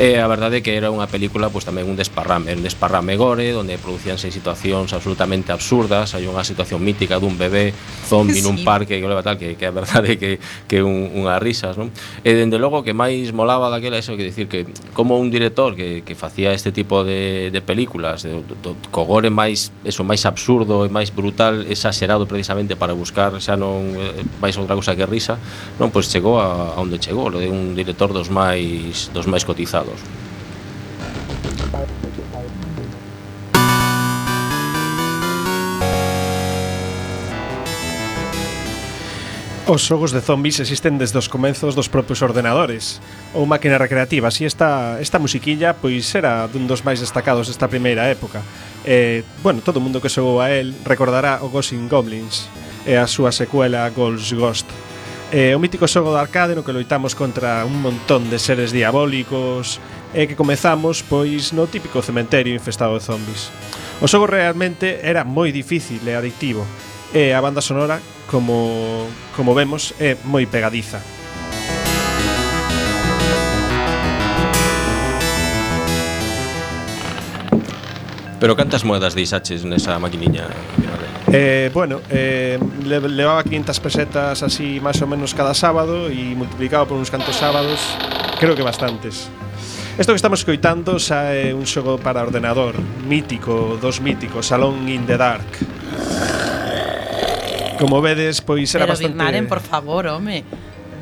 E 0.00 0.16
a 0.16 0.24
verdade 0.24 0.56
é 0.56 0.64
que 0.64 0.72
era 0.72 0.88
unha 0.88 1.04
película 1.12 1.52
pois 1.52 1.68
tamén 1.68 1.84
un 1.84 1.92
desparrame, 1.92 2.56
un 2.56 2.64
desparrame 2.64 3.20
gore 3.20 3.52
onde 3.52 3.76
producíanse 3.76 4.32
situacións 4.32 4.96
absolutamente 4.96 5.52
absurdas, 5.52 6.16
hai 6.16 6.24
unha 6.24 6.40
situación 6.40 6.80
mítica 6.80 7.20
dun 7.20 7.36
bebé 7.36 7.76
zombi 8.08 8.40
sí. 8.40 8.48
nun 8.48 8.64
parque 8.64 8.96
que 8.96 9.04
leva 9.04 9.20
tal 9.20 9.36
que, 9.36 9.60
que 9.60 9.68
a 9.68 9.74
verdade 9.76 10.16
é 10.16 10.16
que 10.16 10.40
que 10.64 10.80
un, 10.80 11.12
unha 11.20 11.36
risas, 11.36 11.76
non? 11.76 11.92
E 12.24 12.32
dende 12.32 12.56
logo 12.56 12.80
que 12.80 12.96
máis 12.96 13.28
molaba 13.36 13.68
daquela 13.68 14.00
eso 14.00 14.16
que 14.16 14.24
dicir 14.24 14.48
que 14.48 14.64
como 14.96 15.20
un 15.20 15.28
director 15.28 15.76
que, 15.76 16.00
que 16.00 16.16
facía 16.16 16.56
este 16.56 16.72
tipo 16.72 17.04
de, 17.04 17.52
de 17.52 17.60
películas 17.60 18.24
de, 18.24 18.40
do, 18.40 18.80
co 18.88 19.04
gore 19.04 19.28
máis 19.28 19.68
eso 19.84 20.00
máis 20.00 20.24
absurdo 20.24 20.80
e 20.80 20.88
máis 20.88 21.12
brutal, 21.12 21.68
exagerado 21.68 22.24
precisamente 22.24 22.72
para 22.72 22.96
buscar 22.96 23.36
xa 23.36 23.52
non 23.52 24.00
eh, 24.00 24.24
máis 24.40 24.56
outra 24.56 24.72
cousa 24.72 24.96
que 24.96 25.04
risa, 25.04 25.36
non, 25.76 25.92
pois 25.92 26.08
chegou 26.08 26.40
a, 26.40 26.72
a 26.72 26.80
onde 26.80 26.96
chegou, 26.96 27.28
lo 27.28 27.36
de 27.36 27.52
un 27.52 27.76
director 27.76 28.16
dos 28.16 28.32
máis 28.32 29.12
dos 29.12 29.28
máis 29.28 29.44
cotizados 29.44 29.89
Os 39.70 39.86
xogos 39.86 40.10
de 40.10 40.18
zombies 40.18 40.58
existen 40.58 40.98
desde 40.98 41.14
os 41.14 41.30
comenzos 41.30 41.78
dos 41.78 41.86
propios 41.86 42.26
ordenadores 42.26 42.98
ou 43.30 43.46
máquinas 43.46 43.78
recreativas 43.78 44.34
e 44.42 44.44
esta, 44.44 44.98
esta 44.98 45.22
musiquilla 45.22 45.78
pois 45.78 46.10
era 46.10 46.50
dun 46.50 46.66
dos 46.66 46.82
máis 46.82 46.98
destacados 46.98 47.46
desta 47.46 47.70
primeira 47.70 48.10
época. 48.10 48.42
E, 48.82 49.22
bueno, 49.46 49.62
todo 49.62 49.78
o 49.78 49.84
mundo 49.86 50.02
que 50.02 50.10
xogou 50.10 50.42
a 50.42 50.50
el 50.50 50.74
recordará 50.82 51.38
o 51.38 51.54
Ghosts 51.54 51.86
Goblins 51.86 52.50
e 52.82 52.98
a 52.98 53.06
súa 53.06 53.30
secuela 53.30 53.86
Ghost 53.94 54.34
Ghost 54.34 54.66
eh, 55.32 55.54
o 55.54 55.62
mítico 55.62 55.86
xogo 55.86 56.10
de 56.10 56.18
arcade 56.18 56.58
no 56.58 56.66
que 56.66 56.74
loitamos 56.74 57.14
contra 57.14 57.62
un 57.62 57.78
montón 57.78 58.26
de 58.30 58.38
seres 58.42 58.74
diabólicos 58.74 59.78
e 60.10 60.22
eh, 60.22 60.26
que 60.26 60.34
comezamos 60.34 61.06
pois 61.06 61.54
no 61.54 61.70
típico 61.70 62.02
cementerio 62.02 62.54
infestado 62.54 62.98
de 62.98 63.04
zombies. 63.04 63.54
O 64.02 64.10
xogo 64.10 64.26
realmente 64.26 65.06
era 65.06 65.22
moi 65.22 65.54
difícil 65.54 66.02
e 66.02 66.18
adictivo 66.18 66.66
e 67.14 67.30
a 67.30 67.42
banda 67.42 67.62
sonora, 67.62 68.02
como, 68.26 69.06
como 69.34 69.54
vemos, 69.54 69.94
é 69.98 70.18
moi 70.26 70.46
pegadiza. 70.46 71.19
Pero 78.40 78.56
cantas 78.56 78.88
moedas 78.88 79.12
deixaches 79.12 79.68
nesa 79.68 80.00
maquiniña? 80.00 80.48
Eh, 81.28 81.70
bueno, 81.76 82.00
eh, 82.08 82.58
le, 82.88 82.98
levaba 83.04 83.44
500 83.44 83.80
pesetas 83.84 84.42
así 84.42 84.80
máis 84.80 84.96
ou 85.04 85.06
menos 85.06 85.36
cada 85.36 85.52
sábado 85.52 86.08
e 86.08 86.32
multiplicado 86.32 86.88
por 86.88 86.96
uns 86.96 87.12
cantos 87.12 87.36
sábados, 87.36 87.78
creo 88.40 88.56
que 88.56 88.64
bastantes. 88.64 89.28
Isto 90.00 90.16
que 90.16 90.20
estamos 90.24 90.40
coitando 90.48 90.96
xa 90.96 91.36
é 91.36 91.52
un 91.52 91.68
xogo 91.68 92.00
para 92.00 92.24
ordenador, 92.24 92.72
mítico, 93.04 93.76
dos 93.76 94.00
míticos, 94.00 94.48
Salón 94.48 94.88
in 94.88 95.04
the 95.04 95.20
Dark. 95.20 95.46
Como 97.76 98.00
vedes, 98.00 98.40
pois 98.40 98.72
era 98.72 98.88
Pero 98.88 98.96
bastante... 98.96 99.20
Pero 99.20 99.48
por 99.52 99.60
favor, 99.60 100.08
home. 100.08 100.44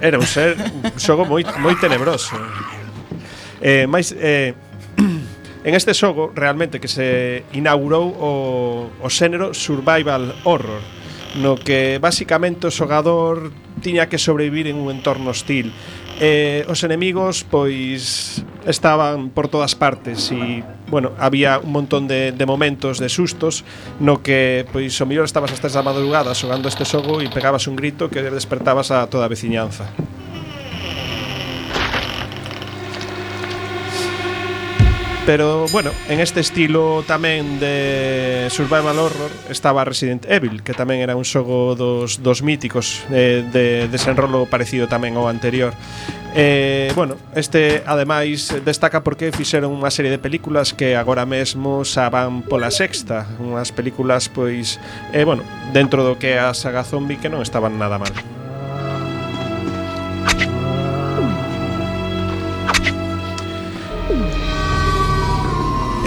Era 0.02 0.18
un 0.18 0.26
ser 0.26 0.58
un 0.58 0.98
xogo 0.98 1.22
moi, 1.22 1.46
moi 1.62 1.78
tenebroso. 1.78 2.34
Eh, 3.62 3.86
máis... 3.86 4.10
Eh, 4.10 4.58
En 5.64 5.74
este 5.74 5.92
xogo, 5.94 6.30
realmente, 6.34 6.78
que 6.80 6.88
se 6.88 7.42
inaugurou 7.52 8.14
o, 8.14 8.32
o 9.02 9.08
xénero 9.10 9.54
Survival 9.54 10.34
Horror, 10.44 10.80
no 11.42 11.58
que 11.58 11.98
basicamente 11.98 12.66
o 12.66 12.72
xogador 12.72 13.50
tiña 13.82 14.08
que 14.08 14.18
sobrevivir 14.18 14.66
en 14.70 14.78
un 14.78 14.90
entorno 14.94 15.30
hostil. 15.30 15.74
Eh, 16.18 16.66
os 16.66 16.82
enemigos, 16.82 17.46
pois, 17.46 18.42
estaban 18.66 19.30
por 19.30 19.46
todas 19.46 19.78
partes 19.78 20.30
e, 20.34 20.66
bueno, 20.90 21.12
había 21.18 21.58
un 21.62 21.70
montón 21.70 22.08
de, 22.10 22.32
de 22.32 22.46
momentos 22.46 22.98
de 22.98 23.08
sustos 23.08 23.62
no 24.02 24.18
que, 24.18 24.66
pois, 24.74 24.98
o 24.98 25.06
mellor 25.06 25.30
estabas 25.30 25.54
hasta 25.54 25.70
esa 25.70 25.86
madrugada 25.86 26.34
xogando 26.34 26.66
este 26.66 26.82
xogo 26.82 27.22
e 27.22 27.30
pegabas 27.30 27.70
un 27.70 27.78
grito 27.78 28.10
que 28.10 28.18
despertabas 28.34 28.90
a 28.90 29.06
toda 29.06 29.26
a 29.26 29.32
veciñanza. 29.32 29.94
Pero, 35.28 35.66
bueno, 35.68 35.90
en 36.08 36.20
este 36.20 36.40
estilo 36.40 37.04
tamén 37.04 37.60
de 37.60 38.48
survival 38.48 38.96
horror 38.96 39.28
estaba 39.52 39.84
Resident 39.84 40.24
Evil, 40.24 40.64
que 40.64 40.72
tamén 40.72 41.04
era 41.04 41.20
un 41.20 41.28
xogo 41.28 41.76
dos, 41.76 42.24
dos 42.24 42.40
míticos 42.40 43.04
eh, 43.12 43.44
de 43.44 43.92
desenrolo 43.92 44.48
parecido 44.48 44.88
tamén 44.88 45.20
ao 45.20 45.28
anterior. 45.28 45.76
Eh, 46.32 46.96
bueno, 46.96 47.20
este 47.36 47.84
ademais 47.84 48.56
destaca 48.64 49.04
porque 49.04 49.28
fixeron 49.28 49.68
unha 49.68 49.92
serie 49.92 50.08
de 50.08 50.16
películas 50.16 50.72
que 50.72 50.96
agora 50.96 51.28
mesmo 51.28 51.84
xa 51.84 52.08
van 52.08 52.40
pola 52.40 52.72
sexta, 52.72 53.28
unhas 53.36 53.68
películas 53.68 54.32
pois 54.32 54.80
eh, 55.12 55.28
bueno, 55.28 55.44
dentro 55.76 56.08
do 56.08 56.16
que 56.16 56.36
é 56.36 56.40
a 56.40 56.56
saga 56.56 56.88
zombie 56.88 57.20
que 57.20 57.28
non 57.28 57.44
estaban 57.44 57.76
nada 57.76 58.00
mal. 58.00 58.16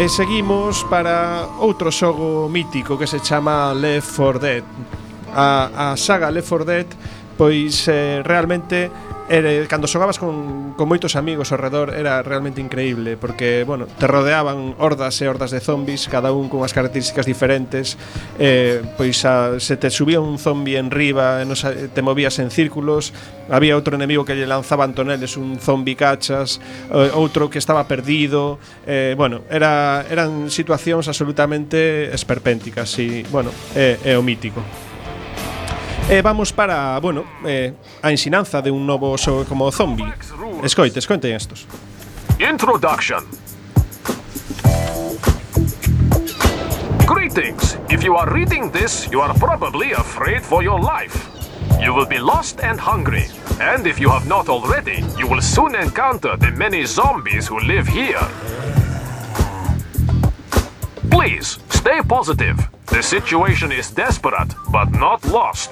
E 0.02 0.10
seguimos 0.10 0.82
para 0.90 1.46
outro 1.62 1.94
xogo 1.94 2.50
mítico 2.50 2.98
que 2.98 3.06
se 3.06 3.22
chama 3.22 3.70
Left 3.70 4.10
4 4.18 4.40
Dead. 4.42 4.64
A, 5.30 5.94
a 5.94 5.96
saga 5.96 6.34
Left 6.34 6.50
4 6.50 6.66
Dead 6.66 6.88
pois 7.38 7.86
eh, 7.88 8.26
realmente 8.26 8.90
era, 9.32 9.68
cando 9.68 9.88
xogabas 9.88 10.20
con, 10.20 10.76
con 10.76 10.92
moitos 10.92 11.16
amigos 11.16 11.56
ao 11.56 11.58
redor 11.58 11.96
era 11.96 12.20
realmente 12.20 12.60
increíble 12.60 13.16
porque, 13.16 13.64
bueno, 13.64 13.88
te 13.88 14.04
rodeaban 14.04 14.76
hordas 14.76 15.16
e 15.24 15.32
hordas 15.32 15.56
de 15.56 15.64
zombies, 15.64 16.12
cada 16.12 16.36
un 16.36 16.52
con 16.52 16.68
as 16.68 16.76
características 16.76 17.24
diferentes 17.24 17.96
eh, 18.36 18.84
pois 19.00 19.24
a, 19.24 19.56
se 19.64 19.80
te 19.80 19.88
subía 19.88 20.20
un 20.20 20.36
zombi 20.36 20.76
en 20.76 20.92
riba 20.92 21.40
e 21.40 21.48
nos, 21.48 21.64
te 21.64 22.02
movías 22.04 22.36
en 22.44 22.52
círculos 22.52 23.16
había 23.48 23.80
outro 23.80 23.96
enemigo 23.96 24.28
que 24.28 24.36
lle 24.36 24.46
lanzaban 24.46 24.92
toneles 24.92 25.40
un 25.40 25.56
zombi 25.64 25.96
cachas 25.96 26.60
eh, 26.92 27.16
outro 27.16 27.48
que 27.48 27.58
estaba 27.58 27.88
perdido 27.88 28.60
eh, 28.84 29.16
bueno, 29.16 29.48
era, 29.48 30.04
eran 30.12 30.52
situacións 30.52 31.08
absolutamente 31.08 32.12
esperpénticas 32.12 32.92
e, 33.00 33.24
bueno, 33.32 33.56
é, 33.80 33.96
é 34.04 34.20
o 34.20 34.24
mítico. 34.24 34.91
E 36.12 36.22
vamos 36.22 36.52
para, 36.52 37.00
bueno, 37.00 37.24
eh, 37.46 37.74
a 38.04 38.12
ensinanza 38.12 38.62
de 38.62 38.70
un 38.70 38.86
novo 38.86 39.18
xogo 39.18 39.46
como 39.46 39.72
zombie. 39.72 40.04
Escoite, 40.62 41.00
escoiten 41.00 41.34
estos. 41.34 41.66
Introduction. 42.38 43.24
Greetings. 47.08 47.78
If 47.90 48.04
you 48.04 48.18
are 48.18 48.30
reading 48.30 48.70
this, 48.74 49.08
you 49.10 49.22
are 49.22 49.34
probably 49.40 49.94
afraid 49.94 50.42
for 50.42 50.62
your 50.62 50.82
life. 50.82 51.16
You 51.80 51.94
will 51.94 52.08
be 52.08 52.20
lost 52.20 52.62
and 52.62 52.78
hungry. 52.78 53.28
And 53.62 53.88
if 53.88 53.98
you 53.98 54.10
have 54.10 54.28
not 54.28 54.50
already, 54.50 55.06
you 55.18 55.30
will 55.30 55.42
soon 55.42 55.76
encounter 55.76 56.36
the 56.36 56.52
many 56.52 56.86
zombies 56.86 57.48
who 57.48 57.58
live 57.62 57.88
here. 57.88 58.20
Please, 61.10 61.58
stay 61.70 62.02
positive. 62.06 62.58
The 62.88 63.02
situation 63.02 63.72
is 63.72 63.90
desperate, 63.90 64.54
but 64.70 64.92
not 64.92 65.24
lost. 65.24 65.72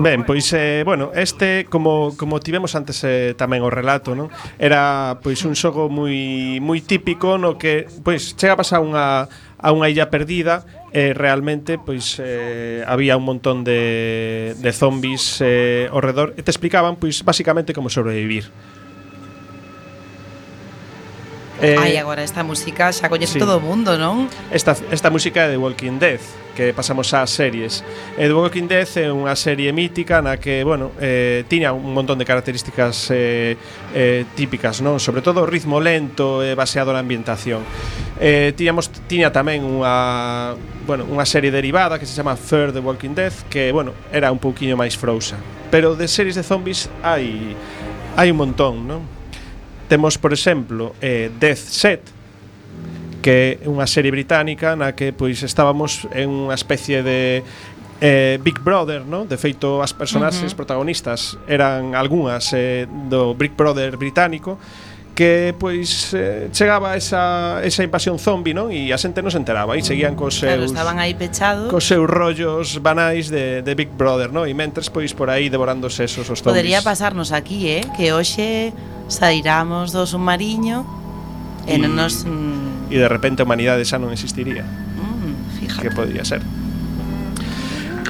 Ben, 0.00 0.24
pois, 0.24 0.48
eh, 0.56 0.82
bueno, 0.84 1.12
este, 1.14 1.66
como, 1.68 2.16
como 2.16 2.40
tivemos 2.40 2.74
antes 2.74 3.04
eh, 3.04 3.36
tamén 3.36 3.60
o 3.60 3.68
relato, 3.68 4.16
non? 4.16 4.32
Era, 4.56 5.20
pois, 5.20 5.44
un 5.44 5.52
xogo 5.52 5.92
moi, 5.92 6.58
moi 6.64 6.80
típico 6.80 7.36
no 7.36 7.60
que, 7.60 7.86
pois, 8.02 8.34
chega 8.34 8.56
a 8.56 8.60
pasar 8.60 8.80
unha, 8.80 9.28
a 9.64 9.68
unha 9.72 9.88
illa 9.92 10.08
perdida 10.12 10.64
e 10.94 11.10
eh, 11.10 11.12
realmente 11.16 11.80
pois 11.80 12.22
eh, 12.22 12.86
había 12.86 13.16
un 13.16 13.26
montón 13.26 13.66
de, 13.66 14.54
de 14.60 14.70
zombies 14.70 15.42
eh, 15.42 15.90
ao 15.90 15.98
redor 15.98 16.38
e 16.38 16.44
te 16.46 16.54
explicaban 16.54 16.94
pois 17.00 17.26
basicamente 17.26 17.74
como 17.74 17.90
sobrevivir. 17.90 18.52
Eh, 21.62 21.76
Ai, 21.78 21.96
agora 21.96 22.26
esta 22.26 22.42
música 22.42 22.90
xa 22.90 23.06
coñece 23.06 23.38
sí. 23.38 23.38
todo 23.38 23.58
o 23.58 23.62
mundo, 23.62 23.94
non? 23.94 24.26
Esta, 24.50 24.74
esta 24.90 25.06
música 25.06 25.46
é 25.46 25.54
de 25.54 25.58
Walking 25.58 26.02
Dead 26.02 26.18
que 26.54 26.74
pasamos 26.74 27.10
ás 27.14 27.30
series 27.30 27.82
e 28.18 28.26
The 28.26 28.34
Walking 28.34 28.66
Dead 28.66 28.86
é 28.98 29.06
unha 29.10 29.34
serie 29.38 29.70
mítica 29.70 30.18
na 30.18 30.38
que, 30.38 30.66
bueno, 30.66 30.90
eh, 30.98 31.46
tiña 31.46 31.70
un 31.70 31.94
montón 31.94 32.18
de 32.18 32.26
características 32.26 33.10
eh, 33.14 33.54
eh, 33.94 34.26
típicas, 34.34 34.82
non? 34.82 34.98
Sobre 34.98 35.22
todo 35.22 35.42
o 35.42 35.46
ritmo 35.46 35.78
lento 35.78 36.42
eh, 36.42 36.58
baseado 36.58 36.90
na 36.90 36.98
ambientación 36.98 37.62
eh, 38.18 38.50
tiñamos, 38.58 38.90
tiña 39.06 39.30
tamén 39.30 39.62
unha, 39.62 40.58
bueno, 40.86 41.06
unha 41.06 41.26
serie 41.26 41.54
derivada 41.54 42.02
que 42.02 42.06
se 42.06 42.18
chama 42.18 42.34
Fear 42.34 42.74
The 42.74 42.82
Walking 42.82 43.14
Dead 43.14 43.34
que, 43.46 43.70
bueno, 43.70 43.94
era 44.10 44.30
un 44.34 44.42
pouquiño 44.42 44.74
máis 44.74 44.98
frouxa 44.98 45.38
pero 45.70 45.94
de 45.94 46.10
series 46.10 46.34
de 46.34 46.42
zombies 46.42 46.90
hai 47.02 47.54
hai 48.14 48.30
un 48.30 48.38
montón, 48.38 48.86
non? 48.86 49.02
Temos, 49.88 50.16
por 50.16 50.32
exemplo, 50.32 50.94
eh, 51.00 51.30
Death 51.38 51.58
Set, 51.58 52.02
que 53.24 53.60
é 53.64 53.68
unha 53.68 53.88
serie 53.88 54.12
británica 54.12 54.76
na 54.76 54.92
que 54.92 55.16
pois 55.16 55.40
estábamos 55.40 56.04
en 56.12 56.28
unha 56.28 56.52
especie 56.52 57.00
de 57.00 57.40
eh, 58.00 58.36
Big 58.44 58.60
Brother, 58.60 59.00
no? 59.00 59.24
De 59.24 59.40
feito, 59.40 59.80
as 59.80 59.96
personaxes 59.96 60.44
uh 60.44 60.52
-huh. 60.52 60.60
protagonistas 60.60 61.40
eran 61.48 61.96
algunhas 61.96 62.52
eh, 62.52 62.84
do 63.08 63.32
Big 63.32 63.56
Brother 63.56 63.96
británico, 63.96 64.60
que 65.14 65.54
pois 65.58 66.12
eh, 66.12 66.50
chegaba 66.50 66.96
esa, 66.98 67.62
esa 67.62 67.82
invasión 67.86 68.18
zombi, 68.18 68.52
non? 68.52 68.74
E 68.74 68.90
a 68.90 68.98
xente 68.98 69.22
non 69.22 69.30
se 69.30 69.38
enteraba, 69.38 69.78
e 69.78 69.82
seguían 69.86 70.18
cos 70.18 70.42
seus 70.42 70.50
claro, 70.50 70.66
estaban 70.66 70.96
aí 70.98 71.14
pechados. 71.14 71.70
Cos 71.70 71.86
seus 71.86 72.04
rollos 72.10 72.82
banais 72.82 73.30
de, 73.30 73.62
de 73.62 73.72
Big 73.78 73.94
Brother, 73.94 74.34
non? 74.34 74.44
E 74.44 74.52
mentres 74.52 74.90
pois 74.90 75.14
por 75.14 75.30
aí 75.30 75.46
devorándose 75.46 76.04
esos 76.04 76.26
os 76.26 76.42
zombis. 76.42 76.50
Podería 76.50 76.82
pasarnos 76.82 77.30
aquí, 77.30 77.70
eh, 77.70 77.86
que 77.94 78.10
hoxe 78.10 78.74
sairamos 79.06 79.94
do 79.94 80.02
submarino 80.02 80.82
e, 81.70 81.78
non 81.78 81.94
nos 81.94 82.26
mm... 82.26 82.90
e 82.90 82.96
de 82.98 83.08
repente 83.08 83.40
a 83.40 83.44
humanidade 83.46 83.86
xa 83.86 84.02
non 84.02 84.10
existiría. 84.10 84.66
Mm, 84.66 85.62
fíjate. 85.62 85.82
Que 85.86 85.90
podría 85.94 86.26
ser. 86.26 86.42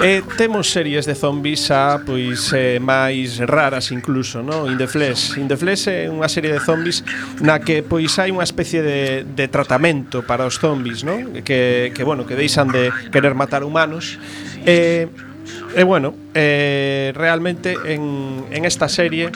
E 0.02 0.22
temos 0.36 0.70
series 0.74 1.06
de 1.06 1.14
zombies 1.14 1.70
a 1.70 2.02
pois 2.02 2.50
eh, 2.50 2.82
máis 2.82 3.38
raras 3.38 3.94
incluso, 3.94 4.42
no? 4.42 4.66
In 4.66 4.74
the 4.74 4.90
Flesh. 4.90 5.38
In 5.38 5.46
the 5.46 5.56
Flesh 5.56 5.86
é 5.86 6.10
unha 6.10 6.26
serie 6.26 6.50
de 6.50 6.60
zombies 6.60 7.06
na 7.38 7.62
que 7.62 7.86
pois 7.86 8.18
hai 8.18 8.34
unha 8.34 8.42
especie 8.42 8.82
de, 8.82 9.22
de 9.22 9.46
tratamento 9.46 10.26
para 10.26 10.42
os 10.44 10.58
zombies, 10.58 11.06
no? 11.06 11.14
Que, 11.46 11.94
que 11.94 12.02
bueno, 12.02 12.26
que 12.26 12.34
deixan 12.34 12.72
de 12.74 12.90
querer 13.14 13.38
matar 13.38 13.62
humanos. 13.62 14.18
E 14.66 15.06
eh, 15.06 15.32
E 15.76 15.80
eh, 15.80 15.84
bueno, 15.84 16.14
eh, 16.34 17.12
realmente 17.14 17.76
en, 17.84 18.44
en 18.50 18.64
esta 18.64 18.88
serie 18.88 19.30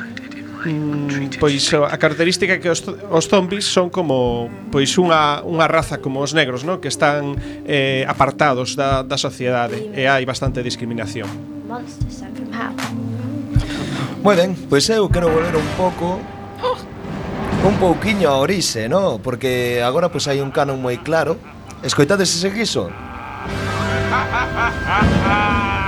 mm, 0.64 1.38
pois 1.38 1.72
a 1.74 1.96
característica 1.98 2.58
que 2.58 2.70
os, 2.70 2.82
os 2.86 3.28
zombies 3.28 3.64
son 3.64 3.90
como 3.90 4.50
pois 4.72 4.96
unha, 4.98 5.44
unha 5.46 5.68
raza 5.70 6.02
como 6.02 6.24
os 6.24 6.34
negros, 6.34 6.64
no, 6.64 6.80
Que 6.82 6.88
están 6.88 7.36
eh, 7.68 8.04
apartados 8.08 8.74
da, 8.74 9.02
da 9.02 9.18
sociedade 9.18 9.90
e 9.94 10.10
hai 10.10 10.26
bastante 10.26 10.62
discriminación. 10.62 11.28
Moi 14.22 14.34
ben, 14.34 14.58
pois 14.66 14.88
eu 14.90 15.06
quero 15.08 15.30
volver 15.30 15.54
un 15.54 15.68
pouco 15.78 16.18
un 17.64 17.74
pouquiño 17.78 18.28
a 18.30 18.38
orixe, 18.38 18.88
no? 18.88 19.18
Porque 19.18 19.82
agora 19.82 20.10
pois 20.10 20.26
hai 20.26 20.40
un 20.42 20.50
canon 20.50 20.82
moi 20.82 20.98
claro. 20.98 21.38
Escoitades 21.82 22.34
ese 22.34 22.50
guiso? 22.50 22.90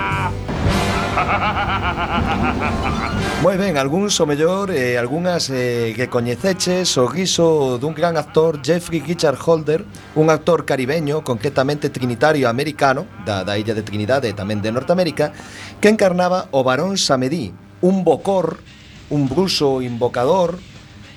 Moi 3.40 3.56
ben, 3.56 3.80
algúns 3.80 4.20
o 4.20 4.28
mellor 4.28 4.68
eh, 4.68 5.00
algunhas 5.00 5.48
eh, 5.48 5.96
que 5.96 6.12
coñeceches 6.12 6.92
o 7.00 7.08
guiso 7.08 7.80
dun 7.80 7.96
gran 7.96 8.20
actor 8.20 8.60
Jeffrey 8.60 9.00
Richard 9.00 9.40
Holder, 9.40 9.80
un 10.14 10.28
actor 10.28 10.68
caribeño, 10.68 11.24
concretamente 11.24 11.88
trinitario 11.88 12.48
americano 12.48 13.06
da, 13.24 13.44
da 13.44 13.56
illa 13.56 13.72
de 13.72 13.80
Trinidade 13.80 14.28
e 14.28 14.36
tamén 14.36 14.60
de 14.60 14.68
Norteamérica, 14.68 15.32
que 15.80 15.88
encarnaba 15.88 16.52
o 16.52 16.60
varón 16.60 17.00
Samedí, 17.00 17.48
un 17.80 18.04
bocor, 18.04 18.60
un 19.08 19.24
bruso 19.24 19.80
invocador, 19.80 20.60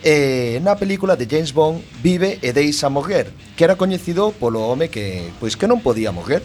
eh, 0.04 0.60
na 0.64 0.76
película 0.76 1.16
de 1.16 1.28
James 1.28 1.52
Bond 1.52 1.84
Vive 2.04 2.40
e 2.44 2.52
deixa 2.52 2.88
morrer, 2.88 3.32
que 3.56 3.64
era 3.64 3.76
coñecido 3.76 4.32
polo 4.32 4.64
home 4.68 4.88
que 4.88 5.32
pois 5.40 5.56
que 5.56 5.68
non 5.68 5.84
podía 5.84 6.16
morrer, 6.16 6.44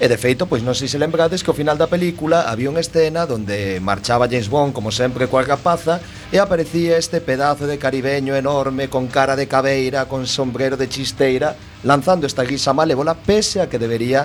E 0.00 0.08
de 0.08 0.16
feito, 0.16 0.48
pois 0.48 0.64
non 0.64 0.72
sei 0.72 0.88
se 0.88 0.96
lembrades 0.96 1.44
que 1.44 1.52
ao 1.52 1.60
final 1.60 1.76
da 1.76 1.84
película 1.84 2.48
había 2.48 2.72
unha 2.72 2.80
escena 2.80 3.28
onde 3.28 3.84
marchaba 3.84 4.32
James 4.32 4.48
Bond 4.48 4.72
como 4.72 4.88
sempre 4.88 5.28
coa 5.28 5.44
rapaza 5.44 6.00
e 6.32 6.40
aparecía 6.40 6.96
este 6.96 7.20
pedazo 7.20 7.68
de 7.68 7.76
caribeño 7.76 8.32
enorme 8.32 8.88
con 8.88 9.12
cara 9.12 9.36
de 9.36 9.44
cabeira, 9.44 10.08
con 10.08 10.24
sombrero 10.24 10.80
de 10.80 10.88
chisteira, 10.88 11.52
lanzando 11.84 12.24
esta 12.24 12.48
guisa 12.48 12.72
malévola 12.72 13.12
pese 13.12 13.60
a 13.60 13.68
que 13.68 13.76
debería 13.76 14.24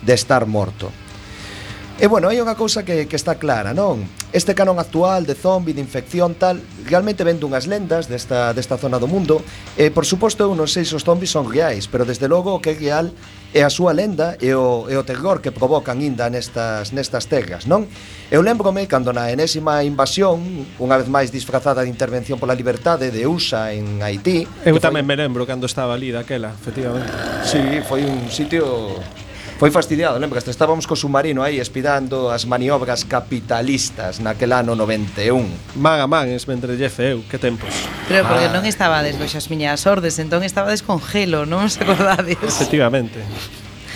de 0.00 0.16
estar 0.16 0.48
morto. 0.48 0.88
E 2.00 2.08
bueno, 2.08 2.32
hai 2.32 2.40
unha 2.40 2.56
cousa 2.56 2.80
que, 2.80 3.04
que 3.04 3.20
está 3.20 3.36
clara, 3.36 3.76
non? 3.76 4.08
Este 4.32 4.56
canon 4.56 4.80
actual 4.80 5.28
de 5.28 5.36
zombi, 5.36 5.76
de 5.76 5.84
infección, 5.84 6.32
tal 6.32 6.64
Realmente 6.88 7.28
vende 7.28 7.44
unhas 7.44 7.68
lendas 7.68 8.08
desta, 8.08 8.56
desta 8.56 8.80
zona 8.80 8.96
do 8.96 9.04
mundo 9.04 9.44
E, 9.76 9.92
por 9.92 10.08
suposto, 10.08 10.48
eu 10.48 10.56
non 10.56 10.64
sei 10.64 10.88
se 10.88 10.96
os 10.96 11.04
zombis 11.04 11.28
son 11.28 11.44
reais 11.44 11.92
Pero, 11.92 12.08
desde 12.08 12.24
logo, 12.24 12.56
o 12.56 12.62
que 12.64 12.72
é 12.72 12.76
real 12.80 13.12
e 13.50 13.60
a 13.66 13.70
súa 13.70 13.90
lenda 13.90 14.38
e 14.38 14.54
o, 14.54 14.86
e 14.86 14.94
o 14.94 15.02
terror 15.02 15.42
que 15.42 15.50
provocan 15.50 15.98
inda 15.98 16.30
nestas, 16.30 16.94
nestas 16.94 17.26
terras, 17.26 17.66
non? 17.66 17.90
Eu 18.30 18.46
lembrome 18.46 18.86
cando 18.86 19.10
na 19.10 19.34
enésima 19.34 19.82
invasión, 19.82 20.38
unha 20.78 20.94
vez 20.94 21.10
máis 21.10 21.34
disfrazada 21.34 21.82
de 21.82 21.90
intervención 21.90 22.38
pola 22.38 22.54
liberdade 22.54 23.10
de 23.10 23.26
USA 23.26 23.74
en 23.74 24.06
Haití... 24.06 24.46
Eu 24.62 24.78
tamén 24.78 25.02
foi... 25.02 25.10
me 25.10 25.16
lembro 25.18 25.42
cando 25.50 25.66
estaba 25.66 25.98
ali 25.98 26.14
daquela, 26.14 26.54
efectivamente. 26.54 27.10
Sí, 27.42 27.82
foi 27.82 28.06
un 28.06 28.30
sitio 28.30 28.94
Foi 29.60 29.70
fastidiado, 29.70 30.18
lembras? 30.18 30.48
Estábamos 30.48 30.88
co 30.88 30.96
submarino 30.96 31.44
aí 31.44 31.60
espidando 31.60 32.32
as 32.32 32.48
maniobras 32.48 33.04
capitalistas 33.04 34.16
naquel 34.16 34.56
ano 34.56 34.72
91. 34.72 35.76
Man 35.76 36.00
a 36.00 36.08
man, 36.08 36.32
esmendrellece 36.32 37.12
eu, 37.12 37.20
que 37.28 37.36
tempos. 37.36 37.68
Pero 38.08 38.24
porque 38.24 38.48
ah. 38.48 38.56
non 38.56 38.64
estabades 38.64 39.20
coxas 39.20 39.52
miñas 39.52 39.84
ordes, 39.84 40.16
entón 40.16 40.48
estabades 40.48 40.80
con 40.80 40.96
gelo, 40.96 41.44
non 41.44 41.68
os 41.68 41.76
acordades? 41.76 42.40
Efectivamente. 42.40 43.20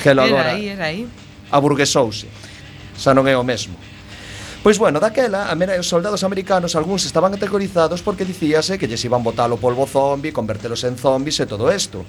Gelo 0.04 0.28
agora. 0.28 0.52
Era 0.52 0.60
aí, 0.60 0.64
era 0.68 0.84
aí. 0.92 1.08
Aburguesouse. 1.48 2.28
Xa 3.00 3.16
non 3.16 3.24
é 3.24 3.32
o 3.32 3.40
mesmo. 3.40 3.72
Pois 4.64 4.78
bueno, 4.78 4.98
daquela, 4.98 5.52
a 5.52 5.54
mera, 5.54 5.76
os 5.76 5.84
soldados 5.84 6.24
americanos 6.24 6.72
algúns 6.72 7.04
estaban 7.04 7.36
aterrorizados 7.36 8.00
porque 8.00 8.24
dicíase 8.24 8.80
que 8.80 8.88
lles 8.88 9.04
iban 9.04 9.20
botar 9.20 9.52
o 9.52 9.60
polvo 9.60 9.84
zombi, 9.84 10.32
convertelos 10.32 10.88
en 10.88 10.96
zombis 10.96 11.36
e 11.36 11.44
todo 11.44 11.68
isto. 11.68 12.00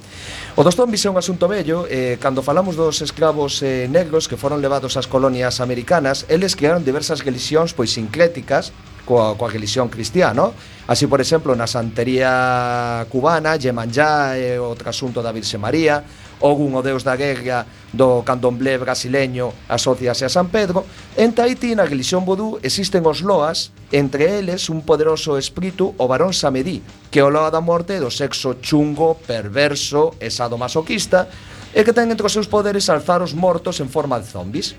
O 0.56 0.64
dos 0.64 0.72
zombis 0.72 1.04
é 1.04 1.12
un 1.12 1.20
asunto 1.20 1.52
bello, 1.52 1.84
eh, 1.92 2.16
cando 2.16 2.40
falamos 2.40 2.80
dos 2.80 3.04
escravos 3.04 3.60
eh, 3.60 3.92
negros 3.92 4.32
que 4.32 4.40
foron 4.40 4.64
levados 4.64 4.96
ás 4.96 5.04
colonias 5.04 5.60
americanas, 5.60 6.24
eles 6.32 6.56
crearon 6.56 6.88
diversas 6.88 7.28
religións 7.28 7.76
pois 7.76 7.92
sincréticas 7.92 8.72
coa, 9.04 9.36
coa 9.36 9.52
religión 9.52 9.92
cristiá, 9.92 10.32
no? 10.32 10.56
Así, 10.88 11.12
por 11.12 11.20
exemplo, 11.20 11.60
na 11.60 11.68
santería 11.68 13.04
cubana, 13.12 13.60
Yemanjá, 13.60 14.40
eh, 14.40 14.64
o 14.64 14.72
trasunto 14.80 15.20
da 15.20 15.36
Virxe 15.36 15.60
María, 15.60 16.08
Ogún 16.46 16.78
o 16.78 16.86
deus 16.86 17.02
da 17.02 17.18
guerra 17.18 17.66
do 17.90 18.22
candomblé 18.22 18.78
brasileño 18.78 19.50
asóciase 19.66 20.30
a 20.30 20.30
San 20.30 20.54
Pedro. 20.54 20.86
En 21.18 21.34
Tahití, 21.34 21.74
na 21.74 21.90
religión 21.90 22.22
vodú, 22.22 22.62
existen 22.62 23.02
os 23.10 23.26
loas, 23.26 23.74
entre 23.90 24.38
eles 24.38 24.70
un 24.70 24.86
poderoso 24.86 25.42
espírito, 25.42 25.98
o 25.98 26.06
varón 26.06 26.38
Samedí, 26.38 26.86
que 27.10 27.18
é 27.18 27.26
o 27.26 27.34
loa 27.34 27.50
da 27.50 27.66
morte 27.66 27.98
do 27.98 28.14
sexo 28.14 28.62
chungo, 28.62 29.18
perverso 29.26 30.14
e 30.22 30.30
sadomasoquista, 30.30 31.26
e 31.74 31.82
que 31.82 31.98
ten 31.98 32.14
entre 32.14 32.30
os 32.30 32.36
seus 32.38 32.46
poderes 32.46 32.94
alzar 32.94 33.26
os 33.26 33.34
mortos 33.34 33.82
en 33.82 33.90
forma 33.90 34.22
de 34.22 34.30
zombis. 34.30 34.78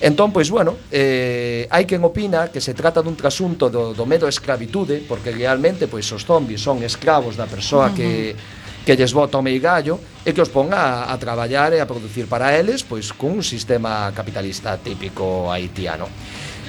Entón, 0.00 0.32
pois, 0.32 0.48
bueno, 0.48 0.80
eh, 0.88 1.68
hai 1.68 1.84
quen 1.84 2.00
opina 2.08 2.48
que 2.48 2.64
se 2.64 2.72
trata 2.72 3.04
dun 3.04 3.20
trasunto 3.20 3.68
do, 3.68 3.92
do 3.92 4.08
medo 4.08 4.24
a 4.24 4.32
escravitude, 4.32 5.04
porque 5.04 5.28
realmente, 5.28 5.86
pois, 5.92 6.08
os 6.08 6.24
zombis 6.24 6.64
son 6.64 6.80
escravos 6.80 7.36
da 7.36 7.44
persoa 7.44 7.92
que, 7.92 8.32
uh 8.32 8.34
-huh. 8.34 8.48
que 8.48 8.61
que 8.84 8.96
lles 8.96 9.12
bota 9.14 9.38
o 9.38 9.42
meigallo 9.42 10.00
e 10.26 10.32
que 10.32 10.42
os 10.42 10.50
ponga 10.50 11.06
a, 11.06 11.12
a 11.12 11.18
traballar 11.18 11.72
e 11.72 11.80
a 11.80 11.86
producir 11.86 12.26
para 12.26 12.54
eles 12.54 12.82
pois 12.82 13.14
cun 13.14 13.42
sistema 13.42 14.10
capitalista 14.10 14.78
típico 14.82 15.50
haitiano. 15.50 16.10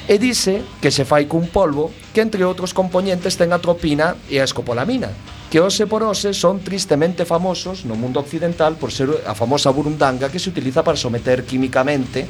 E 0.03 0.19
dice 0.19 0.61
que 0.83 0.91
se 0.91 1.07
fai 1.07 1.31
cun 1.31 1.47
polvo 1.47 1.89
que 2.11 2.19
entre 2.19 2.43
outros 2.43 2.75
componentes 2.75 3.39
ten 3.39 3.55
a 3.55 3.61
tropina 3.63 4.19
e 4.27 4.35
a 4.37 4.43
escopolamina, 4.43 5.15
que 5.47 5.63
hoxe 5.63 5.87
por 5.87 6.03
hoxe 6.03 6.35
son 6.35 6.59
tristemente 6.59 7.23
famosos 7.23 7.87
no 7.87 7.95
mundo 7.95 8.19
occidental 8.19 8.75
por 8.75 8.91
ser 8.91 9.09
a 9.23 9.31
famosa 9.31 9.71
burundanga 9.71 10.27
que 10.27 10.43
se 10.43 10.51
utiliza 10.51 10.83
para 10.83 10.99
someter 10.99 11.47
químicamente 11.47 12.27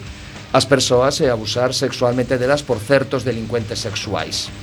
as 0.54 0.70
persoas 0.70 1.18
e 1.18 1.26
abusar 1.26 1.74
sexualmente 1.74 2.38
delas 2.38 2.62
por 2.62 2.78
certos 2.78 3.26
delincuentes 3.26 3.82
sexuais. 3.82 4.54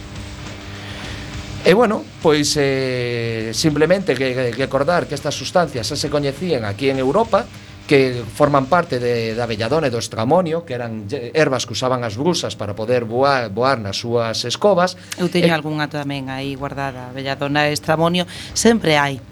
E 1.71 1.73
bueno, 1.73 2.03
pois 2.19 2.59
eh, 2.59 3.55
simplemente 3.55 4.19
que, 4.19 4.51
que 4.51 4.63
acordar 4.67 5.07
que 5.07 5.15
estas 5.15 5.39
sustancias 5.39 5.87
xa 5.87 5.95
se 5.95 6.11
coñecían 6.11 6.67
aquí 6.67 6.91
en 6.91 6.99
Europa 6.99 7.47
que 7.87 8.27
forman 8.27 8.67
parte 8.67 8.99
de, 8.99 9.39
da 9.39 9.47
belladona 9.47 9.87
e 9.87 9.95
do 9.95 10.03
estramonio, 10.03 10.67
que 10.67 10.75
eran 10.75 11.07
ervas 11.31 11.71
que 11.71 11.79
usaban 11.79 12.03
as 12.03 12.19
brusas 12.19 12.59
para 12.59 12.75
poder 12.75 13.07
voar, 13.07 13.55
voar 13.55 13.79
nas 13.79 14.03
súas 14.03 14.43
escobas. 14.43 14.99
Eu 15.15 15.31
teño 15.31 15.47
e... 15.47 15.55
algunha 15.55 15.87
tamén 15.87 16.27
aí 16.27 16.59
guardada, 16.59 17.15
belladona 17.15 17.71
e 17.71 17.71
estramonio, 17.71 18.27
sempre 18.51 18.99
hai, 18.99 19.23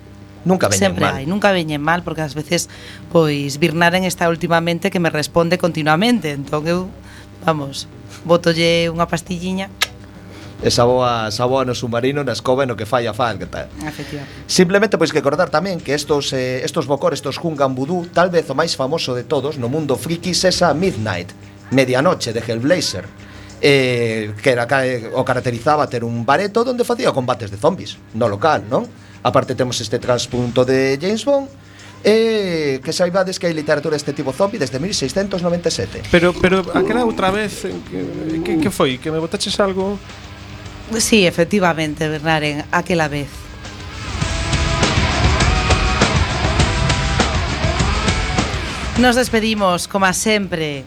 Nunca 0.47 0.70
veñen 0.70 0.95
Sempre 0.95 1.11
mal. 1.11 1.14
hai, 1.18 1.26
nunca 1.26 1.51
veñen 1.51 1.82
mal 1.82 2.07
porque 2.07 2.22
ás 2.22 2.39
veces 2.39 2.70
pois 3.11 3.59
Birnaren 3.59 4.07
está 4.07 4.30
últimamente 4.30 4.95
que 4.95 5.03
me 5.03 5.11
responde 5.11 5.59
continuamente, 5.59 6.30
entón 6.30 6.70
eu 6.70 6.86
vamos, 7.43 7.91
botolle 8.22 8.86
unha 8.95 9.11
pastilliña 9.11 9.74
esa 10.62 10.84
boa, 10.84 11.28
esa 11.28 11.46
boa 11.46 11.64
no 11.64 11.74
submarino, 11.74 12.24
na 12.26 12.34
escoba 12.34 12.64
e 12.64 12.66
no 12.66 12.74
que 12.74 12.86
falla 12.86 13.14
falta. 13.14 13.70
Simplemente 14.46 14.98
pois 14.98 15.14
que 15.14 15.22
acordar 15.22 15.50
tamén 15.54 15.78
que 15.78 15.94
estos 15.94 16.34
eh, 16.34 16.66
estos 16.66 16.90
bocor, 16.90 17.14
estos 17.14 17.38
Hungan 17.38 17.78
Vudú, 17.78 18.11
tal 18.11 18.30
vez 18.30 18.50
o 18.50 18.59
máis 18.59 18.74
famoso 18.74 19.14
de 19.14 19.22
todos 19.22 19.54
no 19.62 19.70
mundo 19.70 19.94
friki 19.94 20.34
esa 20.34 20.74
Midnight, 20.74 21.30
Medianoche 21.70 22.34
de 22.34 22.42
Hellblazer. 22.42 23.06
Eh, 23.59 24.38
que 24.38 24.54
era, 24.54 24.70
eh, 24.86 25.11
o 25.11 25.26
caracterizaba 25.26 25.90
ter 25.90 26.06
un 26.06 26.22
bareto 26.22 26.62
onde 26.62 26.86
facía 26.86 27.11
combates 27.11 27.50
de 27.50 27.59
zombies 27.59 27.98
no 28.14 28.30
local, 28.30 28.62
non? 28.70 28.86
Aparte 29.26 29.59
temos 29.59 29.82
este 29.82 29.98
transpunto 29.98 30.62
de 30.62 30.94
James 30.94 31.26
Bond 31.26 31.50
E 31.98 32.78
eh, 32.78 32.80
que 32.80 32.94
saibades 32.94 33.42
que 33.42 33.50
hai 33.50 33.54
literatura 33.59 33.98
este 33.98 34.14
tipo 34.14 34.30
zombie 34.30 34.54
desde 34.54 34.78
1697 34.78 36.06
Pero, 36.14 36.30
pero 36.30 36.62
aquela 36.70 37.02
outra 37.02 37.34
vez 37.34 37.66
que, 37.66 38.38
que, 38.46 38.52
que 38.62 38.70
foi? 38.70 39.02
Que 39.02 39.11
me 39.11 39.18
botaches 39.18 39.59
algo? 39.59 39.98
Sí, 40.97 41.26
efectivamente, 41.26 42.09
Bernaren, 42.09 42.64
aquela 42.72 43.09
vez. 43.09 43.28
Nos 48.99 49.14
despedimos, 49.14 49.86
como 49.86 50.12
sempre. 50.12 50.84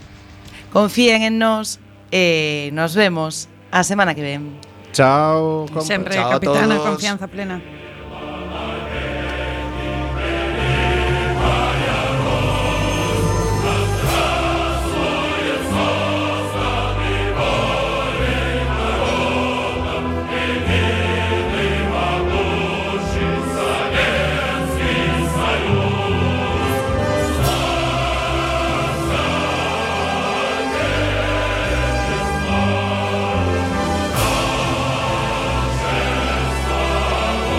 Confíen 0.74 1.22
en 1.24 1.40
nos 1.40 1.80
e 2.12 2.70
nos 2.74 2.94
vemos 2.94 3.48
a 3.72 3.84
semana 3.84 4.14
que 4.14 4.22
ven. 4.22 4.60
Chao. 4.92 5.66
Sempre 5.80 6.16
Chao 6.16 6.28
a 6.28 6.30
capitana, 6.36 6.78
confianza 6.78 7.28
plena. 7.28 7.62